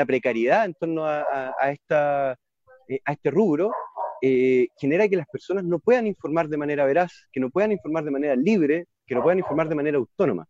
precariedad 0.05 0.63
en 0.65 0.73
torno 0.73 1.05
a, 1.05 1.53
eh, 1.61 2.99
a 3.05 3.11
este 3.11 3.29
rubro, 3.29 3.71
genera 4.77 5.09
que 5.09 5.17
las 5.17 5.27
personas 5.27 5.65
no 5.65 5.79
puedan 5.79 6.07
informar 6.07 6.47
de 6.47 6.57
manera 6.57 6.85
veraz, 6.85 7.27
que 7.31 7.41
no 7.41 7.49
puedan 7.49 7.73
informar 7.73 8.05
de 8.05 8.11
manera 8.11 8.37
libre, 8.37 8.85
que 9.05 9.15
no 9.15 9.21
puedan 9.21 9.39
informar 9.39 9.67
de 9.67 9.75
manera 9.75 9.97
autónoma. 9.97 10.47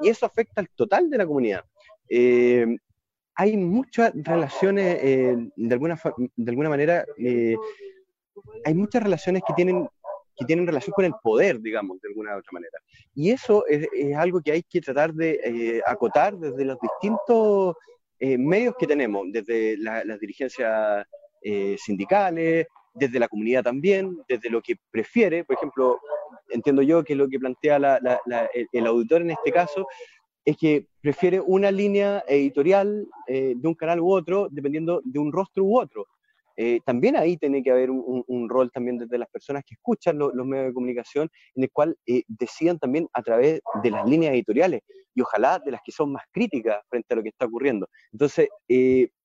Y 0.00 0.08
eso 0.08 0.24
afecta 0.24 0.60
al 0.60 0.68
total 0.70 1.10
de 1.10 1.18
la 1.18 1.26
comunidad. 1.26 1.64
Eh, 2.08 2.66
hay 3.34 3.56
muchas 3.56 4.12
relaciones, 4.14 4.98
eh, 5.02 5.36
de, 5.54 5.74
alguna, 5.74 6.00
de 6.36 6.50
alguna 6.50 6.68
manera, 6.68 7.04
eh, 7.18 7.56
hay 8.64 8.74
muchas 8.74 9.02
relaciones 9.02 9.42
que 9.46 9.54
tienen, 9.54 9.88
que 10.36 10.44
tienen 10.44 10.66
relación 10.66 10.92
con 10.92 11.04
el 11.04 11.12
poder, 11.22 11.60
digamos, 11.60 12.00
de 12.00 12.08
alguna 12.08 12.36
otra 12.36 12.50
manera. 12.52 12.78
Y 13.14 13.30
eso 13.30 13.64
es, 13.66 13.88
algo 14.16 14.40
que 14.40 14.52
hay 14.52 14.62
que 14.62 14.80
tratar 14.80 15.12
de 15.12 15.82
acotar 15.86 16.36
desde 16.36 16.64
los 16.64 16.78
distintos 16.80 17.76
medios 18.20 18.74
que 18.76 18.86
tenemos, 18.86 19.26
desde 19.30 19.76
las 19.78 20.18
dirigencias 20.18 21.06
sindicales, 21.76 22.66
desde 22.94 23.20
la 23.20 23.28
comunidad 23.28 23.62
también, 23.62 24.18
desde 24.28 24.50
lo 24.50 24.60
que 24.60 24.74
prefiere, 24.90 25.44
por 25.44 25.56
ejemplo, 25.56 26.00
entiendo 26.50 26.82
yo 26.82 27.04
que 27.04 27.14
lo 27.14 27.28
que 27.28 27.38
plantea 27.38 28.00
el 28.72 28.86
auditor 28.86 29.22
en 29.22 29.30
este 29.30 29.52
caso 29.52 29.86
es 30.48 30.56
que 30.56 30.86
prefiere 31.02 31.40
una 31.40 31.70
línea 31.70 32.24
editorial 32.26 33.06
eh, 33.26 33.52
de 33.54 33.68
un 33.68 33.74
canal 33.74 34.00
u 34.00 34.10
otro, 34.10 34.48
dependiendo 34.50 35.02
de 35.04 35.18
un 35.18 35.30
rostro 35.30 35.62
u 35.62 35.78
otro. 35.78 36.06
Eh, 36.60 36.80
también 36.84 37.16
ahí 37.16 37.36
tiene 37.36 37.62
que 37.62 37.70
haber 37.70 37.88
un, 37.88 38.48
rol 38.48 38.68
también 38.72 38.98
desde 38.98 39.16
las 39.16 39.28
personas 39.28 39.62
que 39.64 39.74
escuchan 39.74 40.18
los 40.18 40.34
medios 40.44 40.66
de 40.66 40.74
comunicación, 40.74 41.30
en 41.54 41.62
el 41.62 41.70
cual 41.70 41.96
eh, 42.04 42.24
decidan 42.26 42.80
también 42.80 43.06
a 43.12 43.22
través 43.22 43.60
de 43.80 43.90
las 43.92 44.04
líneas 44.08 44.34
editoriales 44.34 44.82
y 45.14 45.20
ojalá 45.20 45.60
de 45.60 45.70
las 45.70 45.80
que 45.84 45.92
son 45.92 46.12
más 46.12 46.24
críticas 46.32 46.80
frente 46.88 47.14
a 47.14 47.16
lo 47.16 47.22
que 47.22 47.28
está 47.28 47.46
ocurriendo. 47.46 47.88
Entonces, 48.12 48.48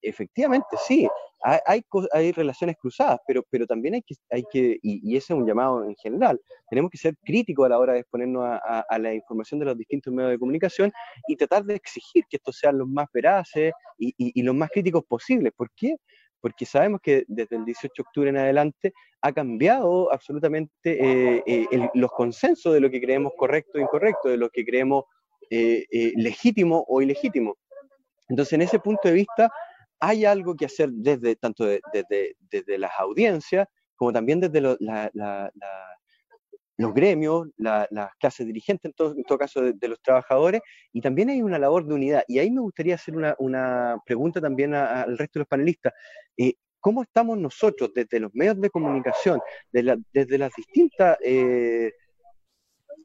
efectivamente, 0.01 0.77
sí, 0.85 1.07
hay, 1.43 1.81
hay, 2.13 2.31
relaciones 2.31 2.77
cruzadas, 2.77 3.19
pero, 3.27 3.43
pero 3.49 3.65
también 3.65 3.95
hay 3.95 4.01
que, 4.03 4.15
hay 4.29 4.43
que 4.51 4.77
y, 4.81 5.17
ese 5.17 5.33
es 5.33 5.39
un 5.39 5.47
llamado 5.47 5.83
en 5.83 5.95
general, 5.95 6.39
tenemos 6.69 6.89
que 6.91 6.97
ser 6.97 7.15
críticos 7.23 7.65
a 7.65 7.69
la 7.69 7.79
hora 7.79 7.93
de 7.93 7.99
exponernos 7.99 8.43
a, 8.45 8.99
la 8.99 9.13
información 9.13 9.59
de 9.59 9.65
los 9.65 9.77
distintos 9.77 10.13
medios 10.13 10.31
de 10.31 10.39
comunicación 10.39 10.91
y 11.27 11.35
tratar 11.35 11.65
de 11.65 11.75
exigir 11.75 12.23
que 12.29 12.37
estos 12.37 12.57
sean 12.57 12.77
los 12.77 12.87
más 12.87 13.07
veraces 13.11 13.73
y, 13.97 14.13
y, 14.17 14.41
los 14.43 14.55
más 14.55 14.69
críticos 14.69 15.03
posibles. 15.03 15.51
¿Por 15.55 15.69
qué? 15.75 15.97
Porque 16.43 16.65
sabemos 16.65 16.99
que 17.01 17.23
desde 17.29 17.55
el 17.55 17.63
18 17.63 17.93
de 17.95 18.01
octubre 18.01 18.29
en 18.29 18.37
adelante 18.37 18.93
ha 19.21 19.31
cambiado 19.31 20.11
absolutamente 20.11 20.67
eh, 20.83 21.41
eh, 21.47 21.89
los 21.93 22.11
consensos 22.11 22.73
de 22.73 22.81
lo 22.81 22.89
que 22.89 22.99
creemos 22.99 23.31
correcto 23.37 23.77
e 23.77 23.81
incorrecto, 23.81 24.27
de 24.27 24.35
lo 24.35 24.49
que 24.49 24.65
creemos 24.65 25.05
eh, 25.49 25.85
legítimo 26.17 26.83
o 26.89 27.01
ilegítimo. 27.01 27.55
Entonces, 28.27 28.51
en 28.51 28.63
ese 28.63 28.79
punto 28.79 29.07
de 29.07 29.13
vista, 29.13 29.49
hay 30.01 30.25
algo 30.25 30.53
que 30.53 30.65
hacer 30.65 30.89
desde 30.91 31.37
tanto 31.37 31.63
desde, 31.63 32.35
desde 32.51 32.77
las 32.77 32.91
audiencias 32.99 33.65
como 33.95 34.11
también 34.11 34.41
desde 34.41 34.59
los 36.83 36.93
gremios, 36.93 37.47
las 37.57 37.87
clases 38.19 38.45
dirigentes, 38.45 38.89
en 38.89 38.93
todo, 38.93 39.15
en 39.15 39.23
todo 39.23 39.37
caso 39.37 39.61
de, 39.61 39.87
los 39.87 40.01
trabajadores, 40.01 40.61
y 40.91 41.01
también 41.01 41.29
hay 41.29 41.41
una 41.41 41.57
labor 41.57 41.85
de 41.85 41.93
unidad. 41.93 42.23
Y 42.27 42.39
ahí 42.39 42.51
me 42.51 42.61
gustaría 42.61 42.95
hacer 42.95 43.15
una, 43.15 43.97
pregunta 44.05 44.39
también 44.39 44.73
al 44.73 45.17
resto 45.17 45.39
de 45.39 45.41
los 45.41 45.47
panelistas. 45.47 45.93
Eh, 46.37 46.53
¿Cómo 46.79 47.03
estamos 47.03 47.37
nosotros 47.37 47.91
desde 47.95 48.19
los 48.19 48.33
medios 48.33 48.59
de 48.59 48.69
comunicación, 48.69 49.39
desde 49.71 50.37
las 50.37 50.51
distintas... 50.55 51.17
Eh, 51.23 51.91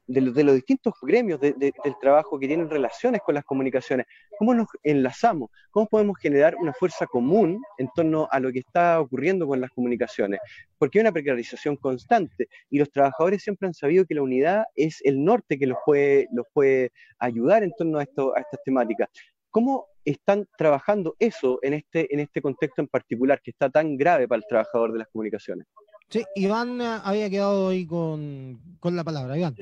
de, 0.09 0.43
los 0.43 0.55
distintos 0.55 0.95
gremios 1.03 1.39
del 1.41 1.73
trabajo 2.01 2.39
que 2.39 2.49
tienen 2.49 2.69
relaciones 2.69 3.21
con 3.25 3.35
las 3.35 3.45
comunicaciones. 3.45 4.07
¿Cómo 4.39 4.55
nos 4.55 4.67
enlazamos? 4.83 5.51
¿Cómo 5.71 5.87
podemos 5.87 6.19
generar 6.19 6.57
una 6.57 6.73
fuerza 6.73 7.07
común 7.07 7.63
en 7.77 7.89
torno 7.95 8.27
a 8.31 8.41
lo 8.41 8.51
que 8.51 8.61
está 8.61 9.01
ocurriendo 9.01 9.47
con 9.47 9.61
las 9.61 9.71
comunicaciones? 9.71 10.41
Porque 10.79 10.99
hay 10.99 11.03
una 11.03 11.13
precarización 11.13 11.77
constante 11.77 12.49
y 12.71 12.79
los 12.79 12.91
trabajadores 12.91 13.43
siempre 13.43 13.69
han 13.69 13.75
sabido 13.75 14.07
que 14.07 14.15
la 14.15 14.23
unidad 14.23 14.65
es 14.75 15.01
el 15.05 15.23
norte 15.23 15.59
que 15.59 15.67
los 15.67 15.79
puede, 15.85 16.27
los 16.33 16.47
puede 16.53 16.91
ayudar 17.19 17.63
en 17.63 17.73
torno 17.77 17.99
a, 17.99 18.03
esto, 18.03 18.35
a 18.35 18.41
estas 18.41 18.61
temáticas. 18.65 19.09
¿Cómo 19.51 19.87
están 20.05 20.47
trabajando 20.57 21.17
eso 21.19 21.59
en 21.63 21.75
este, 21.75 22.13
en 22.13 22.21
este 22.21 22.41
contexto 22.41 22.81
en 22.81 22.89
particular 22.89 23.43
que 23.43 23.51
está 23.51 23.69
tan 23.69 23.97
grave 23.97 24.27
para 24.27 24.39
el 24.39 24.47
trabajador 24.49 24.93
de 24.93 25.01
las 25.01 25.09
comunicaciones? 25.09 25.67
Sí, 26.09 26.25
Iván 26.37 26.81
eh, 26.81 26.99
había 27.05 27.29
quedado 27.29 27.69
ahí 27.69 27.87
con, 27.87 28.59
con 28.81 28.97
la 28.97 29.05
palabra. 29.05 29.37
Iván. 29.37 29.55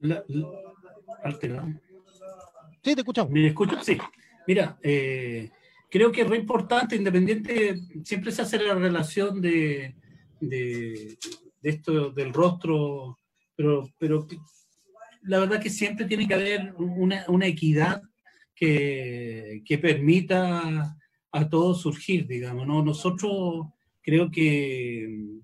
La, 0.00 0.24
Sí, 2.82 2.94
te 2.94 3.00
escuchamos. 3.00 3.30
¿Me 3.30 3.46
escucho? 3.46 3.78
Sí. 3.82 3.98
Mira, 4.46 4.78
eh, 4.82 5.50
creo 5.90 6.10
que 6.10 6.22
es 6.22 6.28
re 6.28 6.38
importante, 6.38 6.96
independiente, 6.96 7.76
siempre 8.04 8.32
se 8.32 8.42
hace 8.42 8.58
la 8.58 8.74
relación 8.74 9.40
de, 9.40 9.94
de, 10.40 11.18
esto 11.62 12.10
del 12.10 12.32
rostro, 12.32 13.18
pero, 13.54 13.90
pero 13.98 14.26
la 15.22 15.40
verdad 15.40 15.60
que 15.60 15.68
siempre 15.68 16.06
tiene 16.06 16.26
que 16.26 16.34
haber 16.34 16.74
una, 16.76 17.24
una 17.28 17.46
equidad 17.46 18.02
que, 18.54 19.62
que, 19.66 19.78
permita 19.78 20.96
a 21.32 21.48
todos 21.48 21.82
surgir, 21.82 22.26
digamos, 22.26 22.66
¿no? 22.66 22.82
Nosotros 22.82 23.66
creo 24.02 24.30
que 24.30 25.40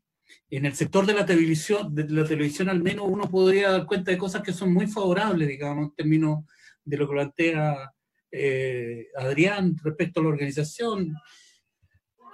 en 0.51 0.65
el 0.65 0.75
sector 0.75 1.07
de 1.07 1.15
la 1.15 1.27
televisión, 1.27 1.95
de 1.95 2.09
la 2.09 2.25
televisión 2.25 2.69
al 2.69 2.83
menos 2.83 3.07
uno 3.09 3.29
podría 3.29 3.71
dar 3.71 3.87
cuenta 3.87 4.11
de 4.11 4.19
cosas 4.19 4.43
que 4.43 4.53
son 4.53 4.73
muy 4.73 4.87
favorables, 4.87 5.49
digamos, 5.49 5.87
en 5.87 5.95
términos 5.95 6.45
de 6.85 6.97
lo 6.97 7.09
que 7.09 7.15
plantea 7.15 7.93
eh, 8.31 9.09
Adrián 9.17 9.77
respecto 9.83 10.21
a 10.21 10.23
la 10.23 10.29
organización. 10.29 11.15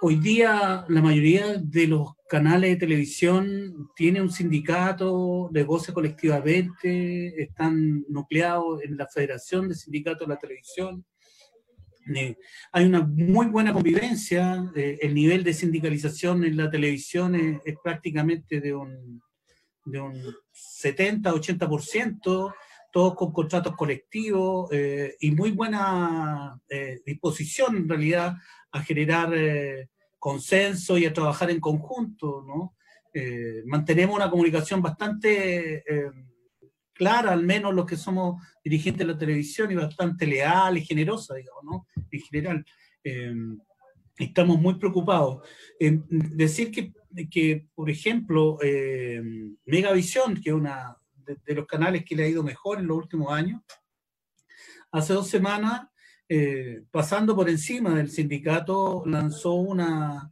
Hoy 0.01 0.17
día 0.17 0.85
la 0.89 1.01
mayoría 1.01 1.57
de 1.57 1.87
los 1.87 2.11
canales 2.27 2.71
de 2.71 2.75
televisión 2.77 3.89
tiene 3.95 4.21
un 4.21 4.29
sindicato, 4.29 5.49
negocia 5.51 5.93
colectivamente, 5.93 7.41
están 7.41 8.03
nucleados 8.09 8.83
en 8.83 8.97
la 8.97 9.07
Federación 9.07 9.69
de 9.69 9.75
Sindicatos 9.75 10.27
de 10.27 10.33
la 10.33 10.39
Televisión 10.39 11.05
hay 12.71 12.85
una 12.85 13.01
muy 13.01 13.47
buena 13.47 13.73
convivencia, 13.73 14.71
eh, 14.75 14.97
el 15.01 15.13
nivel 15.13 15.43
de 15.43 15.53
sindicalización 15.53 16.43
en 16.43 16.57
la 16.57 16.69
televisión 16.69 17.35
es, 17.35 17.77
prácticamente 17.83 18.59
de 18.59 18.73
un, 18.73 19.21
de 19.85 19.99
un 19.99 20.35
70-80%, 20.53 22.53
todos 22.91 23.15
con 23.15 23.31
contratos 23.31 23.75
colectivos 23.75 24.69
eh, 24.71 25.15
y 25.19 25.31
muy 25.31 25.51
buena 25.51 26.59
eh, 26.69 27.01
disposición 27.05 27.77
en 27.77 27.89
realidad 27.89 28.35
a 28.71 28.81
generar 28.81 29.31
consenso 30.19 30.97
y 30.97 31.05
a 31.05 31.13
trabajar 31.13 31.51
en 31.51 31.59
conjunto. 31.59 32.43
¿no? 32.47 32.75
mantenemos 33.65 34.15
una 34.15 34.31
comunicación 34.31 34.81
bastante 34.81 35.83
clara, 36.93 37.31
al 37.31 37.43
menos 37.43 37.73
los 37.73 37.85
que 37.85 37.97
somos 37.97 38.41
dirigentes 38.63 39.05
de 39.05 39.13
la 39.13 39.17
televisión, 39.17 39.71
y 39.71 39.75
bastante 39.75 40.25
leal 40.25 40.77
y 40.77 40.85
generosa, 40.85 41.35
digamos, 41.35 41.63
¿no? 41.63 41.87
En 42.11 42.19
general. 42.21 42.65
Em, 43.03 43.59
estamos 44.17 44.59
muy 44.59 44.75
preocupados. 44.75 45.47
Decir 45.79 46.71
que, 46.71 46.93
que, 47.29 47.67
por 47.73 47.89
ejemplo, 47.89 48.57
em, 48.61 49.57
Megavisión, 49.65 50.35
que 50.35 50.49
es 50.49 50.55
una 50.55 50.97
de, 51.15 51.55
los 51.55 51.65
canales 51.65 52.03
que 52.05 52.15
le 52.15 52.23
ha 52.23 52.27
ido 52.27 52.43
mejor 52.43 52.79
en 52.79 52.87
los 52.87 52.97
últimos 52.97 53.31
años, 53.31 53.61
hace 54.91 55.13
dos 55.13 55.27
semanas, 55.27 55.87
eh, 56.29 56.83
pasando 56.91 57.35
por 57.35 57.49
encima 57.49 57.95
del 57.95 58.09
sindicato, 58.09 59.03
lanzó 59.05 59.53
una, 59.53 60.31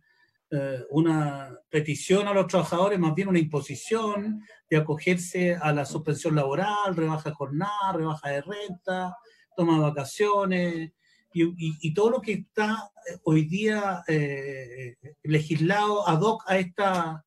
eh, 0.54 0.84
una 0.90 1.58
petición 1.70 2.28
a 2.28 2.34
los 2.34 2.48
trabajadores, 2.48 3.00
más 3.00 3.16
bien 3.16 3.30
una 3.30 3.40
imposición 3.40 4.44
de 4.70 4.76
acogerse 4.76 5.56
a 5.56 5.72
la 5.72 5.86
suspensión 5.86 6.36
laboral, 6.36 6.94
rebaja 6.94 7.30
de 7.30 7.36
jornada, 7.36 7.94
rebaja 7.94 8.30
de 8.32 8.42
renta, 8.42 9.16
toma 9.56 9.76
de 9.76 9.80
vacaciones 9.80 10.92
y, 11.34 11.94
todo 11.94 12.10
lo 12.10 12.22
que 12.22 12.34
está 12.34 12.92
eh, 13.08 13.18
hoy 13.24 13.46
día 13.46 14.04
eh, 14.10 14.98
legislado 15.24 16.06
ad 16.06 16.20
hoc 16.20 16.44
a 16.46 16.58
esta, 16.58 17.24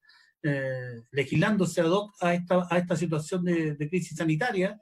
legislándose 1.10 1.80
ad 1.80 1.92
hoc 1.92 2.14
a 2.20 2.34
esta, 2.34 2.66
a 2.68 2.76
esta 2.76 2.94
situación 2.94 3.42
de, 3.42 3.88
crisis 3.88 4.18
sanitaria 4.18 4.78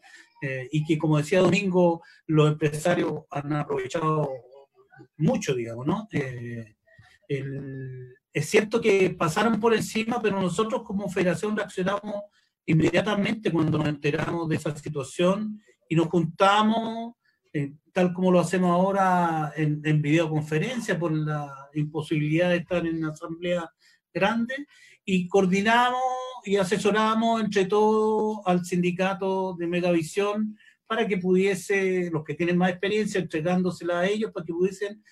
y 0.72 0.84
que, 0.84 0.99
como 0.99 1.18
decía 1.18 1.40
Domingo, 1.40 2.03
los 2.26 2.51
empresarios 2.51 3.22
han 3.30 3.53
aprovechado 3.53 4.28
mucho, 5.18 5.55
digamos, 5.55 5.86
¿no? 5.86 6.09
El, 7.38 8.14
es 8.32 8.48
cierto 8.48 8.80
que 8.80 9.10
pasaron 9.10 9.60
por 9.60 9.74
encima, 9.74 10.20
pero 10.22 10.40
nosotros 10.40 10.82
como 10.82 11.08
federación 11.08 11.56
reaccionamos 11.56 12.14
inmediatamente 12.64 13.50
cuando 13.50 13.78
nos 13.78 13.88
enteramos 13.88 14.48
de 14.48 14.56
esa 14.56 14.74
situación 14.76 15.60
y 15.88 15.94
nos 15.94 16.06
juntamos, 16.06 17.14
eh, 17.52 17.74
tal 17.92 18.14
como 18.14 18.32
lo 18.32 18.40
hacemos 18.40 18.70
ahora 18.70 19.52
en, 19.56 20.00
videoconferencia 20.00 20.98
por 20.98 21.12
la 21.12 21.52
imposibilidad 21.74 22.48
de 22.48 22.56
estar 22.56 22.86
en 22.86 22.98
una 22.98 23.10
asamblea 23.10 23.70
grande, 24.14 24.66
y 25.04 25.26
coordinamos 25.28 26.00
y 26.44 26.56
asesoramos 26.56 27.42
entre 27.42 27.66
todos 27.66 28.38
al 28.46 28.64
sindicato 28.64 29.54
de 29.58 29.66
Megavisión 29.66 30.56
para 30.86 31.06
que 31.06 31.18
pudiese, 31.18 32.10
los 32.10 32.24
que 32.24 32.34
tienen 32.34 32.56
más 32.56 32.70
experiencia, 32.70 33.20
entregándosela 33.20 34.00
a 34.00 34.06
ellos, 34.06 34.30
para 34.32 34.46
que 34.46 34.52
pudiesen 34.52 35.02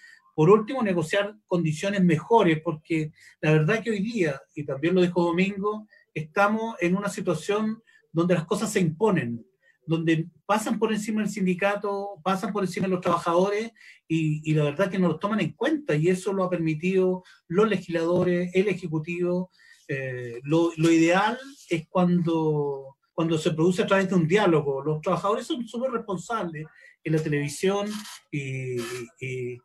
por 0.40 0.48
último, 0.48 0.82
negociar 0.82 1.36
condiciones 1.46 2.02
mejores, 2.02 2.62
porque 2.64 3.12
la 3.42 3.52
verdad 3.52 3.82
que 3.82 3.90
hoy 3.90 4.00
día, 4.00 4.40
y 4.54 4.64
también 4.64 4.94
lo 4.94 5.02
dijo 5.02 5.22
Domingo, 5.22 5.86
estamos 6.14 6.76
en 6.80 6.96
una 6.96 7.10
situación 7.10 7.82
donde 8.10 8.36
las 8.36 8.46
cosas 8.46 8.72
se 8.72 8.80
imponen, 8.80 9.44
donde 9.84 10.30
pasan 10.46 10.78
por 10.78 10.94
encima 10.94 11.20
del 11.20 11.30
sindicato, 11.30 12.22
pasan 12.24 12.54
por 12.54 12.64
encima 12.64 12.86
de 12.86 12.92
los 12.92 13.02
trabajadores 13.02 13.72
y, 14.08 14.54
la 14.54 14.64
verdad 14.64 14.90
que 14.90 14.98
no 14.98 15.08
los 15.08 15.20
toman 15.20 15.40
en 15.40 15.52
cuenta 15.52 15.94
y 15.94 16.08
eso 16.08 16.32
lo 16.32 16.44
ha 16.44 16.48
permitido 16.48 17.22
los 17.46 17.68
legisladores, 17.68 18.50
el 18.54 18.68
Ejecutivo. 18.68 19.50
Eh, 19.88 20.40
lo, 20.44 20.72
ideal 20.90 21.38
es 21.68 21.86
cuando, 21.86 22.96
cuando 23.12 23.36
se 23.36 23.50
produce 23.50 23.82
a 23.82 23.86
través 23.86 24.08
de 24.08 24.14
un 24.14 24.26
diálogo. 24.26 24.82
Los 24.82 25.02
trabajadores 25.02 25.46
son 25.46 25.68
súper 25.68 25.90
responsables 25.90 26.64
en 27.04 27.12
la 27.12 27.22
televisión 27.22 27.90
y, 28.32 28.80
y 29.20 29.58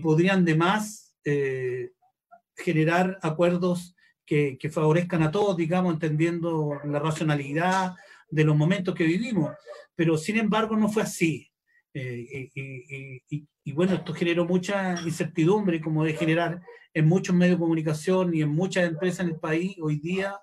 podrían 0.00 0.42
además 0.42 1.14
eh, 1.24 1.92
generar 2.56 3.18
acuerdos 3.22 3.94
que, 4.26 4.58
favorezcan 4.72 5.22
a 5.22 5.30
todos, 5.30 5.56
digamos, 5.56 5.94
entendiendo 5.94 6.80
la 6.84 6.98
racionalidad 6.98 7.94
de 8.28 8.44
los 8.44 8.56
momentos 8.56 8.94
que 8.94 9.04
vivimos. 9.04 9.52
Pero 9.94 10.16
sin 10.16 10.38
embargo 10.38 10.76
no 10.76 10.88
fue 10.88 11.02
así. 11.02 11.50
Eh, 11.92 12.50
y, 13.28 13.72
bueno, 13.72 13.94
esto 13.94 14.12
generó 14.14 14.44
mucha 14.44 15.00
incertidumbre, 15.02 15.80
como 15.80 16.04
de 16.04 16.14
generar 16.14 16.60
en 16.92 17.06
muchos 17.06 17.36
medios 17.36 17.56
de 17.56 17.62
comunicación 17.62 18.34
y 18.34 18.42
en 18.42 18.48
muchas 18.48 18.88
empresas 18.88 19.20
en 19.20 19.32
el 19.32 19.40
país 19.40 19.76
hoy 19.80 19.98
día 19.98 20.36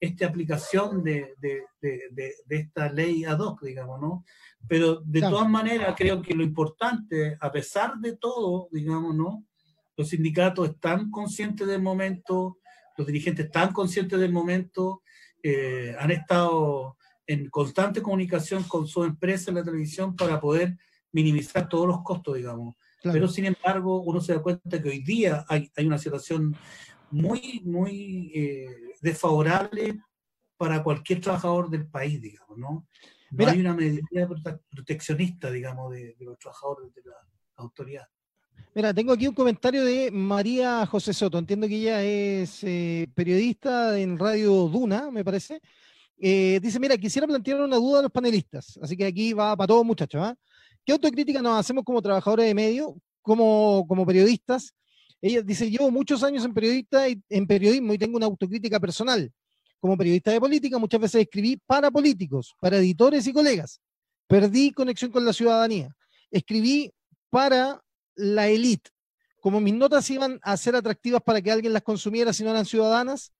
esta 0.00 0.26
aplicación 0.26 1.02
de, 1.02 1.34
de 1.40 2.36
esta 2.48 2.92
ley 2.92 3.24
ad 3.24 3.40
hoc, 3.40 3.62
digamos, 3.62 4.00
¿no? 4.00 4.24
Pero 4.68 5.00
de 5.04 5.20
todas 5.20 5.48
maneras, 5.48 5.94
creo 5.96 6.20
que 6.20 6.34
lo 6.34 6.42
importante, 6.42 7.36
a 7.40 7.50
pesar 7.50 7.96
de 7.98 8.16
todo, 8.16 8.68
digamos, 8.70 9.14
¿no? 9.14 9.44
Los 9.96 10.10
sindicatos 10.10 10.68
están 10.68 11.10
conscientes 11.10 11.66
del 11.66 11.82
momento, 11.82 12.58
los 12.96 13.06
dirigentes 13.06 13.46
están 13.46 13.72
conscientes 13.72 14.20
del 14.20 14.32
momento, 14.32 15.02
eh, 15.42 15.96
han 15.98 16.10
estado 16.10 16.96
en 17.26 17.48
constante 17.48 18.02
comunicación 18.02 18.62
con 18.64 18.86
su 18.86 19.04
empresa 19.04 19.50
en 19.50 19.56
la 19.56 19.64
televisión 19.64 20.16
para 20.16 20.40
poder 20.40 20.76
minimizar 21.12 21.68
todos 21.68 21.86
los 21.86 22.02
costos, 22.02 22.36
digamos. 22.36 22.74
Pero 23.02 23.28
sin 23.28 23.46
embargo, 23.46 24.02
uno 24.02 24.20
se 24.20 24.34
da 24.34 24.42
cuenta 24.42 24.82
que 24.82 24.88
hoy 24.88 25.02
día 25.02 25.44
hay, 25.48 25.70
hay 25.76 25.86
una 25.86 25.98
situación 25.98 26.56
muy, 27.10 27.62
muy 27.64 28.32
eh, 28.34 28.76
desfavorable 29.00 30.00
para 30.56 30.82
cualquier 30.82 31.20
trabajador 31.20 31.70
del 31.70 31.86
país, 31.86 32.20
digamos, 32.20 32.58
¿no? 32.58 32.86
No 33.30 33.46
hay 33.46 33.60
una 33.60 33.74
medida 33.74 34.02
proteccionista, 34.70 35.50
digamos, 35.50 35.92
de, 35.92 36.16
los 36.20 36.38
trabajadores 36.38 36.94
de 36.94 37.02
la 37.04 37.16
autoridad. 37.56 38.06
Mira, 38.74 38.94
tengo 38.94 39.12
aquí 39.12 39.26
un 39.26 39.34
comentario 39.34 39.84
de 39.84 40.10
María 40.10 40.86
José 40.86 41.12
Soto. 41.12 41.38
Entiendo 41.38 41.66
que 41.66 41.76
ella 41.76 42.02
es 42.02 42.62
eh, 42.64 43.08
periodista 43.14 43.98
en 43.98 44.18
Radio 44.18 44.68
Duna, 44.68 45.10
me 45.10 45.24
parece. 45.24 45.60
Eh, 46.20 46.58
dice, 46.62 46.80
mira, 46.80 46.96
quisiera 46.96 47.26
plantear 47.26 47.60
una 47.60 47.76
duda 47.76 48.00
a 48.00 48.02
los 48.02 48.12
panelistas. 48.12 48.78
Así 48.82 48.96
que 48.96 49.06
aquí 49.06 49.32
va 49.32 49.56
para 49.56 49.68
todos, 49.68 49.84
muchachos. 49.84 50.20
¿ah? 50.22 50.36
¿Qué 50.84 50.92
autocrítica 50.92 51.42
nos 51.42 51.58
hacemos 51.58 51.84
como 51.84 52.02
trabajadores 52.02 52.46
de 52.46 52.54
medio, 52.54 52.96
como, 53.22 53.84
como 53.86 54.06
periodistas? 54.06 54.74
Ella 55.20 55.42
dice, 55.42 55.70
llevo 55.70 55.90
muchos 55.90 56.22
años 56.22 56.44
en, 56.44 56.54
periodista 56.54 57.08
y, 57.08 57.20
en 57.28 57.46
periodismo 57.46 57.92
y 57.92 57.98
tengo 57.98 58.16
una 58.16 58.26
autocrítica 58.26 58.78
personal. 58.78 59.32
Como 59.80 59.96
periodista 59.96 60.32
de 60.32 60.40
política, 60.40 60.78
muchas 60.78 61.00
veces 61.00 61.22
escribí 61.22 61.56
para 61.56 61.90
políticos, 61.90 62.54
para 62.60 62.78
editores 62.78 63.26
y 63.26 63.32
colegas. 63.32 63.80
Perdí 64.26 64.72
conexión 64.72 65.10
con 65.10 65.24
la 65.24 65.32
ciudadanía. 65.32 65.94
Escribí 66.30 66.92
para 67.30 67.82
la 68.16 68.48
élite. 68.48 68.90
Como 69.40 69.60
mis 69.60 69.74
notas 69.74 70.10
iban 70.10 70.40
a 70.42 70.56
ser 70.56 70.74
atractivas 70.74 71.22
para 71.22 71.40
que 71.40 71.52
alguien 71.52 71.72
las 71.72 71.82
consumiera 71.82 72.32
si 72.32 72.42
no 72.42 72.50
eran 72.50 72.66
ciudadanas, 72.66 73.32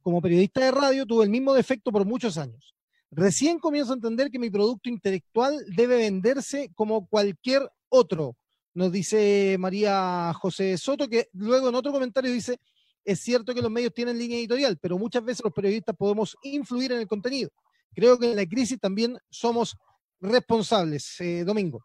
como 0.00 0.22
periodista 0.22 0.64
de 0.64 0.70
radio 0.70 1.06
tuve 1.06 1.24
el 1.24 1.30
mismo 1.30 1.52
defecto 1.54 1.92
por 1.92 2.04
muchos 2.06 2.38
años. 2.38 2.74
Recién 3.10 3.58
comienzo 3.58 3.92
a 3.92 3.96
entender 3.96 4.30
que 4.30 4.38
mi 4.38 4.50
producto 4.50 4.88
intelectual 4.88 5.62
debe 5.76 5.96
venderse 5.96 6.70
como 6.74 7.06
cualquier 7.06 7.70
otro, 7.90 8.36
nos 8.74 8.90
dice 8.90 9.56
María 9.58 10.32
José 10.34 10.78
Soto, 10.78 11.08
que 11.08 11.28
luego 11.34 11.68
en 11.68 11.74
otro 11.74 11.92
comentario 11.92 12.32
dice, 12.32 12.58
es 13.04 13.20
cierto 13.20 13.54
que 13.54 13.62
los 13.62 13.70
medios 13.70 13.92
tienen 13.92 14.18
línea 14.18 14.38
editorial, 14.38 14.78
pero 14.80 14.98
muchas 14.98 15.24
veces 15.24 15.44
los 15.44 15.52
periodistas 15.52 15.96
podemos 15.96 16.36
influir 16.42 16.92
en 16.92 17.00
el 17.00 17.06
contenido. 17.06 17.50
Creo 17.94 18.18
que 18.18 18.30
en 18.30 18.36
la 18.36 18.46
crisis 18.46 18.78
también 18.78 19.18
somos 19.30 19.76
responsables. 20.20 21.20
Eh, 21.20 21.44
Domingo. 21.44 21.84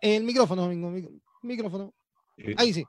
El 0.00 0.24
micrófono, 0.24 0.62
Domingo. 0.62 1.10
Micrófono. 1.42 1.92
Ahí 2.56 2.72
sí. 2.72 2.84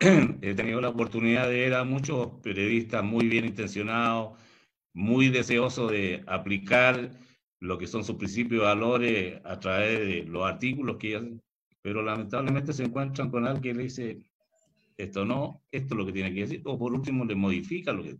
He 0.00 0.54
tenido 0.54 0.80
la 0.80 0.88
oportunidad 0.88 1.48
de 1.48 1.60
ver 1.60 1.74
a 1.74 1.84
muchos 1.84 2.28
periodistas 2.42 3.04
muy 3.04 3.28
bien 3.28 3.44
intencionados, 3.44 4.38
muy 4.92 5.28
deseosos 5.28 5.90
de 5.90 6.24
aplicar 6.26 7.10
lo 7.60 7.78
que 7.78 7.86
son 7.86 8.04
sus 8.04 8.16
principios 8.16 8.62
y 8.62 8.64
valores 8.64 9.40
a 9.44 9.58
través 9.58 10.00
de 10.00 10.24
los 10.24 10.44
artículos 10.44 10.96
que 10.98 11.16
hacen, 11.16 11.42
pero 11.86 12.02
lamentablemente 12.02 12.72
se 12.72 12.82
encuentran 12.82 13.30
con 13.30 13.46
alguien 13.46 13.62
que 13.62 13.72
le 13.72 13.84
dice, 13.84 14.18
esto 14.96 15.24
no, 15.24 15.62
esto 15.70 15.94
es 15.94 15.98
lo 15.98 16.04
que 16.04 16.12
tiene 16.12 16.34
que 16.34 16.40
decir, 16.40 16.60
o 16.64 16.76
por 16.76 16.92
último 16.92 17.24
le 17.24 17.36
modifica 17.36 17.92
lo 17.92 18.02
que... 18.02 18.16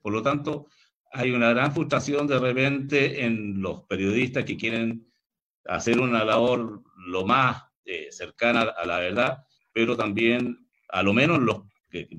Por 0.00 0.12
lo 0.12 0.22
tanto, 0.22 0.68
hay 1.10 1.32
una 1.32 1.50
gran 1.50 1.72
frustración 1.72 2.28
de 2.28 2.38
repente 2.38 3.24
en 3.24 3.60
los 3.60 3.82
periodistas 3.86 4.44
que 4.44 4.56
quieren 4.56 5.04
hacer 5.64 5.98
una 5.98 6.24
labor 6.24 6.84
lo 7.08 7.26
más 7.26 7.64
eh, 7.84 8.06
cercana 8.12 8.62
a 8.62 8.86
la 8.86 9.00
verdad, 9.00 9.38
pero 9.72 9.96
también, 9.96 10.68
a 10.88 11.02
lo 11.02 11.12
menos 11.12 11.40
los 11.40 11.62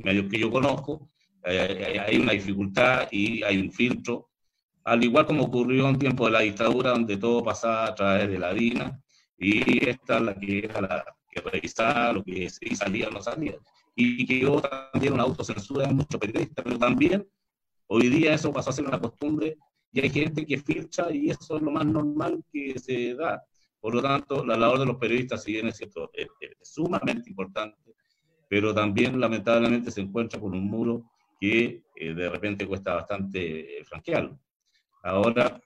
medios 0.03 0.29
que 0.29 0.37
yo 0.37 0.51
conozco, 0.51 1.11
eh, 1.45 2.03
hay 2.05 2.17
una 2.17 2.33
dificultad 2.33 3.07
y 3.09 3.41
hay 3.43 3.57
un 3.57 3.71
filtro 3.71 4.31
al 4.83 5.01
igual 5.03 5.25
como 5.25 5.45
ocurrió 5.45 5.87
en 5.87 5.97
tiempo 5.97 6.25
de 6.25 6.31
la 6.31 6.39
dictadura, 6.41 6.91
donde 6.91 7.15
todo 7.15 7.41
pasaba 7.41 7.85
a 7.85 7.95
través 7.95 8.29
de 8.29 8.39
la 8.39 8.53
DINA, 8.53 9.01
y 9.39 9.89
esta 9.89 10.17
es 10.17 10.23
la 10.23 10.35
que 10.35 10.59
era 10.59 10.81
la 10.81 11.05
que 11.31 11.41
revisaba 11.41 12.13
lo 12.13 12.23
que 12.23 12.49
salía 12.49 13.07
o 13.07 13.11
no 13.11 13.21
salía. 13.21 13.57
Y 13.95 14.25
que 14.25 14.45
hubo 14.45 14.61
también 14.61 15.13
una 15.13 15.23
autocensura 15.23 15.87
de 15.87 15.93
muchos 15.93 16.19
periodistas, 16.19 16.63
pero 16.63 16.77
también 16.77 17.27
hoy 17.87 18.09
día 18.09 18.33
eso 18.33 18.51
pasó 18.51 18.69
a 18.69 18.73
ser 18.73 18.85
una 18.85 18.99
costumbre 18.99 19.57
y 19.91 20.01
hay 20.01 20.09
gente 20.09 20.45
que 20.45 20.57
filtra 20.57 21.11
y 21.11 21.29
eso 21.29 21.57
es 21.57 21.61
lo 21.61 21.71
más 21.71 21.85
normal 21.85 22.43
que 22.51 22.77
se 22.79 23.15
da. 23.15 23.43
Por 23.79 23.95
lo 23.95 24.01
tanto, 24.01 24.45
la 24.45 24.57
labor 24.57 24.79
de 24.79 24.85
los 24.85 24.97
periodistas, 24.97 25.43
si 25.43 25.53
bien 25.53 25.67
es 25.67 25.77
cierto, 25.77 26.11
es, 26.13 26.27
sumamente 26.61 27.29
importante, 27.29 27.95
pero 28.49 28.73
también 28.73 29.19
lamentablemente 29.19 29.89
se 29.91 30.01
encuentra 30.01 30.39
con 30.39 30.53
un 30.53 30.65
muro 30.65 31.09
que 31.39 31.83
eh, 31.95 32.13
de 32.13 32.29
repente 32.29 32.67
cuesta 32.67 32.95
bastante 32.95 33.79
eh, 33.79 33.85
franquearlo. 33.85 34.37
Ahora, 35.03 35.61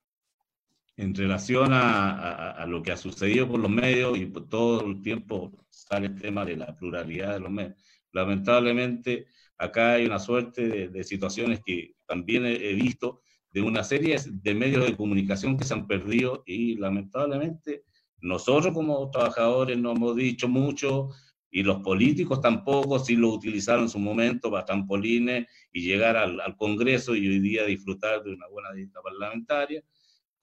en 0.96 1.16
relación 1.16 1.70
a, 1.72 2.66
lo 2.68 2.84
que 2.84 2.92
ha 2.92 2.98
sucedido 2.98 3.48
con 3.48 3.62
los 3.62 3.72
medios, 3.72 4.18
y 4.18 4.28
todo 4.28 4.86
el 4.86 5.02
tiempo 5.02 5.52
sale 5.70 6.08
el 6.08 6.22
tema 6.22 6.46
de 6.46 6.58
la 6.58 6.76
pluralidad 6.76 7.34
de 7.34 7.40
los 7.40 7.52
medios, 7.52 7.76
lamentablemente 8.12 9.28
acá 9.58 9.94
hay 9.94 10.06
una 10.06 10.20
suerte 10.20 10.90
de, 10.90 11.04
situaciones 11.04 11.62
que 11.66 11.96
también 12.06 12.46
he, 12.46 12.74
visto 12.74 13.22
de 13.52 13.62
una 13.62 13.84
serie 13.84 14.18
de 14.26 14.56
medios 14.56 14.86
de 14.86 14.96
comunicación 14.96 15.58
que 15.58 15.66
se 15.66 15.74
han 15.74 15.88
perdido 15.88 16.44
y 16.46 16.76
lamentablemente 16.76 17.84
nosotros 18.20 18.74
como 18.74 19.10
trabajadores 19.12 19.78
no 19.78 19.92
hemos 19.92 20.16
dicho 20.16 20.48
mucho 20.48 21.10
y 21.52 21.62
los 21.62 21.82
políticos 21.82 22.42
tampoco, 22.42 22.98
si 22.98 23.16
lo 23.16 23.30
utilizaron 23.30 23.84
en 23.84 23.90
su 23.90 24.00
momento 24.00 24.50
para 24.50 24.66
trampolines 24.66 25.48
y 25.72 25.82
llegar 25.82 26.18
al, 26.18 26.58
Congreso 26.58 27.16
y 27.16 27.28
hoy 27.28 27.40
día 27.40 27.64
disfrutar 27.66 28.24
de 28.24 28.34
una 28.34 28.48
buena 28.48 28.72
dieta 28.72 29.02
parlamentaria, 29.04 29.84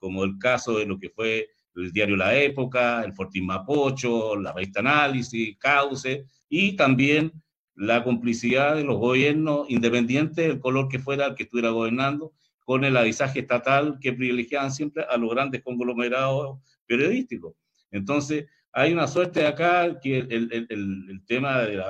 como 0.01 0.23
el 0.23 0.39
caso 0.39 0.79
de 0.79 0.87
lo 0.87 0.97
que 0.97 1.11
fue 1.11 1.47
el 1.75 1.93
diario 1.93 2.17
La 2.17 2.35
Época, 2.35 3.03
el 3.05 3.13
Fortín 3.13 3.45
Mapocho, 3.45 4.35
la 4.35 4.51
revista 4.51 4.79
Análisis, 4.79 5.55
Cauce, 5.59 6.25
y 6.49 6.75
también 6.75 7.31
la 7.75 8.03
complicidad 8.03 8.75
de 8.75 8.83
los 8.83 8.97
gobiernos 8.97 9.69
independientes 9.69 10.47
del 10.47 10.59
color 10.59 10.89
que 10.89 10.99
fuera 10.99 11.27
el 11.27 11.35
que 11.35 11.43
estuviera 11.43 11.69
gobernando, 11.69 12.33
con 12.65 12.83
el 12.83 12.97
avisaje 12.97 13.41
estatal 13.41 13.99
que 14.01 14.13
privilegiaban 14.13 14.71
siempre 14.71 15.05
a 15.07 15.17
los 15.17 15.29
grandes 15.29 15.61
conglomerados 15.61 16.59
periodísticos. 16.87 17.53
Entonces, 17.91 18.45
hay 18.73 18.93
una 18.93 19.07
suerte 19.07 19.45
acá 19.45 19.99
que 19.99 20.17
el, 20.17 20.49
el, 20.51 20.67
el, 20.69 21.25
tema 21.25 21.59
del, 21.59 21.83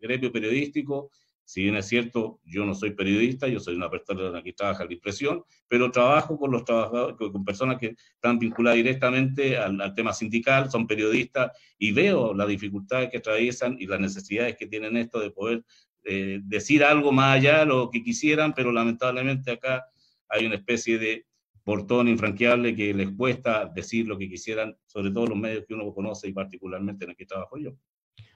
gremio 0.00 0.32
periodístico, 0.32 1.10
si 1.50 1.62
bien 1.62 1.74
es 1.74 1.88
cierto, 1.88 2.38
yo 2.44 2.64
no 2.64 2.76
soy 2.76 2.92
periodista, 2.92 3.48
yo 3.48 3.58
soy 3.58 3.74
una 3.74 3.90
persona 3.90 4.40
que 4.40 4.52
trabaja 4.52 4.84
en 4.84 4.90
la 4.90 4.94
impresión, 4.94 5.42
pero 5.66 5.90
trabajo 5.90 6.38
con 6.38 6.52
los 6.52 6.64
trabajadores, 6.64 7.16
con 7.16 7.44
personas 7.44 7.76
que 7.76 7.96
están 8.14 8.38
vinculadas 8.38 8.76
directamente 8.76 9.58
al, 9.58 9.92
tema 9.96 10.12
sindical, 10.12 10.70
son 10.70 10.86
periodistas, 10.86 11.50
y 11.76 11.90
veo 11.90 12.34
las 12.34 12.46
dificultades 12.46 13.10
que 13.10 13.16
atraviesan 13.16 13.74
y 13.80 13.88
las 13.88 13.98
necesidades 13.98 14.56
que 14.56 14.68
tienen 14.68 14.96
esto 14.96 15.18
de 15.18 15.32
poder 15.32 15.64
eh, 16.04 16.38
decir 16.44 16.84
algo 16.84 17.10
más 17.10 17.38
allá 17.38 17.58
de 17.58 17.66
lo 17.66 17.90
que 17.90 18.04
quisieran, 18.04 18.54
pero 18.54 18.70
lamentablemente 18.70 19.50
acá 19.50 19.86
hay 20.28 20.46
una 20.46 20.54
especie 20.54 21.00
de 21.00 21.26
portón 21.64 22.06
infranqueable 22.06 22.76
que 22.76 22.94
les 22.94 23.10
cuesta 23.10 23.64
decir 23.74 24.06
lo 24.06 24.16
que 24.16 24.28
quisieran, 24.28 24.76
sobre 24.86 25.10
todo 25.10 25.26
los 25.26 25.38
medios 25.38 25.64
que 25.66 25.74
uno 25.74 25.92
conoce 25.92 26.28
y 26.28 26.32
particularmente 26.32 27.06
en 27.06 27.10
el 27.10 27.16
que 27.16 27.26
trabajo 27.26 27.58
yo. 27.58 27.72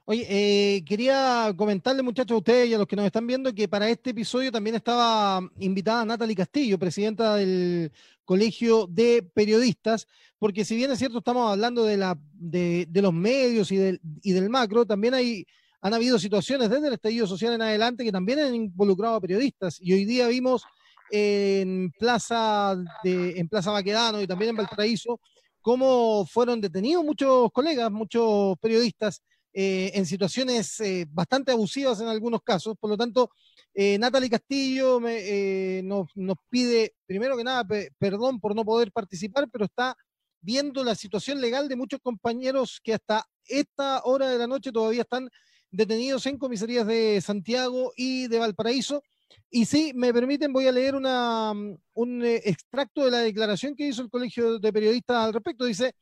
Oye, 0.06 0.26
eh, 0.28 0.84
quería 0.84 1.54
comentarle, 1.56 2.02
muchachos, 2.02 2.34
a 2.34 2.38
ustedes 2.38 2.68
y 2.68 2.74
a 2.74 2.78
los 2.78 2.86
que 2.86 2.94
nos 2.94 3.06
están 3.06 3.26
viendo, 3.26 3.54
que 3.54 3.68
para 3.68 3.88
este 3.88 4.10
episodio 4.10 4.52
también 4.52 4.76
estaba 4.76 5.40
invitada 5.58 6.04
Natalie 6.04 6.36
Castillo, 6.36 6.78
presidenta 6.78 7.36
del 7.36 7.90
Colegio 8.22 8.86
de 8.86 9.22
Periodistas, 9.22 10.06
porque 10.38 10.62
si 10.66 10.76
bien 10.76 10.90
es 10.90 10.98
cierto, 10.98 11.18
estamos 11.18 11.50
hablando 11.50 11.84
de, 11.84 11.96
la, 11.96 12.18
de, 12.34 12.86
los 12.92 13.14
medios 13.14 13.72
y 13.72 13.78
del, 13.78 14.00
y 14.22 14.32
del 14.32 14.50
macro, 14.50 14.84
también 14.84 15.14
hay, 15.14 15.46
han 15.80 15.94
habido 15.94 16.18
situaciones 16.18 16.68
desde 16.68 16.88
el 16.88 16.92
estallido 16.92 17.26
social 17.26 17.54
en 17.54 17.62
adelante 17.62 18.04
que 18.04 18.12
también 18.12 18.40
han 18.40 18.54
involucrado 18.54 19.14
a 19.14 19.20
periodistas. 19.22 19.78
Y 19.80 19.94
hoy 19.94 20.04
día 20.04 20.28
vimos 20.28 20.64
en 21.10 21.90
Plaza, 21.98 22.76
de, 23.02 23.38
en 23.38 23.48
Plaza 23.48 23.72
Maquedano 23.72 24.20
y 24.20 24.26
también 24.26 24.50
en 24.50 24.56
Valparaíso, 24.56 25.18
cómo 25.62 26.26
fueron 26.26 26.60
detenidos 26.60 27.02
muchos 27.02 27.50
colegas, 27.52 27.90
muchos 27.90 28.58
periodistas 28.60 29.22
eh, 29.54 29.92
en 29.94 30.04
situaciones 30.04 30.80
eh, 30.80 31.06
bastante 31.08 31.52
abusivas 31.52 32.00
en 32.00 32.08
algunos 32.08 32.42
casos. 32.42 32.74
Por 32.78 32.90
lo 32.90 32.96
tanto, 32.96 33.30
eh, 33.72 33.96
Natalie 33.98 34.28
Castillo 34.28 35.00
me, 35.00 35.82
nos, 35.82 36.08
nos, 36.16 36.36
pide, 36.50 36.94
primero 37.06 37.36
que 37.36 37.44
nada, 37.44 37.64
perdón 37.98 38.40
por 38.40 38.54
no 38.54 38.64
poder 38.64 38.92
participar, 38.92 39.48
pero 39.50 39.64
está 39.64 39.96
viendo 40.40 40.84
la 40.84 40.94
situación 40.94 41.40
legal 41.40 41.68
de 41.68 41.76
muchos 41.76 42.00
compañeros 42.02 42.80
que 42.82 42.94
hasta 42.94 43.24
esta 43.46 44.02
hora 44.04 44.28
de 44.28 44.38
la 44.38 44.46
noche 44.46 44.72
todavía 44.72 45.02
están 45.02 45.30
detenidos 45.70 46.26
en 46.26 46.36
comisarías 46.36 46.86
de 46.86 47.20
Santiago 47.22 47.92
y 47.96 48.28
de 48.28 48.38
Valparaíso 48.38 49.02
y 49.50 49.66
si 49.66 49.92
me 49.94 50.12
permiten, 50.12 50.52
voy 50.52 50.66
a 50.66 50.72
leer 50.72 50.94
una, 50.94 51.54
mm, 51.54 51.76
un 51.94 52.24
eh, 52.24 52.42
extracto 52.44 53.04
de 53.04 53.10
la 53.10 53.18
declaración 53.18 53.74
que 53.74 53.86
hizo 53.86 54.02
el 54.02 54.10
Colegio 54.10 54.58
de 54.58 54.72
Periodistas 54.72 55.16
al 55.16 55.32
respecto. 55.32 55.64
Dice 55.64 55.94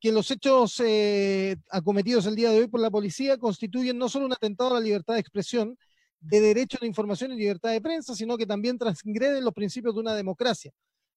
que 0.00 0.12
los 0.12 0.30
hechos 0.30 0.80
eh, 0.80 1.56
acometidos 1.70 2.26
el 2.26 2.34
día 2.34 2.50
de 2.50 2.60
hoy 2.60 2.68
por 2.68 2.80
la 2.80 2.90
policía 2.90 3.36
constituyen 3.36 3.98
no 3.98 4.08
solo 4.08 4.26
un 4.26 4.32
atentado 4.32 4.70
a 4.70 4.74
la 4.74 4.80
libertad 4.80 5.14
de 5.14 5.20
expresión, 5.20 5.76
de 6.20 6.40
derecho 6.40 6.78
a 6.80 6.84
la 6.84 6.88
información 6.88 7.32
y 7.32 7.36
libertad 7.36 7.70
de 7.70 7.80
prensa, 7.80 8.14
sino 8.14 8.36
que 8.36 8.46
también 8.46 8.78
transgreden 8.78 9.44
los 9.44 9.54
principios 9.54 9.94
de 9.94 10.00
una 10.00 10.14
democracia, 10.14 10.72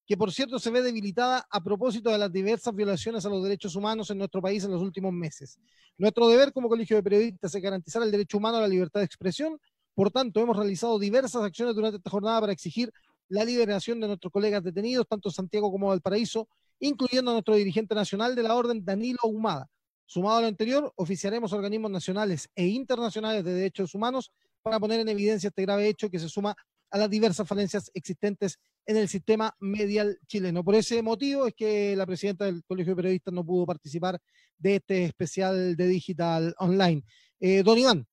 que 0.06 0.16
por 0.16 0.32
cierto 0.32 0.58
se 0.58 0.70
ve 0.70 0.82
debilitada 0.82 1.46
a 1.50 1.62
propósito 1.62 2.10
de 2.10 2.18
las 2.18 2.30
diversas 2.32 2.74
violaciones 2.74 3.24
a 3.24 3.28
los 3.30 3.42
derechos 3.42 3.74
humanos 3.74 4.10
en 4.10 4.18
nuestro 4.18 4.42
país 4.42 4.64
en 4.64 4.70
los 4.70 4.82
últimos 4.82 5.12
meses. 5.12 5.58
Nuestro 5.96 6.28
deber 6.28 6.52
como 6.52 6.68
Colegio 6.68 6.96
de 6.96 7.02
Periodistas 7.02 7.54
es 7.54 7.62
garantizar 7.62 8.02
el 8.02 8.10
derecho 8.10 8.38
humano 8.38 8.58
a 8.58 8.62
la 8.62 8.68
libertad 8.68 9.00
de 9.00 9.06
expresión 9.06 9.58
por 9.94 10.10
tanto, 10.10 10.40
hemos 10.40 10.56
realizado 10.56 10.98
diversas 10.98 11.42
acciones 11.42 11.74
durante 11.74 11.98
esta 11.98 12.10
jornada 12.10 12.40
para 12.40 12.52
exigir 12.52 12.92
la 13.28 13.44
liberación 13.44 14.00
de 14.00 14.08
nuestros 14.08 14.32
colegas 14.32 14.62
detenidos, 14.62 15.06
tanto 15.08 15.28
en 15.28 15.34
Santiago 15.34 15.70
como 15.70 15.88
Valparaíso, 15.88 16.48
incluyendo 16.80 17.30
a 17.30 17.34
nuestro 17.34 17.54
dirigente 17.54 17.94
nacional 17.94 18.34
de 18.34 18.42
la 18.42 18.54
Orden, 18.54 18.84
Danilo 18.84 19.20
Humada. 19.24 19.68
Sumado 20.06 20.38
a 20.38 20.40
lo 20.42 20.46
anterior, 20.46 20.92
oficiaremos 20.96 21.52
organismos 21.52 21.90
nacionales 21.90 22.48
e 22.54 22.66
internacionales 22.66 23.44
de 23.44 23.54
derechos 23.54 23.94
humanos 23.94 24.30
para 24.62 24.78
poner 24.78 25.00
en 25.00 25.08
evidencia 25.08 25.48
este 25.48 25.62
grave 25.62 25.88
hecho 25.88 26.10
que 26.10 26.18
se 26.18 26.28
suma 26.28 26.54
a 26.90 26.98
las 26.98 27.10
diversas 27.10 27.48
falencias 27.48 27.90
existentes 27.94 28.58
en 28.86 28.96
el 28.96 29.08
sistema 29.08 29.54
medial 29.60 30.18
chileno. 30.26 30.62
Por 30.62 30.74
ese 30.74 31.02
motivo 31.02 31.46
es 31.46 31.54
que 31.54 31.96
la 31.96 32.06
presidenta 32.06 32.44
del 32.44 32.62
Colegio 32.64 32.92
de 32.92 32.96
Periodistas 32.96 33.34
no 33.34 33.44
pudo 33.44 33.66
participar 33.66 34.18
de 34.58 34.76
este 34.76 35.04
especial 35.04 35.74
de 35.74 35.88
Digital 35.88 36.54
Online. 36.58 37.02
Eh, 37.40 37.62
don 37.62 37.78
Iván. 37.78 38.06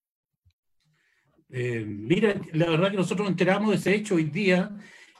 Eh, 1.49 1.83
mira, 1.85 2.39
la 2.53 2.69
verdad 2.69 2.91
que 2.91 2.97
nosotros 2.97 3.25
nos 3.25 3.31
enteramos 3.31 3.71
de 3.71 3.75
ese 3.75 3.93
hecho 3.93 4.15
hoy 4.15 4.25
día 4.25 4.75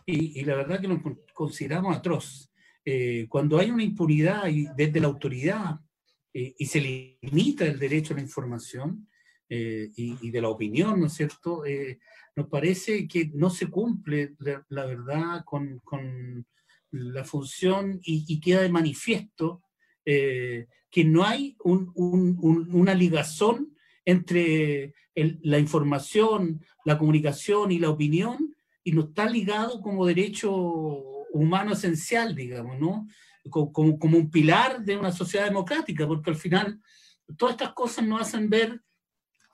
y, 0.05 0.43
la 0.43 0.55
verdad 0.55 0.79
que 0.79 0.87
lo 0.87 1.01
consideramos 1.33 1.95
atroz. 1.95 2.50
Eh, 2.83 3.27
cuando 3.29 3.59
hay 3.59 3.69
una 3.69 3.83
impunidad 3.83 4.47
y 4.47 4.67
desde 4.75 4.99
la 4.99 5.07
autoridad 5.07 5.79
eh, 6.33 6.55
y 6.57 6.65
se 6.65 7.19
limita 7.21 7.65
el 7.65 7.77
derecho 7.77 8.13
a 8.13 8.17
la 8.17 8.23
información 8.23 9.07
y, 9.53 10.31
de 10.31 10.41
la 10.41 10.47
opinión, 10.47 10.97
¿no 10.97 11.07
es 11.07 11.13
cierto? 11.13 11.63
nos 12.37 12.47
parece 12.47 13.05
que 13.05 13.29
no 13.33 13.49
se 13.49 13.67
cumple 13.67 14.33
la, 14.39 14.85
verdad 14.85 15.43
con, 15.43 15.79
con, 15.79 16.45
la 16.91 17.25
función 17.25 17.99
y, 18.01 18.39
queda 18.39 18.61
de 18.61 18.69
manifiesto 18.69 19.61
que 20.05 21.03
no 21.03 21.25
hay 21.25 21.57
un, 21.65 21.91
un, 21.95 22.69
una 22.71 22.95
ligazón 22.95 23.75
entre 24.05 24.93
la 25.15 25.59
información, 25.59 26.61
la 26.85 26.97
comunicación 26.97 27.73
y 27.73 27.79
la 27.79 27.89
opinión, 27.89 28.55
y 28.83 28.93
no 28.93 29.01
está 29.01 29.29
ligado 29.29 29.81
como 29.81 30.05
derecho 30.05 31.20
humano 31.31 31.73
esencial, 31.73 32.35
digamos, 32.35 32.79
¿no? 32.79 33.07
Como, 33.49 33.97
como, 33.97 34.17
un 34.17 34.29
pilar 34.29 34.83
de 34.83 34.97
una 34.97 35.11
sociedad 35.11 35.45
democrática, 35.45 36.07
porque 36.07 36.29
al 36.29 36.35
final 36.35 36.79
todas 37.37 37.53
estas 37.53 37.73
cosas 37.73 38.05
nos 38.05 38.21
hacen 38.21 38.49
ver 38.49 38.81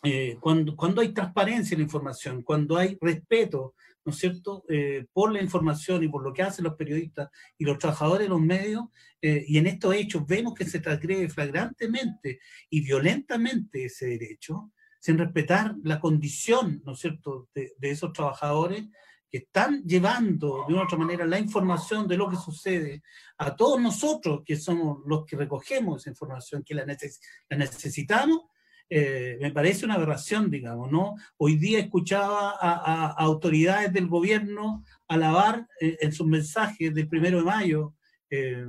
eh, 0.03 0.37
cuando, 0.39 0.75
cuando 0.75 1.01
hay 1.01 1.13
transparencia 1.13 1.75
en 1.75 1.79
la 1.79 1.85
información, 1.85 2.43
cuando 2.43 2.77
hay 2.77 2.97
respeto, 3.01 3.75
¿no 4.05 4.11
es 4.11 4.19
cierto?, 4.19 4.63
eh, 4.69 5.05
por 5.11 5.33
la 5.33 5.41
información 5.41 6.03
y 6.03 6.07
por 6.07 6.23
lo 6.23 6.33
que 6.33 6.43
hacen 6.43 6.65
los 6.65 6.75
periodistas 6.75 7.29
y 7.57 7.65
los 7.65 7.77
trabajadores 7.77 8.25
de 8.25 8.29
los 8.29 8.41
medios, 8.41 8.85
eh, 9.21 9.43
y 9.47 9.57
en 9.57 9.67
estos 9.67 9.93
hechos 9.95 10.25
vemos 10.25 10.53
que 10.53 10.65
se 10.65 10.79
transgrede 10.79 11.29
flagrantemente 11.29 12.39
y 12.69 12.81
violentamente 12.81 13.85
ese 13.85 14.07
derecho, 14.07 14.71
sin 14.99 15.17
respetar 15.17 15.75
la 15.83 15.99
condición, 15.99 16.81
¿no 16.85 16.93
es 16.93 16.99
cierto?, 16.99 17.49
de, 17.53 17.73
esos 17.81 18.13
trabajadores 18.13 18.85
que 19.29 19.39
están 19.39 19.83
llevando 19.83 20.65
de 20.67 20.73
una 20.73 20.83
u 20.83 20.85
otra 20.85 20.97
manera 20.97 21.25
la 21.25 21.39
información 21.39 22.07
de 22.07 22.17
lo 22.17 22.29
que 22.29 22.37
sucede 22.37 23.01
a 23.37 23.55
todos 23.55 23.79
nosotros, 23.81 24.41
que 24.45 24.55
somos 24.55 24.99
los 25.05 25.25
que 25.25 25.35
recogemos 25.35 26.01
esa 26.01 26.09
información, 26.09 26.63
que 26.63 26.75
la, 26.75 26.85
la 26.85 27.57
necesitamos, 27.57 28.41
eh, 28.89 29.37
me 29.41 29.51
parece 29.51 29.85
una 29.85 29.95
aberración, 29.95 30.49
digamos, 30.49 30.89
¿no? 30.89 31.15
Hoy 31.35 31.57
día 31.57 31.79
escuchaba 31.79 32.55
a, 32.59 33.07
autoridades 33.17 33.91
del 33.91 34.07
gobierno 34.07 34.85
alabar 35.09 35.67
eh, 35.81 35.97
en 35.99 36.13
sus 36.13 36.25
mensajes 36.25 36.93
del 36.93 37.09
primero 37.09 37.39
de 37.39 37.43
mayo 37.43 37.95
eh, 38.29 38.65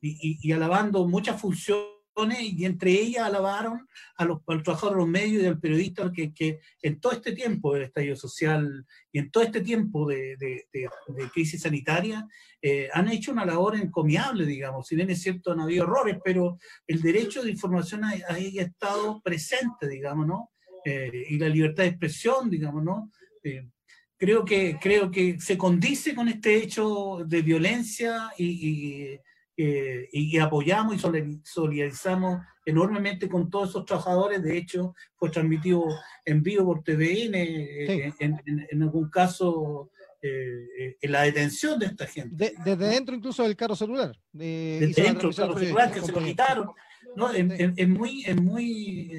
y, 0.00 0.52
alabando 0.52 1.06
muchas 1.06 1.40
funciones 1.40 1.95
y 2.40 2.64
entre 2.64 2.92
ellas 2.92 3.24
alabaron 3.24 3.86
a 4.16 4.24
los, 4.24 4.42
trabajadores 4.44 4.96
de 4.96 5.00
los 5.00 5.08
medios 5.08 5.42
y 5.42 5.46
al 5.46 5.60
periodista 5.60 6.10
que, 6.10 6.32
que, 6.32 6.60
en 6.80 6.98
todo 6.98 7.12
este 7.12 7.32
tiempo 7.32 7.74
del 7.74 7.84
estallido 7.84 8.16
social 8.16 8.86
y 9.12 9.18
en 9.18 9.30
todo 9.30 9.42
este 9.44 9.60
tiempo 9.60 10.08
de, 10.08 10.36
de, 10.38 10.66
de, 10.72 11.30
crisis 11.32 11.60
sanitaria 11.62 12.26
eh, 12.62 12.88
han 12.92 13.10
hecho 13.10 13.32
una 13.32 13.44
labor 13.44 13.76
encomiable, 13.76 14.46
digamos. 14.46 14.86
Si 14.86 14.96
bien 14.96 15.10
es 15.10 15.20
cierto, 15.20 15.52
han 15.52 15.60
habido 15.60 15.84
errores, 15.84 16.16
pero 16.24 16.58
el 16.86 17.02
derecho 17.02 17.42
de 17.42 17.50
información 17.50 18.04
ha, 18.04 18.14
ha 18.28 18.38
estado 18.38 19.20
presente, 19.20 19.86
digamos, 19.86 20.26
¿no? 20.26 20.50
Eh, 20.84 21.26
y 21.30 21.38
la 21.38 21.48
libertad 21.48 21.82
de 21.82 21.90
expresión, 21.90 22.48
digamos, 22.48 22.82
¿no? 22.82 23.12
Eh, 23.42 23.68
creo, 24.16 24.44
que, 24.44 24.78
creo 24.80 25.10
que 25.10 25.38
se 25.38 25.58
condice 25.58 26.14
con 26.14 26.28
este 26.28 26.56
hecho 26.56 27.18
de 27.26 27.42
violencia 27.42 28.30
y 28.38 29.18
eh, 29.58 30.08
y, 30.12 30.36
apoyamos 30.36 30.96
y 30.96 31.40
solidarizamos 31.42 32.42
enormemente 32.66 33.26
con 33.26 33.48
todos 33.48 33.70
esos 33.70 33.86
trabajadores. 33.86 34.42
De 34.42 34.58
hecho, 34.58 34.94
fue 35.14 35.30
transmitido 35.30 35.84
en 36.26 36.42
vivo 36.42 36.66
por 36.66 36.82
TVN, 36.82 37.34
eh, 37.34 38.12
en, 38.18 38.82
algún 38.82 39.08
caso 39.08 39.90
eh, 40.20 40.98
en 41.00 41.12
la 41.12 41.22
detención 41.22 41.78
de 41.78 41.86
esta 41.86 42.06
gente. 42.06 42.54
desde 42.64 42.76
dentro 42.76 43.16
incluso 43.16 43.44
del 43.44 43.56
carro 43.56 43.74
celular. 43.74 44.14
desde 44.30 45.02
dentro 45.02 45.30
del 45.30 45.36
carro 45.36 45.58
celular, 45.58 45.90
que 45.90 46.02
se 46.02 46.12
lo 46.12 46.22
quitaron. 46.22 46.70
¿no? 47.16 47.30
Es, 47.30 47.88
muy, 47.88 48.24
es 48.26 48.36
muy 48.36 49.10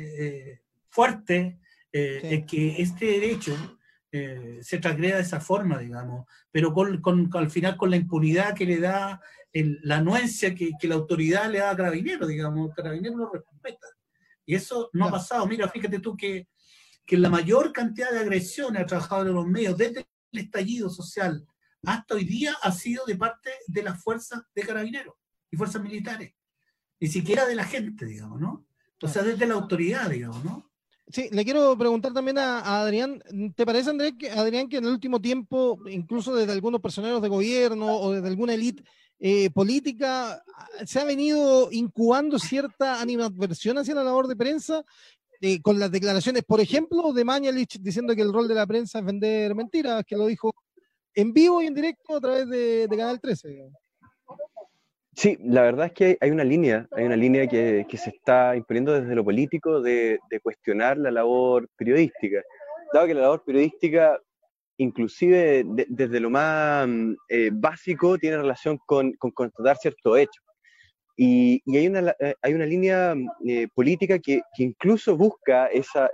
fuerte 0.89 1.57
que 1.91 2.75
este 2.77 3.05
derecho 3.05 3.55
se 4.61 4.77
transgreda 4.77 5.15
de 5.15 5.23
esa 5.23 5.39
forma, 5.39 5.79
digamos, 5.79 6.27
pero 6.51 6.73
con, 6.73 7.01
con, 7.01 7.27
al 7.33 7.49
final 7.49 7.75
con 7.75 7.89
la 7.89 7.97
impunidad 7.97 8.53
que 8.53 8.65
le 8.67 8.79
da 8.79 9.19
la 9.83 9.97
anuencia 9.97 10.53
que, 10.53 10.71
la 10.83 10.95
autoridad 10.95 11.49
le 11.49 11.59
da 11.59 11.71
a 11.71 11.75
Carabineros, 11.75 12.27
digamos, 12.27 12.73
Carabineros 12.75 13.17
lo 13.17 13.31
respeta. 13.31 13.87
Y 14.45 14.55
eso 14.55 14.89
no 14.93 15.05
ha 15.05 15.11
pasado. 15.11 15.45
Mira, 15.47 15.67
fíjate 15.67 15.99
tú 15.99 16.15
que, 16.15 16.47
que 17.05 17.17
la 17.17 17.29
mayor 17.29 17.71
cantidad 17.73 18.11
de 18.11 18.19
agresiones 18.19 18.81
a 18.81 18.85
trabajadores 18.85 19.31
de 19.31 19.35
los 19.35 19.47
medios 19.47 19.77
desde 19.77 20.07
el 20.31 20.39
estallido 20.39 20.89
social 20.89 21.45
hasta 21.83 22.15
hoy 22.15 22.25
día 22.25 22.55
ha 22.61 22.71
sido 22.71 23.05
de 23.05 23.15
parte 23.15 23.51
de 23.67 23.83
las 23.83 24.01
fuerzas 24.01 24.41
de 24.53 24.63
Carabineros 24.63 25.15
y 25.51 25.57
fuerzas 25.57 25.81
militares. 25.81 26.33
Ni 26.99 27.07
siquiera 27.07 27.45
de 27.45 27.55
la 27.55 27.63
gente, 27.63 28.05
digamos, 28.05 28.41
¿no? 28.41 28.65
O 29.01 29.07
sea, 29.07 29.21
desde 29.21 29.45
la 29.45 29.53
autoridad, 29.53 30.09
digamos, 30.09 30.43
¿no? 30.43 30.71
Sí, 31.09 31.29
le 31.31 31.45
quiero 31.45 31.77
preguntar 31.77 32.11
también 32.11 32.37
a, 32.37 32.81
Adrián, 32.81 33.21
¿te 33.55 33.65
parece, 33.65 33.91
Andrés, 33.91 34.13
que, 34.19 34.29
Adrián, 34.29 34.67
que 34.67 34.77
en 34.77 34.85
el 34.85 34.91
último 34.91 35.21
tiempo, 35.21 35.79
incluso 35.89 36.35
desde 36.35 36.51
algunos 36.51 36.81
personeros 36.81 37.21
de 37.21 37.29
gobierno 37.29 37.97
o 37.97 38.11
desde 38.11 38.27
alguna 38.27 38.53
élite, 38.53 38.83
eh, 39.19 39.49
política, 39.49 40.43
se 40.85 40.99
ha 40.99 41.03
venido 41.03 41.69
incubando 41.71 42.37
cierta 42.37 43.01
animadversión 43.01 43.77
hacia 43.77 43.95
la 43.95 44.03
labor 44.03 44.27
de 44.27 44.35
prensa 44.35 44.83
eh, 45.41 45.61
con 45.61 45.79
las 45.79 45.91
declaraciones, 45.91 46.43
por 46.43 46.59
ejemplo, 46.61 47.13
de 47.13 47.25
Mañalich 47.25 47.79
diciendo 47.79 48.15
que 48.15 48.21
el 48.21 48.33
rol 48.33 48.47
de 48.47 48.55
la 48.55 48.67
prensa 48.67 48.99
es 48.99 49.05
vender 49.05 49.55
mentiras, 49.55 50.03
que 50.05 50.15
lo 50.15 50.27
dijo 50.27 50.53
en 51.13 51.33
vivo 51.33 51.61
y 51.61 51.67
en 51.67 51.73
directo 51.73 52.15
a 52.15 52.21
través 52.21 52.47
de, 52.47 52.87
Canal 52.89 53.19
13. 53.19 53.71
Sí, 55.13 55.35
la 55.43 55.63
verdad 55.63 55.87
es 55.87 55.93
que 55.93 56.17
hay 56.21 56.29
una 56.29 56.43
línea, 56.43 56.87
hay 56.91 57.05
una 57.05 57.15
línea 57.15 57.47
que, 57.47 57.85
se 57.97 58.11
está 58.11 58.55
imponiendo 58.55 58.93
desde 58.93 59.15
lo 59.15 59.23
político 59.23 59.81
de, 59.81 60.19
de, 60.29 60.39
cuestionar 60.39 60.97
la 60.97 61.09
labor 61.09 61.67
periodística. 61.75 62.43
Dado 62.93 63.07
que 63.07 63.15
la 63.15 63.21
labor 63.21 63.43
periodística 63.43 64.19
inclusive 64.77 65.65
desde 65.87 66.19
lo 66.19 66.29
más 66.29 66.87
eh, 67.29 67.49
básico, 67.51 68.17
tiene 68.17 68.37
relación 68.37 68.77
con, 68.85 69.13
con 69.13 69.31
constatar 69.31 69.77
ciertos 69.77 70.17
hechos. 70.17 70.43
Y, 71.19 71.61
hay, 71.75 71.87
una, 71.87 72.15
eh, 72.19 72.35
hay 72.43 72.53
una 72.53 72.65
línea 72.65 73.15
eh, 73.45 73.67
política 73.73 74.19
que, 74.19 74.41
que, 74.55 74.63
incluso 74.63 75.17
busca 75.17 75.67
esa 75.67 76.09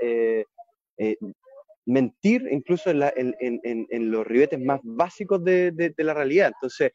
mentir 1.86 2.48
incluso 2.50 2.90
en, 2.90 4.12
los 4.12 4.26
ribetes 4.26 4.58
más 4.58 4.80
básicos 4.84 5.44
de, 5.44 5.72
de, 5.72 6.04
la 6.04 6.14
realidad. 6.14 6.54
Entonces, 6.56 6.92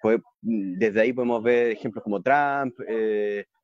pues, 0.00 0.20
desde 0.40 1.00
ahí 1.02 1.12
podemos 1.12 1.42
ver 1.42 1.72
ejemplos 1.72 2.02
como 2.02 2.22
Trump, 2.22 2.74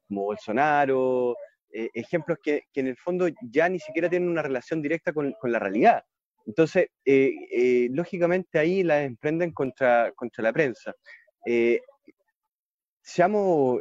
como 0.07 0.25
Bolsonaro, 0.25 1.35
ejemplos 1.73 2.37
que, 2.43 2.65
que, 2.71 2.81
en 2.81 2.89
el 2.89 2.97
fondo 2.99 3.29
ya 3.51 3.71
ni 3.71 3.79
siquiera 3.79 4.11
tienen 4.11 4.29
una 4.29 4.43
relación 4.43 4.83
directa 4.83 5.15
con, 5.15 5.33
con 5.41 5.51
la 5.51 5.59
realidad. 5.59 6.05
Entonces, 6.47 6.89
eh, 7.05 7.33
eh, 7.51 7.89
lógicamente 7.91 8.59
ahí 8.59 8.83
la 8.83 9.03
emprenden 9.03 9.53
contra, 9.53 10.13
contra 10.13 10.45
la 10.45 10.53
prensa. 10.53 10.95
Eh, 11.47 11.81
seamos 13.03 13.81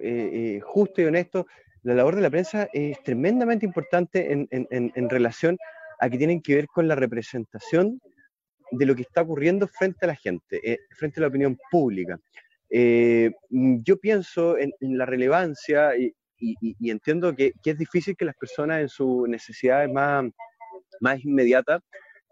justos 0.63 0.99
y 0.99 1.05
honestos, 1.05 1.45
la 1.83 1.93
labor 1.93 2.15
de 2.15 2.21
la 2.21 2.29
prensa 2.29 2.67
es 2.73 3.01
tremendamente 3.03 3.65
importante 3.65 4.31
en, 4.31 4.47
en, 4.51 5.09
relación 5.09 5.57
a 5.99 6.09
que 6.09 6.17
tienen 6.17 6.41
que 6.41 6.55
ver 6.55 6.67
con 6.67 6.89
la 6.89 6.95
representación 6.95 8.01
de 8.71 8.85
lo 8.85 8.95
que 8.95 9.03
está 9.03 9.21
ocurriendo 9.21 9.67
frente 9.67 9.99
a 10.05 10.07
la 10.07 10.15
gente, 10.15 10.79
frente 10.97 11.19
a 11.19 11.21
la 11.21 11.27
opinión 11.27 11.57
pública. 11.71 12.19
yo 12.69 13.97
pienso 13.97 14.57
en, 14.57 14.73
la 14.81 15.05
relevancia 15.05 15.95
y, 15.97 16.13
entiendo 16.89 17.33
que, 17.33 17.53
que, 17.63 17.71
es 17.71 17.77
difícil 17.77 18.17
que 18.17 18.25
las 18.25 18.35
personas 18.35 18.81
en 18.81 18.89
sus 18.89 19.27
necesidades 19.29 19.89
más, 19.89 20.25
más 20.99 21.23
inmediatas 21.23 21.81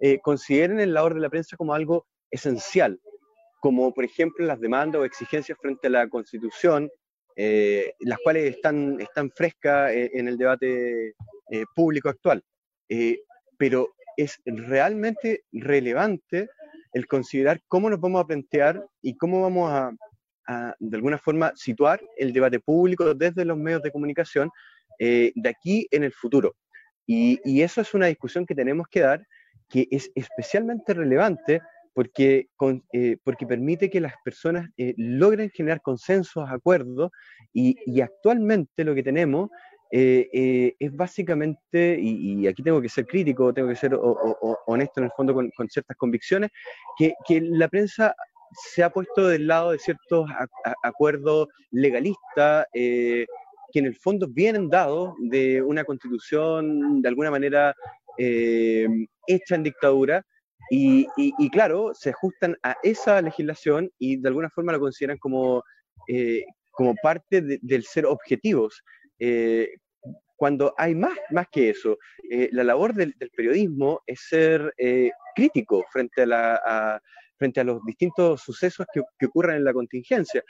eh, 0.04 0.20
consideren 0.20 0.80
el 0.80 0.96
labor 0.96 1.14
de 1.14 1.22
la 1.22 1.30
prensa 1.30 1.56
como 1.56 1.76
algo 1.76 2.08
esencial, 2.32 3.00
como 3.60 3.94
por 3.94 4.04
ejemplo 4.04 4.44
las 4.44 4.60
demandas 4.60 5.00
o 5.00 5.06
exigencias 5.06 5.58
frente 5.62 5.88
a 5.88 5.92
la 5.92 6.10
Constitución, 6.10 6.90
eh, 7.36 7.94
las 8.00 8.18
cuales 8.24 8.56
están, 8.56 8.98
frescas 9.36 9.92
eh, 9.92 10.10
en 10.14 10.28
el 10.28 10.38
debate 10.38 11.14
público 11.76 12.10
actual. 12.10 12.44
pero 13.58 13.94
es 14.18 14.42
realmente 14.46 15.44
relevante 15.52 16.50
el 16.94 17.06
considerar 17.08 17.62
cómo 17.68 17.90
nos 17.90 18.00
vamos 18.00 18.24
a 18.24 18.28
plantear 18.28 18.84
y 19.02 19.16
cómo 19.18 19.44
vamos 19.44 19.72
a, 19.72 20.76
de 20.80 20.98
alguna 20.98 21.18
forma, 21.18 21.52
situar 21.56 22.02
el 22.18 22.34
debate 22.34 22.60
público 22.60 23.14
desde 23.14 23.46
los 23.46 23.58
medios 23.58 23.82
de 23.84 23.92
comunicación 23.92 24.50
de 25.00 25.50
aquí 25.50 25.88
en 25.92 26.04
el 26.04 26.12
futuro. 26.12 26.56
Y, 27.06 27.62
eso 27.62 27.82
es 27.82 27.94
una 27.94 28.08
discusión 28.08 28.46
que 28.46 28.56
tenemos 28.56 28.88
que 28.90 29.02
dar 29.02 29.26
que 29.72 29.88
es 29.90 30.12
especialmente 30.16 30.94
relevante 30.94 31.62
porque, 31.94 32.48
eh, 32.94 33.18
porque 33.24 33.46
permite 33.46 33.90
que 33.90 34.00
las 34.00 34.14
personas 34.24 34.70
eh, 34.78 34.94
logren 34.98 35.50
generar 35.50 35.82
consensos, 35.82 36.50
acuerdos, 36.50 37.12
y, 37.54 38.00
actualmente 38.02 38.84
lo 38.84 38.96
que 38.96 39.04
tenemos 39.04 39.50
es 39.94 40.96
básicamente, 40.96 41.98
y, 42.00 42.48
aquí 42.48 42.64
tengo 42.64 42.82
que 42.82 42.88
ser 42.88 43.06
crítico, 43.06 43.54
tengo 43.54 43.68
que 43.68 43.76
ser 43.76 43.94
honesto 44.68 45.02
en 45.02 45.04
el 45.04 45.12
fondo 45.18 45.34
con, 45.34 45.52
ciertas 45.70 45.98
convicciones, 45.98 46.50
que, 46.98 47.14
la 47.42 47.68
prensa 47.68 48.16
se 48.74 48.84
ha 48.84 48.90
puesto 48.90 49.28
del 49.28 49.48
lado 49.48 49.72
de 49.72 49.80
ciertos 49.80 50.30
acuerdos 50.84 51.50
legalistas 51.72 52.68
que 53.72 53.80
en 53.80 53.86
el 53.86 53.96
fondo 53.96 54.28
vienen 54.28 54.70
dados 54.70 55.14
de 55.20 55.62
una 55.62 55.84
constitución 55.84 57.02
de 57.02 57.10
alguna 57.10 57.32
manera 57.32 57.76
hecha 58.18 59.56
en 59.56 59.64
dictadura 59.64 60.26
y, 60.74 61.50
claro, 61.50 61.92
se 61.94 62.12
ajustan 62.12 62.56
a 62.64 62.78
esa 62.82 63.22
legislación 63.22 63.92
y 64.00 64.18
de 64.18 64.30
alguna 64.30 64.50
forma 64.50 64.72
lo 64.72 64.80
consideran 64.80 65.18
como, 65.18 65.64
eh, 66.08 66.46
como 66.72 66.96
parte 67.04 67.42
del 67.62 67.84
ser 67.84 68.06
objetivos. 68.06 68.82
Eh, 69.20 69.70
cuando 70.38 70.74
hay 70.78 70.96
más, 70.96 71.18
más 71.30 71.48
que 71.52 71.70
eso, 71.70 71.98
eh, 72.30 72.48
la 72.54 72.64
labor 72.64 72.94
del, 72.94 73.14
periodismo 73.36 74.02
es 74.08 74.22
ser 74.30 74.74
crítico 75.36 75.84
frente 75.92 76.22
a, 76.22 76.26
la, 76.26 77.02
frente 77.42 77.60
a 77.60 77.64
los 77.64 77.84
distintos 77.84 78.42
sucesos 78.42 78.86
que, 78.94 79.02
que 79.18 79.26
ocurran 79.26 79.56
en 79.58 79.64
la 79.64 79.74
contingencia 79.74 80.44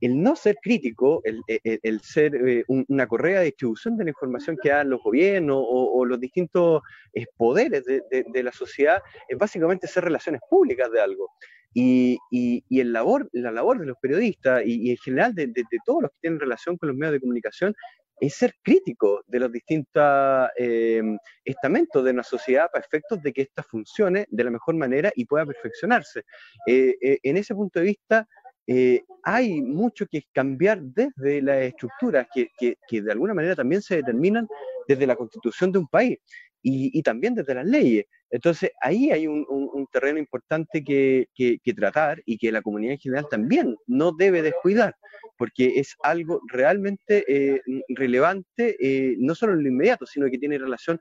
el 0.00 0.22
no 0.22 0.36
ser 0.36 0.56
crítico, 0.62 1.20
el, 1.24 1.42
el, 1.46 2.00
ser 2.00 2.34
eh, 2.36 2.64
una 2.68 3.06
correa 3.06 3.40
de 3.40 3.46
distribución 3.46 3.96
de 3.96 4.04
la 4.04 4.10
información 4.10 4.56
que 4.62 4.68
dan 4.70 4.90
los 4.90 5.02
gobiernos 5.02 5.58
o, 5.60 6.04
los 6.04 6.20
distintos 6.20 6.82
eh, 7.12 7.26
poderes 7.36 7.84
de, 7.84 8.02
de, 8.10 8.42
la 8.42 8.52
sociedad, 8.52 9.02
es 9.28 9.36
básicamente 9.36 9.88
ser 9.88 10.04
relaciones 10.04 10.40
públicas 10.48 10.90
de 10.92 11.00
algo. 11.00 11.30
Y, 11.74 12.16
y, 12.30 12.64
y 12.68 12.80
el 12.80 12.92
labor, 12.92 13.28
la 13.32 13.50
labor 13.50 13.78
de 13.78 13.86
los 13.86 13.96
periodistas 14.00 14.62
y, 14.64 14.90
en 14.90 14.96
general 14.98 15.34
de, 15.34 15.48
de, 15.48 15.64
todos 15.84 16.02
los 16.02 16.10
que 16.12 16.18
tienen 16.22 16.40
relación 16.40 16.76
con 16.76 16.88
los 16.88 16.96
medios 16.96 17.14
de 17.14 17.20
comunicación 17.20 17.74
es 18.20 18.34
ser 18.34 18.54
crítico 18.62 19.22
de 19.26 19.40
los 19.40 19.52
distintos 19.52 20.48
eh, 20.56 21.02
estamentos 21.44 22.04
de 22.04 22.10
una 22.10 22.22
sociedad 22.22 22.68
para 22.72 22.84
efectos 22.84 23.22
de 23.22 23.32
que 23.32 23.42
ésta 23.42 23.62
funcione 23.62 24.26
de 24.28 24.44
la 24.44 24.50
mejor 24.50 24.74
manera 24.76 25.12
y 25.14 25.24
pueda 25.24 25.46
perfeccionarse. 25.46 26.24
en 26.66 27.36
ese 27.36 27.54
punto 27.54 27.80
de 27.80 27.86
vista, 27.86 28.28
eh, 28.70 29.02
hay 29.22 29.62
mucho 29.62 30.06
que 30.06 30.24
cambiar 30.30 30.82
desde 30.82 31.40
las 31.40 31.62
estructuras 31.62 32.26
que, 32.32 32.50
que, 32.58 33.02
de 33.02 33.12
alguna 33.12 33.32
manera 33.32 33.56
también 33.56 33.80
se 33.80 33.96
determinan 33.96 34.46
desde 34.86 35.06
la 35.06 35.16
constitución 35.16 35.72
de 35.72 35.78
un 35.78 35.88
país 35.88 36.18
y, 36.62 37.02
también 37.02 37.34
desde 37.34 37.54
las 37.54 37.66
leyes. 37.66 38.06
Entonces 38.30 38.70
ahí 38.82 39.10
hay 39.10 39.26
un, 39.26 39.46
un, 39.48 39.86
terreno 39.92 40.18
importante 40.18 40.84
que, 40.84 41.28
que, 41.34 41.74
tratar 41.74 42.20
y 42.26 42.36
que 42.36 42.52
la 42.52 42.62
comunidad 42.62 42.92
en 42.94 42.98
general 42.98 43.26
también 43.30 43.76
no 43.86 44.12
debe 44.12 44.42
descuidar, 44.42 44.94
porque 45.38 45.74
es 45.76 45.94
algo 46.02 46.40
realmente 46.48 47.24
eh, 47.26 47.60
relevante, 47.88 48.76
eh, 48.80 49.14
no 49.18 49.34
solo 49.34 49.54
en 49.54 49.62
lo 49.62 49.68
inmediato, 49.68 50.04
sino 50.04 50.28
que 50.30 50.38
tiene 50.38 50.58
relación 50.58 50.98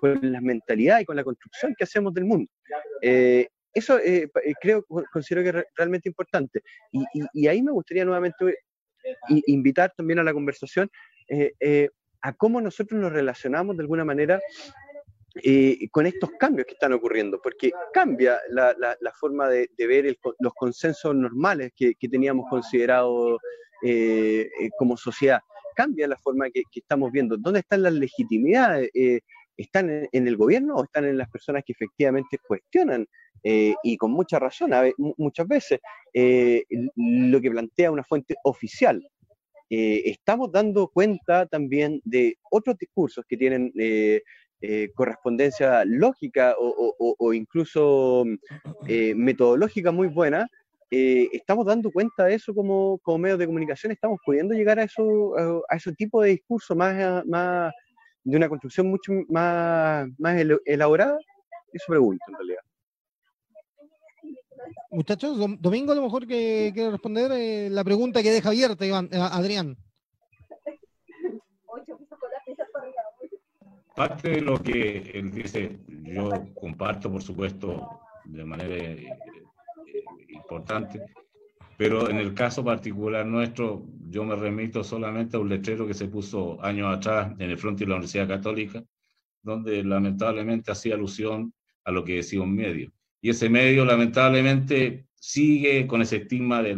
con 0.00 0.18
la 0.22 0.40
mentalidad 0.40 1.00
y 1.00 1.04
con 1.04 1.16
la 1.16 1.24
construcción 1.24 1.74
que 1.76 1.84
hacemos 1.84 2.12
del 2.12 2.24
mundo. 2.24 2.50
Eso 3.78 3.98
eh, 3.98 4.28
eh, 4.44 4.54
creo, 4.60 4.84
considero 5.12 5.42
que 5.42 5.58
es 5.58 5.64
realmente 5.76 6.08
importante. 6.08 6.62
Y, 6.90 7.46
ahí 7.46 7.62
me 7.62 7.72
gustaría 7.72 8.04
nuevamente 8.04 8.58
invitar 9.46 9.92
también 9.96 10.18
a 10.18 10.24
la 10.24 10.32
conversación 10.32 10.90
eh, 11.28 11.88
a 12.20 12.32
cómo 12.32 12.60
nosotros 12.60 13.00
nos 13.00 13.12
relacionamos 13.12 13.76
de 13.76 13.82
alguna 13.82 14.04
manera 14.04 14.40
con 15.90 16.06
estos 16.06 16.30
cambios 16.38 16.66
que 16.66 16.72
están 16.72 16.92
ocurriendo, 16.92 17.40
porque 17.42 17.70
cambia 17.92 18.38
la, 18.50 18.74
forma 19.18 19.48
de, 19.48 19.68
ver 19.78 20.16
los 20.38 20.54
consensos 20.54 21.14
normales 21.14 21.72
que, 21.76 21.94
teníamos 22.10 22.46
considerados 22.48 23.38
como 24.78 24.96
sociedad. 24.96 25.40
Cambia 25.76 26.08
la 26.08 26.16
forma 26.16 26.50
que, 26.50 26.62
estamos 26.74 27.12
viendo. 27.12 27.36
¿Dónde 27.36 27.60
están 27.60 27.82
las 27.82 27.92
legitimidades? 27.92 28.90
¿Están 29.56 30.08
en, 30.10 30.28
el 30.28 30.36
gobierno 30.36 30.76
o 30.76 30.84
están 30.84 31.04
en 31.04 31.18
las 31.18 31.28
personas 31.28 31.62
que 31.66 31.72
efectivamente 31.72 32.38
cuestionan 32.38 33.06
eh, 33.42 33.74
y 33.82 33.96
con 33.96 34.12
mucha 34.12 34.38
razón, 34.38 34.70
muchas 35.16 35.46
veces, 35.46 35.80
eh, 36.12 36.64
lo 36.96 37.40
que 37.40 37.50
plantea 37.50 37.90
una 37.90 38.04
fuente 38.04 38.34
oficial. 38.44 39.06
Eh, 39.70 40.02
estamos 40.06 40.50
dando 40.50 40.88
cuenta 40.88 41.46
también 41.46 42.00
de 42.04 42.38
otros 42.50 42.78
discursos 42.78 43.24
que 43.28 43.36
tienen 43.36 43.72
correspondencia 44.94 45.84
lógica 45.84 46.54
o, 46.58 47.32
incluso 47.32 48.24
metodológica 49.16 49.92
muy 49.92 50.08
buena. 50.08 50.48
estamos 50.90 51.66
dando 51.66 51.90
cuenta 51.90 52.24
de 52.24 52.34
eso 52.34 52.54
como, 52.54 52.98
como 52.98 53.18
medios 53.18 53.38
de 53.38 53.46
comunicación, 53.46 53.92
estamos 53.92 54.18
pudiendo 54.24 54.54
llegar 54.54 54.78
a 54.78 54.84
eso, 54.84 55.62
a 55.68 55.76
ese 55.76 55.92
tipo 55.92 56.22
de 56.22 56.30
discurso 56.30 56.74
más, 56.74 57.24
más 57.26 57.72
de 58.24 58.36
una 58.36 58.48
construcción 58.48 58.88
mucho 58.88 59.12
más, 59.28 60.06
más 60.18 60.44
elaborada. 60.64 61.18
Eso 61.72 61.84
pregunto 61.88 62.24
en 62.28 62.34
realidad. 62.34 62.62
Muchachos, 64.90 65.38
Domingo 65.60 65.92
a 65.92 65.94
lo 65.94 66.02
mejor 66.02 66.26
que 66.26 66.70
quiere 66.74 66.90
responder 66.90 67.30
eh, 67.32 67.68
la 67.70 67.84
pregunta 67.84 68.22
que 68.22 68.30
deja 68.30 68.48
abierta, 68.50 68.84
Iván, 68.84 69.08
eh, 69.12 69.18
Adrián. 69.18 69.76
Parte 73.98 74.30
de 74.30 74.40
lo 74.40 74.62
que 74.62 75.10
él 75.12 75.30
dice, 75.30 75.78
yo 76.04 76.30
comparto, 76.54 77.10
por 77.10 77.22
supuesto, 77.22 78.00
de 78.24 78.44
manera 78.44 78.76
eh, 78.76 79.08
importante, 80.28 81.02
pero 81.76 82.08
en 82.08 82.16
el 82.16 82.32
caso 82.32 82.64
particular 82.64 83.26
nuestro, 83.26 83.84
yo 84.08 84.24
me 84.24 84.36
remito 84.36 84.82
solamente 84.82 85.36
a 85.36 85.40
un 85.40 85.48
letrero 85.48 85.86
que 85.86 85.94
se 85.94 86.08
puso 86.08 86.64
años 86.64 86.96
atrás 86.96 87.34
en 87.38 87.50
el 87.50 87.58
frente 87.58 87.84
de 87.84 87.90
la 87.90 87.96
Universidad 87.96 88.28
Católica, 88.28 88.82
donde 89.42 89.84
lamentablemente 89.84 90.70
hacía 90.72 90.94
alusión 90.94 91.52
a 91.84 91.90
lo 91.90 92.04
que 92.04 92.16
decía 92.16 92.40
un 92.40 92.54
medio 92.54 92.92
y 93.20 93.30
ese 93.30 93.48
medio 93.48 93.84
lamentablemente 93.84 95.06
sigue 95.14 95.86
con 95.86 96.02
ese 96.02 96.18
estigma 96.18 96.62
de, 96.62 96.76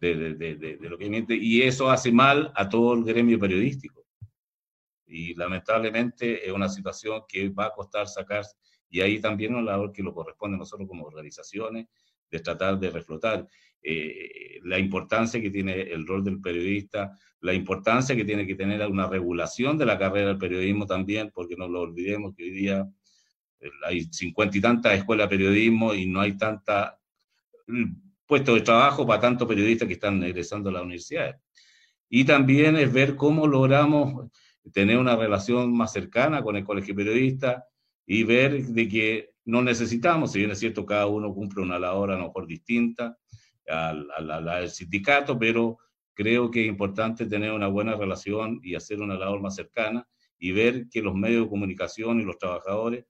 de, 0.00 0.78
lo 0.80 0.96
que 0.96 1.10
miente 1.10 1.34
y 1.34 1.62
eso 1.62 1.90
hace 1.90 2.10
mal 2.10 2.52
a 2.54 2.68
todo 2.68 2.94
el 2.94 3.04
gremio 3.04 3.38
periodístico. 3.38 3.97
Y 5.08 5.34
lamentablemente 5.34 6.46
es 6.46 6.52
una 6.52 6.68
situación 6.68 7.22
que 7.28 7.48
va 7.48 7.66
a 7.66 7.72
costar 7.72 8.06
sacar 8.06 8.44
y 8.90 9.00
ahí 9.00 9.20
también 9.20 9.54
es 9.54 9.64
la 9.64 9.72
labor 9.72 9.92
que 9.92 10.02
lo 10.02 10.14
corresponde 10.14 10.56
a 10.56 10.58
nosotros 10.58 10.88
como 10.88 11.04
organizaciones 11.04 11.86
de 12.30 12.40
tratar 12.40 12.78
de 12.78 12.90
reflotar 12.90 13.46
eh, 13.82 14.60
la 14.64 14.78
importancia 14.78 15.40
que 15.40 15.50
tiene 15.50 15.80
el 15.80 16.06
rol 16.06 16.24
del 16.24 16.40
periodista, 16.40 17.12
la 17.40 17.54
importancia 17.54 18.16
que 18.16 18.24
tiene 18.24 18.46
que 18.46 18.54
tener 18.54 18.86
una 18.86 19.06
regulación 19.06 19.78
de 19.78 19.86
la 19.86 19.98
carrera 19.98 20.28
del 20.28 20.38
periodismo 20.38 20.86
también, 20.86 21.30
porque 21.32 21.56
no 21.56 21.68
lo 21.68 21.82
olvidemos 21.82 22.34
que 22.34 22.44
hoy 22.44 22.50
día 22.50 22.88
hay 23.84 24.04
cincuenta 24.10 24.56
y 24.56 24.60
tantas 24.60 24.98
escuelas 24.98 25.28
de 25.28 25.36
periodismo 25.36 25.94
y 25.94 26.06
no 26.06 26.20
hay 26.20 26.36
tanta 26.36 26.98
mm, 27.66 28.08
puestos 28.26 28.56
de 28.56 28.60
trabajo 28.60 29.06
para 29.06 29.20
tantos 29.20 29.48
periodistas 29.48 29.88
que 29.88 29.94
están 29.94 30.22
egresando 30.22 30.70
a 30.70 30.72
la 30.72 30.82
universidad. 30.82 31.40
Y 32.08 32.24
también 32.24 32.76
es 32.76 32.92
ver 32.92 33.16
cómo 33.16 33.46
logramos 33.46 34.30
tener 34.72 34.98
una 34.98 35.16
relación 35.16 35.76
más 35.76 35.92
cercana 35.92 36.42
con 36.42 36.56
el 36.56 36.64
colegio 36.64 36.94
periodista 36.94 37.64
y 38.06 38.22
ver 38.24 38.64
de 38.66 38.88
que 38.88 39.30
no 39.44 39.62
necesitamos, 39.62 40.32
si 40.32 40.40
bien 40.40 40.50
es 40.50 40.58
cierto, 40.58 40.84
cada 40.84 41.06
uno 41.06 41.32
cumple 41.32 41.62
una 41.62 41.78
labor 41.78 42.10
a 42.10 42.16
lo 42.16 42.24
mejor 42.24 42.46
distinta 42.46 43.16
al, 43.66 44.08
al 44.30 44.70
sindicato, 44.70 45.38
pero 45.38 45.78
creo 46.14 46.50
que 46.50 46.62
es 46.62 46.68
importante 46.68 47.26
tener 47.26 47.52
una 47.52 47.68
buena 47.68 47.94
relación 47.94 48.60
y 48.62 48.74
hacer 48.74 49.00
una 49.00 49.16
labor 49.16 49.40
más 49.40 49.54
cercana 49.54 50.06
y 50.38 50.52
ver 50.52 50.88
que 50.88 51.02
los 51.02 51.14
medios 51.14 51.44
de 51.44 51.48
comunicación 51.48 52.20
y 52.20 52.24
los 52.24 52.38
trabajadores 52.38 53.04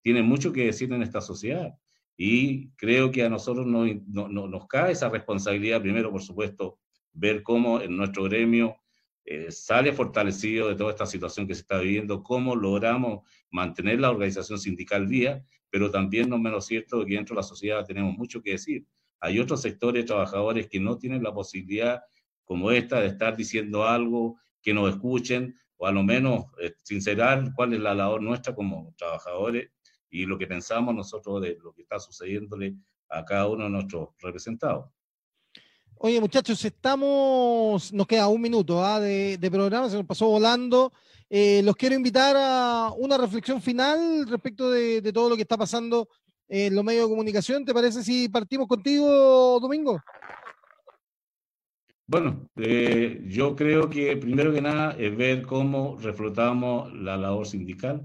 tiene 0.00 0.22
mucho 0.22 0.52
que 0.52 0.66
decir 0.66 0.92
en 0.92 1.02
esta 1.02 1.20
sociedad. 1.20 1.74
Y 2.16 2.70
creo 2.76 3.10
que 3.10 3.24
a 3.24 3.28
nosotros 3.28 3.66
no, 3.66 3.86
nos 4.28 4.66
cae 4.66 4.92
esa 4.92 5.08
responsabilidad, 5.08 5.80
primero, 5.82 6.10
por 6.12 6.22
supuesto, 6.22 6.78
ver 7.12 7.42
cómo 7.42 7.80
en 7.80 7.96
nuestro 7.96 8.24
gremio 8.24 8.76
eh, 9.24 9.50
sale 9.50 9.92
fortalecido 9.92 10.68
de 10.68 10.74
toda 10.74 10.90
esta 10.90 11.06
situación 11.06 11.46
que 11.46 11.54
se 11.54 11.62
está 11.62 11.78
viviendo, 11.78 12.22
cómo 12.22 12.54
logramos 12.54 13.28
mantener 13.50 14.00
la 14.00 14.10
organización 14.10 14.58
sindical 14.58 15.06
vía, 15.06 15.42
pero 15.70 15.90
también 15.90 16.28
no 16.28 16.38
menos 16.38 16.66
cierto 16.66 17.04
que 17.04 17.14
dentro 17.14 17.34
de 17.34 17.40
la 17.40 17.42
sociedad 17.42 17.86
tenemos 17.86 18.16
mucho 18.16 18.42
que 18.42 18.52
decir. 18.52 18.86
Hay 19.20 19.38
otros 19.38 19.62
sectores 19.62 20.04
trabajadores 20.04 20.68
que 20.68 20.78
no 20.78 20.98
tienen 20.98 21.22
la 21.22 21.32
posibilidad 21.32 22.02
como 22.44 22.70
esta 22.70 23.00
de 23.00 23.06
estar 23.06 23.36
diciendo 23.36 23.84
algo, 23.84 24.38
que 24.60 24.74
nos 24.74 24.90
escuchen, 24.90 25.54
o 25.76 25.86
a 25.86 25.92
lo 25.92 26.02
menos 26.02 26.44
eh, 26.60 26.74
sincerar 26.82 27.52
cuál 27.54 27.72
es 27.72 27.80
la 27.80 27.94
labor 27.94 28.22
nuestra 28.22 28.54
como 28.54 28.94
trabajadores 28.96 29.70
y 30.10 30.26
lo 30.26 30.38
que 30.38 30.46
pensamos 30.46 30.94
nosotros 30.94 31.40
de 31.42 31.58
lo 31.62 31.72
que 31.72 31.82
está 31.82 31.98
sucediéndole 31.98 32.76
a 33.08 33.24
cada 33.24 33.48
uno 33.48 33.64
de 33.64 33.70
nuestros 33.70 34.10
representados. 34.18 34.90
Oye, 35.98 36.20
muchachos, 36.20 36.64
estamos, 36.64 37.92
nos 37.92 38.06
queda 38.06 38.28
un 38.28 38.40
minuto 38.40 38.84
¿ah? 38.84 39.00
de, 39.00 39.48
programa, 39.50 39.88
se 39.88 39.96
nos 39.96 40.06
pasó 40.06 40.26
volando. 40.26 40.92
Eh, 41.30 41.62
los 41.64 41.76
quiero 41.76 41.94
invitar 41.94 42.36
a 42.38 42.92
una 42.96 43.16
reflexión 43.16 43.62
final 43.62 44.26
respecto 44.28 44.70
de, 44.70 45.00
de, 45.00 45.12
todo 45.12 45.30
lo 45.30 45.36
que 45.36 45.42
está 45.42 45.56
pasando 45.56 46.08
en 46.48 46.74
los 46.74 46.84
medios 46.84 47.04
de 47.04 47.10
comunicación. 47.10 47.64
¿Te 47.64 47.72
parece 47.72 48.02
si 48.02 48.28
partimos 48.28 48.68
contigo, 48.68 49.58
Domingo? 49.60 50.00
Bueno, 52.06 52.50
eh, 52.56 53.22
yo 53.26 53.56
creo 53.56 53.88
que 53.88 54.16
primero 54.18 54.52
que 54.52 54.60
nada 54.60 54.94
es 54.98 55.16
ver 55.16 55.42
cómo 55.42 55.96
reflotamos 55.98 56.92
la 56.92 57.16
labor 57.16 57.46
sindical, 57.46 58.04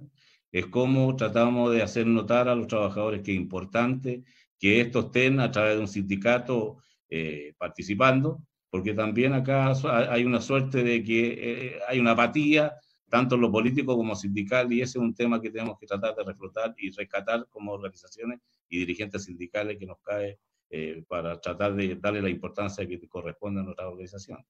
es 0.53 0.67
cómo 0.67 1.15
tratamos 1.17 1.73
de 1.73 1.81
hacer 1.81 2.07
notar 2.07 2.47
a 2.47 2.55
los 2.55 2.67
trabajadores 2.67 3.21
que 3.23 3.31
es 3.33 3.37
importante 3.37 4.23
que 4.57 4.79
estos 4.79 5.05
estén 5.05 5.41
a 5.41 5.51
través 5.51 5.75
de 5.75 5.81
un 5.81 5.87
sindicato 5.89 6.77
eh, 7.09 7.53
participando, 7.57 8.41
porque 8.69 8.93
también 8.93 9.33
acá 9.33 9.73
hay 10.09 10.25
una 10.25 10.41
suerte 10.41 10.83
de 10.83 11.03
que 11.03 11.37
eh, 11.39 11.79
hay 11.87 11.99
una 11.99 12.11
apatía, 12.11 12.75
tanto 13.09 13.35
en 13.35 13.41
lo 13.41 13.51
político 13.51 13.95
como 13.95 14.15
sindical, 14.15 14.71
y 14.71 14.81
ese 14.81 14.99
es 14.99 15.03
un 15.03 15.15
tema 15.15 15.41
que 15.41 15.49
tenemos 15.49 15.77
que 15.79 15.87
tratar 15.87 16.15
de 16.15 16.23
reflotar 16.23 16.75
y 16.77 16.91
rescatar 16.91 17.47
como 17.49 17.71
organizaciones 17.71 18.39
y 18.69 18.79
dirigentes 18.79 19.23
sindicales 19.23 19.77
que 19.77 19.85
nos 19.87 19.97
cae 20.01 20.37
eh, 20.69 21.03
para 21.07 21.41
tratar 21.41 21.73
de 21.73 21.95
darle 21.95 22.21
la 22.21 22.29
importancia 22.29 22.87
que 22.87 22.99
corresponde 23.07 23.61
a 23.61 23.63
nuestra 23.63 23.87
organización. 23.87 24.45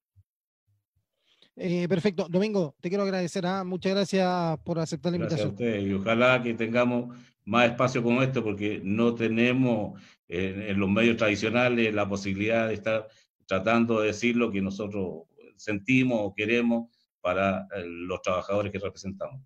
Eh, 1.56 1.88
perfecto. 1.88 2.28
Domingo, 2.30 2.76
te 2.82 2.90
quiero 2.90 3.04
agradecer. 3.04 3.46
¿ah? 3.46 3.64
Muchas 3.64 3.94
gracias 3.94 4.60
por 4.66 4.80
aceptar 4.80 5.12
la 5.12 5.18
invitación. 5.18 5.56
Gracias 5.56 5.70
a 5.70 5.78
usted 5.78 5.88
y 5.88 5.94
ojalá 5.94 6.44
que 6.44 6.54
tengamos 6.54 7.18
más 7.50 7.70
espacio 7.70 8.04
como 8.04 8.22
este 8.22 8.42
porque 8.42 8.80
no 8.84 9.16
tenemos 9.16 10.00
en 10.28 10.80
los 10.80 10.90
medios 10.90 11.18
tradicionales 11.18 11.94
la 11.94 12.08
posibilidad 12.08 12.68
de 12.68 12.76
estar 12.76 13.08
tratando 13.48 14.00
de 14.00 14.08
decir 14.08 14.36
lo 14.36 14.52
que 14.52 14.62
nosotros 14.62 15.24
sentimos 15.56 16.20
o 16.22 16.34
queremos 16.36 16.96
para 17.20 17.68
eh, 17.76 17.84
los 17.86 18.22
trabajadores 18.22 18.72
que 18.72 18.80
representamos. 18.80 19.42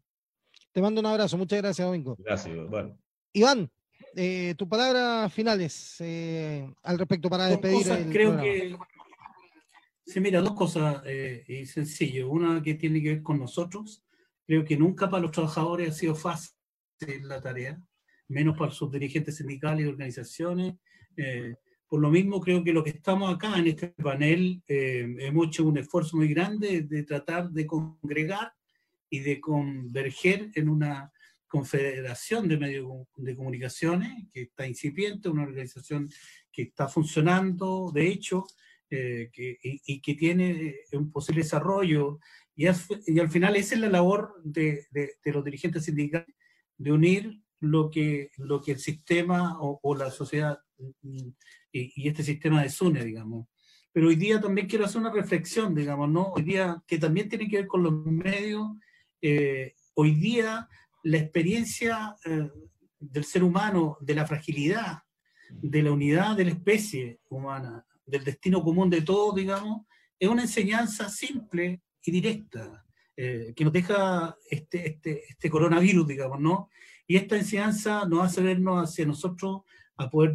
Te 0.72 0.82
mando 0.82 1.01
un 1.01 1.08
abrazo. 1.08 1.38
Muchas 1.38 1.62
gracias, 1.62 1.86
Domingo. 1.86 2.16
Gracias. 2.20 2.70
Bueno. 2.70 2.97
Iván, 3.32 3.72
eh, 4.16 4.54
tus 4.58 4.68
palabras 4.68 5.32
finales 5.34 5.95
eh, 5.99 6.68
al 6.84 6.99
respecto 6.99 7.30
para 7.30 7.47
despedir. 7.47 8.10
creo 8.12 8.38
que. 8.38 8.76
Sí, 10.06 10.20
mira, 10.20 10.41
dos 10.41 10.54
cosas 10.54 11.01
eh, 11.06 11.43
y 11.47 11.66
sencillo. 11.66 12.30
Una 12.30 12.62
que 12.62 12.74
tiene 12.74 13.01
que 13.01 13.10
ver 13.10 13.24
con 13.24 13.39
nosotros. 13.39 14.04
Creo 14.45 14.66
que 14.66 14.76
nunca 14.76 15.10
para 15.10 15.22
los 15.22 15.32
trabajadores 15.32 15.89
ha 15.89 15.93
sido 15.93 16.16
fácil 16.16 16.54
la 17.22 17.41
tarea, 17.41 17.82
menos 18.28 18.57
para 18.57 18.71
sus 18.71 18.91
dirigentes 18.91 19.38
sindicales 19.38 19.86
y 19.86 19.89
organizaciones. 19.89 20.76
por 21.88 22.01
lo 22.01 22.09
mismo, 22.09 22.39
creo 22.39 22.63
que 22.63 22.74
lo 22.74 22.84
que 22.84 22.89
estamos 22.89 23.34
acá 23.34 23.57
en 23.57 23.67
este 23.67 23.89
panel 23.89 24.63
hemos 24.67 25.47
hecho 25.47 25.65
un 25.65 25.78
esfuerzo 25.78 26.17
muy 26.17 26.28
grande 26.28 26.82
de 26.82 27.03
tratar 27.03 27.51
de 27.51 27.67
congregar 27.67 28.53
y 29.09 29.19
de 29.19 29.39
converger 29.39 30.49
en 30.55 30.69
una 30.69 31.13
Confederación 31.53 32.47
de 32.47 32.57
Medios 32.57 32.88
de 33.15 33.36
Comunicaciones, 33.36 34.09
que 34.34 34.41
está 34.41 34.65
incipiente, 34.65 35.30
una 35.30 35.43
organización 35.43 36.09
que 36.51 36.63
está 36.63 36.88
funcionando, 36.88 37.91
de 37.93 38.07
hecho, 38.07 38.47
eh, 38.89 39.30
y, 39.86 40.01
que 40.01 40.15
tiene 40.15 40.49
eh, 40.51 40.97
un 40.97 41.11
posible 41.11 41.43
desarrollo. 41.43 42.19
Y, 42.55 42.65
y, 42.65 43.19
al 43.19 43.30
final 43.30 43.55
esa 43.55 43.76
es 43.76 43.82
la 43.82 43.89
labor 43.89 44.41
de, 44.43 44.88
los 45.26 45.45
dirigentes 45.45 45.86
sindicales, 45.86 46.36
de 46.76 46.91
unir 46.91 47.39
lo 47.64 47.89
que, 47.89 48.30
lo 48.38 48.61
que 48.61 48.74
el 48.74 48.80
sistema 48.80 49.57
o, 49.59 49.95
la 49.95 50.11
sociedad 50.11 50.59
y, 51.01 51.34
este 51.72 52.22
sistema 52.22 52.61
desune, 52.61 53.03
digamos. 53.05 53.47
Pero 53.93 54.09
hoy 54.09 54.16
día 54.16 54.41
también 54.41 54.68
quiero 54.68 54.86
hacer 54.86 54.99
una 54.99 55.14
reflexión, 55.14 55.74
digamos, 55.74 56.09
¿no? 56.09 56.34
Hoy 56.34 56.43
día, 56.43 56.84
que 56.86 56.97
también 56.97 57.30
tiene 57.30 57.47
que 57.47 57.57
ver 57.57 57.68
con 57.68 57.82
los 57.82 57.93
medios, 58.05 58.68
eh, 59.22 59.76
hoy 59.93 60.11
día 60.16 60.68
la 61.03 61.18
experiencia 61.18 62.16
eh, 62.26 62.49
del 62.99 63.24
ser 63.24 63.43
humano, 63.43 63.97
de 64.01 64.16
la 64.16 64.28
fragilidad, 64.28 64.99
de 65.49 65.84
la 65.84 65.91
unidad 65.93 66.36
de 66.36 66.45
la 66.45 66.51
especie 66.51 67.22
humana, 67.30 67.86
del 68.05 68.26
destino 68.26 68.61
común 68.61 68.89
de 68.89 69.01
todos, 69.01 69.36
digamos, 69.36 69.86
es 70.20 70.28
una 70.28 70.41
enseñanza 70.41 71.09
simple 71.09 71.82
y 72.03 72.11
directa 72.11 72.86
eh, 73.16 73.53
que 73.55 73.64
nos 73.64 73.74
deja 73.74 74.36
este, 74.49 74.88
este, 74.88 75.24
este, 75.30 75.49
coronavirus, 75.49 76.07
digamos, 76.07 76.39
¿no? 76.39 76.70
Y 77.05 77.18
esta 77.18 77.38
enseñanza 77.38 78.05
nos 78.05 78.26
hace 78.26 78.41
vernos 78.41 78.89
hacia 78.89 79.05
nosotros 79.05 79.61
a 79.97 80.09
poder, 80.09 80.34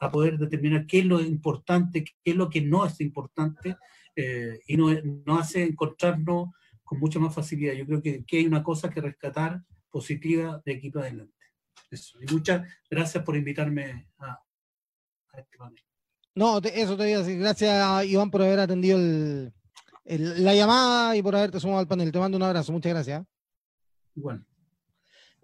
a, 0.00 0.10
poder 0.10 0.38
determinar 0.38 0.86
qué 0.86 1.00
es 1.00 1.06
lo 1.06 1.20
importante, 1.20 2.04
qué 2.04 2.30
es 2.30 2.36
lo 2.36 2.48
que 2.48 2.60
no 2.60 2.86
es 2.86 3.00
importante, 3.00 3.76
eh, 4.14 4.60
y 4.66 4.76
nos, 4.76 5.04
nos, 5.04 5.40
hace 5.40 5.64
encontrarnos 5.64 6.50
con 6.84 7.00
mucha 7.00 7.18
más 7.18 7.34
facilidad. 7.34 7.74
Yo 7.74 7.86
creo 7.86 8.02
que, 8.02 8.24
que 8.24 8.38
hay 8.38 8.46
una 8.46 8.62
cosa 8.62 8.90
que 8.90 9.00
rescatar 9.00 9.62
positiva 9.90 10.62
de 10.64 10.74
aquí 10.74 10.90
para 10.90 11.06
adelante. 11.06 11.34
Y 12.20 12.32
muchas 12.32 12.68
gracias 12.88 13.24
por 13.24 13.36
invitarme 13.36 14.08
a, 14.18 14.40
este 15.36 15.58
panel. 15.58 15.82
No, 16.34 16.58
eso 16.58 16.96
te 16.96 17.02
voy 17.02 17.12
a 17.12 17.18
decir. 17.18 17.38
Gracias, 17.38 18.06
Iván, 18.06 18.30
por 18.30 18.42
haber 18.42 18.60
atendido 18.60 18.98
la 20.18 20.54
llamada 20.54 21.16
y 21.16 21.22
por 21.22 21.36
haberte 21.36 21.60
sumado 21.60 21.80
al 21.80 21.88
panel. 21.88 22.10
Te 22.10 22.18
mando 22.18 22.36
un 22.36 22.42
abrazo. 22.42 22.72
Muchas 22.72 22.92
gracias. 22.92 23.24
Bueno. 24.14 24.44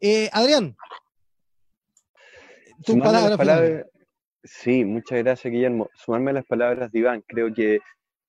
Eh, 0.01 0.29
Adrián. 0.33 0.77
Tu 2.85 2.99
palabra. 2.99 3.87
Sí, 4.45 4.85
muchas 4.85 5.19
gracias, 5.19 5.53
Guillermo. 5.53 5.91
Sumarme 5.95 6.31
a 6.31 6.35
las 6.35 6.45
palabras 6.45 6.93
de 6.93 6.99
Iván. 6.99 7.25
Creo 7.27 7.53
que 7.53 7.81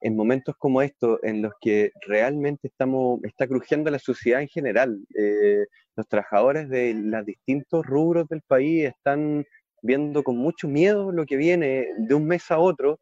en 0.02 0.16
momentos 0.16 0.56
como 0.58 0.82
estos, 0.82 1.20
en 1.24 1.42
los 1.42 1.54
que 1.60 1.92
realmente 2.08 2.68
estamos, 2.68 3.20
está 3.24 3.48
crujiendo 3.48 3.92
la 3.92 4.00
sociedad 4.00 4.42
en 4.42 4.48
general, 4.48 5.00
eh, 5.18 5.66
los 5.96 6.08
trabajadores 6.08 6.70
de 6.70 6.94
los 6.94 7.26
distintos 7.26 7.86
rubros 7.86 8.28
del 8.30 8.42
país 8.42 8.86
están 8.86 9.46
viendo 9.82 10.24
con 10.24 10.38
mucho 10.38 10.68
miedo 10.68 11.12
lo 11.12 11.26
que 11.26 11.36
viene 11.36 11.88
de 11.98 12.14
un 12.14 12.26
mes 12.26 12.50
a 12.52 12.60
otro, 12.60 13.00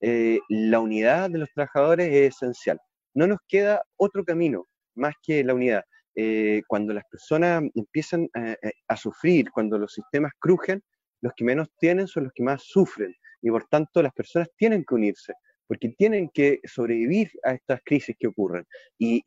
eh, 0.00 0.38
la 0.48 0.80
unidad 0.80 1.30
de 1.30 1.38
los 1.38 1.48
trabajadores 1.54 2.08
es 2.08 2.34
esencial. 2.34 2.78
No 3.14 3.26
nos 3.26 3.38
queda 3.48 3.82
otro 3.96 4.24
camino 4.24 4.66
más 4.94 5.14
que 5.22 5.42
la 5.44 5.54
unidad. 5.54 5.82
Eh, 6.14 6.62
cuando 6.66 6.92
las 6.92 7.04
personas 7.10 7.62
empiezan 7.74 8.28
a 8.88 8.96
sufrir, 8.96 9.50
cuando 9.52 9.78
los 9.78 9.92
sistemas 9.92 10.32
crujen, 10.38 10.82
los 11.20 11.32
que 11.36 11.44
menos 11.44 11.68
tienen 11.78 12.06
son 12.08 12.24
los 12.24 12.32
que 12.34 12.42
más 12.42 12.62
sufren 12.64 13.14
y 13.40 13.50
por 13.50 13.66
tanto 13.66 14.02
las 14.02 14.12
personas 14.12 14.48
tienen 14.56 14.84
que 14.84 14.94
unirse 14.94 15.32
porque 15.68 15.90
tienen 15.90 16.30
que 16.30 16.60
sobrevivir 16.64 17.30
a 17.44 17.52
estas 17.52 17.80
crisis 17.84 18.16
que 18.18 18.26
ocurren. 18.26 18.64
Y, 18.98 19.22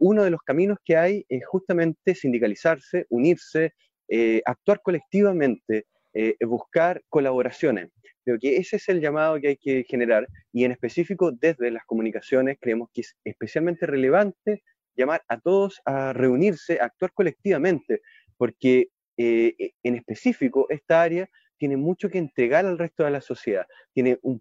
uno 0.00 0.24
de 0.24 0.30
los 0.30 0.42
caminos 0.42 0.78
que 0.84 0.96
hay 0.96 1.24
es 1.28 1.46
justamente 1.46 2.14
sindicalizarse, 2.14 3.06
unirse, 3.08 3.72
eh, 4.08 4.42
actuar 4.44 4.82
colectivamente, 4.82 5.86
eh, 6.12 6.34
buscar 6.44 7.00
colaboraciones. 7.08 7.90
Creo 8.24 8.38
que 8.38 8.56
ese 8.56 8.76
es 8.76 8.88
el 8.88 9.00
llamado 9.00 9.38
que 9.40 9.48
hay 9.48 9.56
que 9.56 9.84
generar 9.84 10.26
y 10.52 10.64
en 10.64 10.72
específico 10.72 11.30
desde 11.30 11.70
las 11.70 11.84
comunicaciones 11.84 12.56
creemos 12.60 12.88
que 12.92 13.02
es 13.02 13.16
especialmente 13.24 13.86
relevante 13.86 14.62
llamar 14.96 15.22
a 15.28 15.38
todos 15.38 15.80
a 15.84 16.12
reunirse, 16.12 16.80
a 16.80 16.86
actuar 16.86 17.12
colectivamente, 17.12 18.00
porque 18.36 18.88
eh, 19.16 19.72
en 19.82 19.96
específico 19.96 20.66
esta 20.70 21.02
área 21.02 21.28
tiene 21.58 21.76
mucho 21.76 22.08
que 22.10 22.18
entregar 22.18 22.66
al 22.66 22.78
resto 22.78 23.04
de 23.04 23.10
la 23.10 23.20
sociedad, 23.20 23.66
tiene 23.92 24.18
un, 24.22 24.40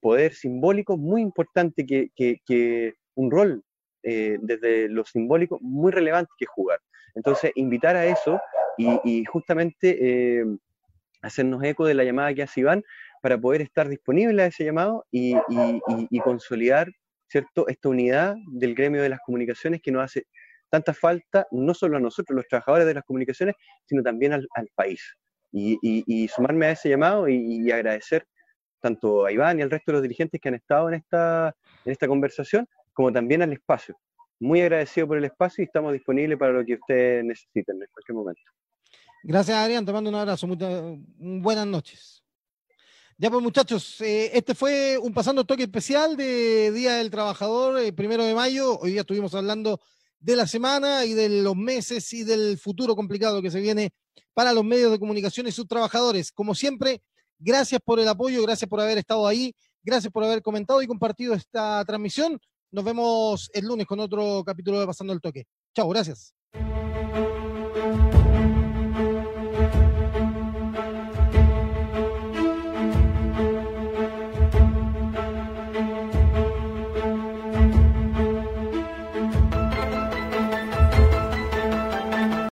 poder, 0.00 0.34
simbólico 0.34 0.96
muy 0.96 1.22
importante, 1.22 1.84
que, 1.86 2.94
un 3.14 3.30
rol 3.30 3.64
eh, 4.04 4.38
desde 4.40 4.88
lo 4.88 5.04
simbólico 5.04 5.58
muy 5.60 5.90
relevante 5.90 6.30
que 6.38 6.46
jugar. 6.46 6.80
Entonces, 7.14 7.50
invitar 7.56 7.96
a 7.96 8.06
eso 8.06 8.40
y, 8.76 9.24
justamente 9.24 9.98
eh, 10.00 10.44
hacernos 11.22 11.62
eco 11.64 11.86
de 11.86 11.94
la 11.94 12.04
llamada 12.04 12.32
que 12.34 12.42
hace 12.42 12.60
Iván 12.60 12.82
para 13.22 13.38
poder 13.38 13.62
estar 13.62 13.88
disponible 13.88 14.42
a 14.42 14.46
ese 14.46 14.64
llamado 14.64 15.04
y, 15.10 15.34
consolidar 16.22 16.88
¿cierto? 17.28 17.66
esta 17.68 17.88
unidad 17.88 18.36
del 18.52 18.74
gremio 18.74 19.02
de 19.02 19.08
las 19.08 19.20
comunicaciones 19.24 19.80
que 19.82 19.90
nos 19.90 20.04
hace 20.04 20.24
tanta 20.70 20.92
falta, 20.94 21.46
no 21.50 21.74
solo 21.74 21.96
a 21.96 22.00
nosotros, 22.00 22.36
los 22.36 22.46
trabajadores 22.46 22.86
de 22.86 22.94
las 22.94 23.04
comunicaciones, 23.04 23.54
sino 23.86 24.02
también 24.02 24.32
al 24.32 24.68
país 24.74 25.00
y, 25.52 26.28
sumarme 26.28 26.66
a 26.66 26.70
ese 26.72 26.88
llamado 26.88 27.28
y, 27.28 27.70
agradecer 27.70 28.26
tanto 28.80 29.26
a 29.26 29.32
Iván 29.32 29.58
y 29.58 29.62
al 29.62 29.70
resto 29.70 29.90
de 29.90 29.94
los 29.94 30.02
dirigentes 30.02 30.40
que 30.40 30.48
han 30.48 30.54
estado 30.54 30.88
en 30.88 30.94
esta, 30.94 31.54
en 31.84 31.92
esta 31.92 32.06
conversación, 32.06 32.66
como 32.92 33.12
también 33.12 33.42
al 33.42 33.52
espacio. 33.52 33.96
Muy 34.40 34.60
agradecido 34.60 35.08
por 35.08 35.18
el 35.18 35.24
espacio 35.24 35.62
y 35.62 35.66
estamos 35.66 35.92
disponibles 35.92 36.38
para 36.38 36.52
lo 36.52 36.64
que 36.64 36.74
ustedes 36.74 37.24
necesiten 37.24 37.82
en 37.82 37.88
cualquier 37.90 38.14
momento. 38.14 38.42
Gracias, 39.22 39.56
Adrián. 39.56 39.84
Te 39.84 39.92
mando 39.92 40.10
un 40.10 40.16
abrazo. 40.16 40.46
buenas 40.46 41.66
noches. 41.66 42.22
Ya 43.20 43.30
pues 43.30 43.42
muchachos, 43.42 44.00
eh, 44.00 44.30
este 44.32 44.54
fue 44.54 44.96
un 44.96 45.12
pasando 45.12 45.44
toque 45.44 45.64
especial 45.64 46.16
de 46.16 46.70
Día 46.70 46.94
del 46.94 47.10
Trabajador, 47.10 47.80
el 47.80 47.92
primero 47.92 48.24
de 48.24 48.32
mayo. 48.32 48.78
Hoy 48.78 48.92
día 48.92 49.00
estuvimos 49.00 49.34
hablando 49.34 49.80
de 50.20 50.36
la 50.36 50.46
semana 50.46 51.04
y 51.04 51.14
de 51.14 51.28
los 51.28 51.56
meses 51.56 52.12
y 52.12 52.22
del 52.22 52.58
futuro 52.58 52.94
complicado 52.94 53.42
que 53.42 53.50
se 53.50 53.60
viene 53.60 53.90
para 54.34 54.52
los 54.52 54.64
medios 54.64 54.92
de 54.92 55.00
comunicación 55.00 55.48
y 55.48 55.52
sus 55.52 55.66
trabajadores. 55.66 56.30
Como 56.30 56.54
siempre, 56.54 57.02
gracias 57.40 57.80
por 57.84 57.98
el 57.98 58.06
apoyo, 58.06 58.40
gracias 58.42 58.70
por 58.70 58.80
haber 58.80 58.98
estado 58.98 59.26
ahí, 59.26 59.52
gracias 59.82 60.12
por 60.12 60.22
haber 60.22 60.40
comentado 60.40 60.80
y 60.80 60.86
compartido 60.86 61.34
esta 61.34 61.84
transmisión. 61.84 62.38
Nos 62.70 62.84
vemos 62.84 63.50
el 63.52 63.64
lunes 63.64 63.86
con 63.88 63.98
otro 63.98 64.44
capítulo 64.46 64.78
de 64.78 64.86
Pasando 64.86 65.12
el 65.12 65.20
Toque. 65.20 65.44
Chao, 65.74 65.88
gracias. 65.88 66.37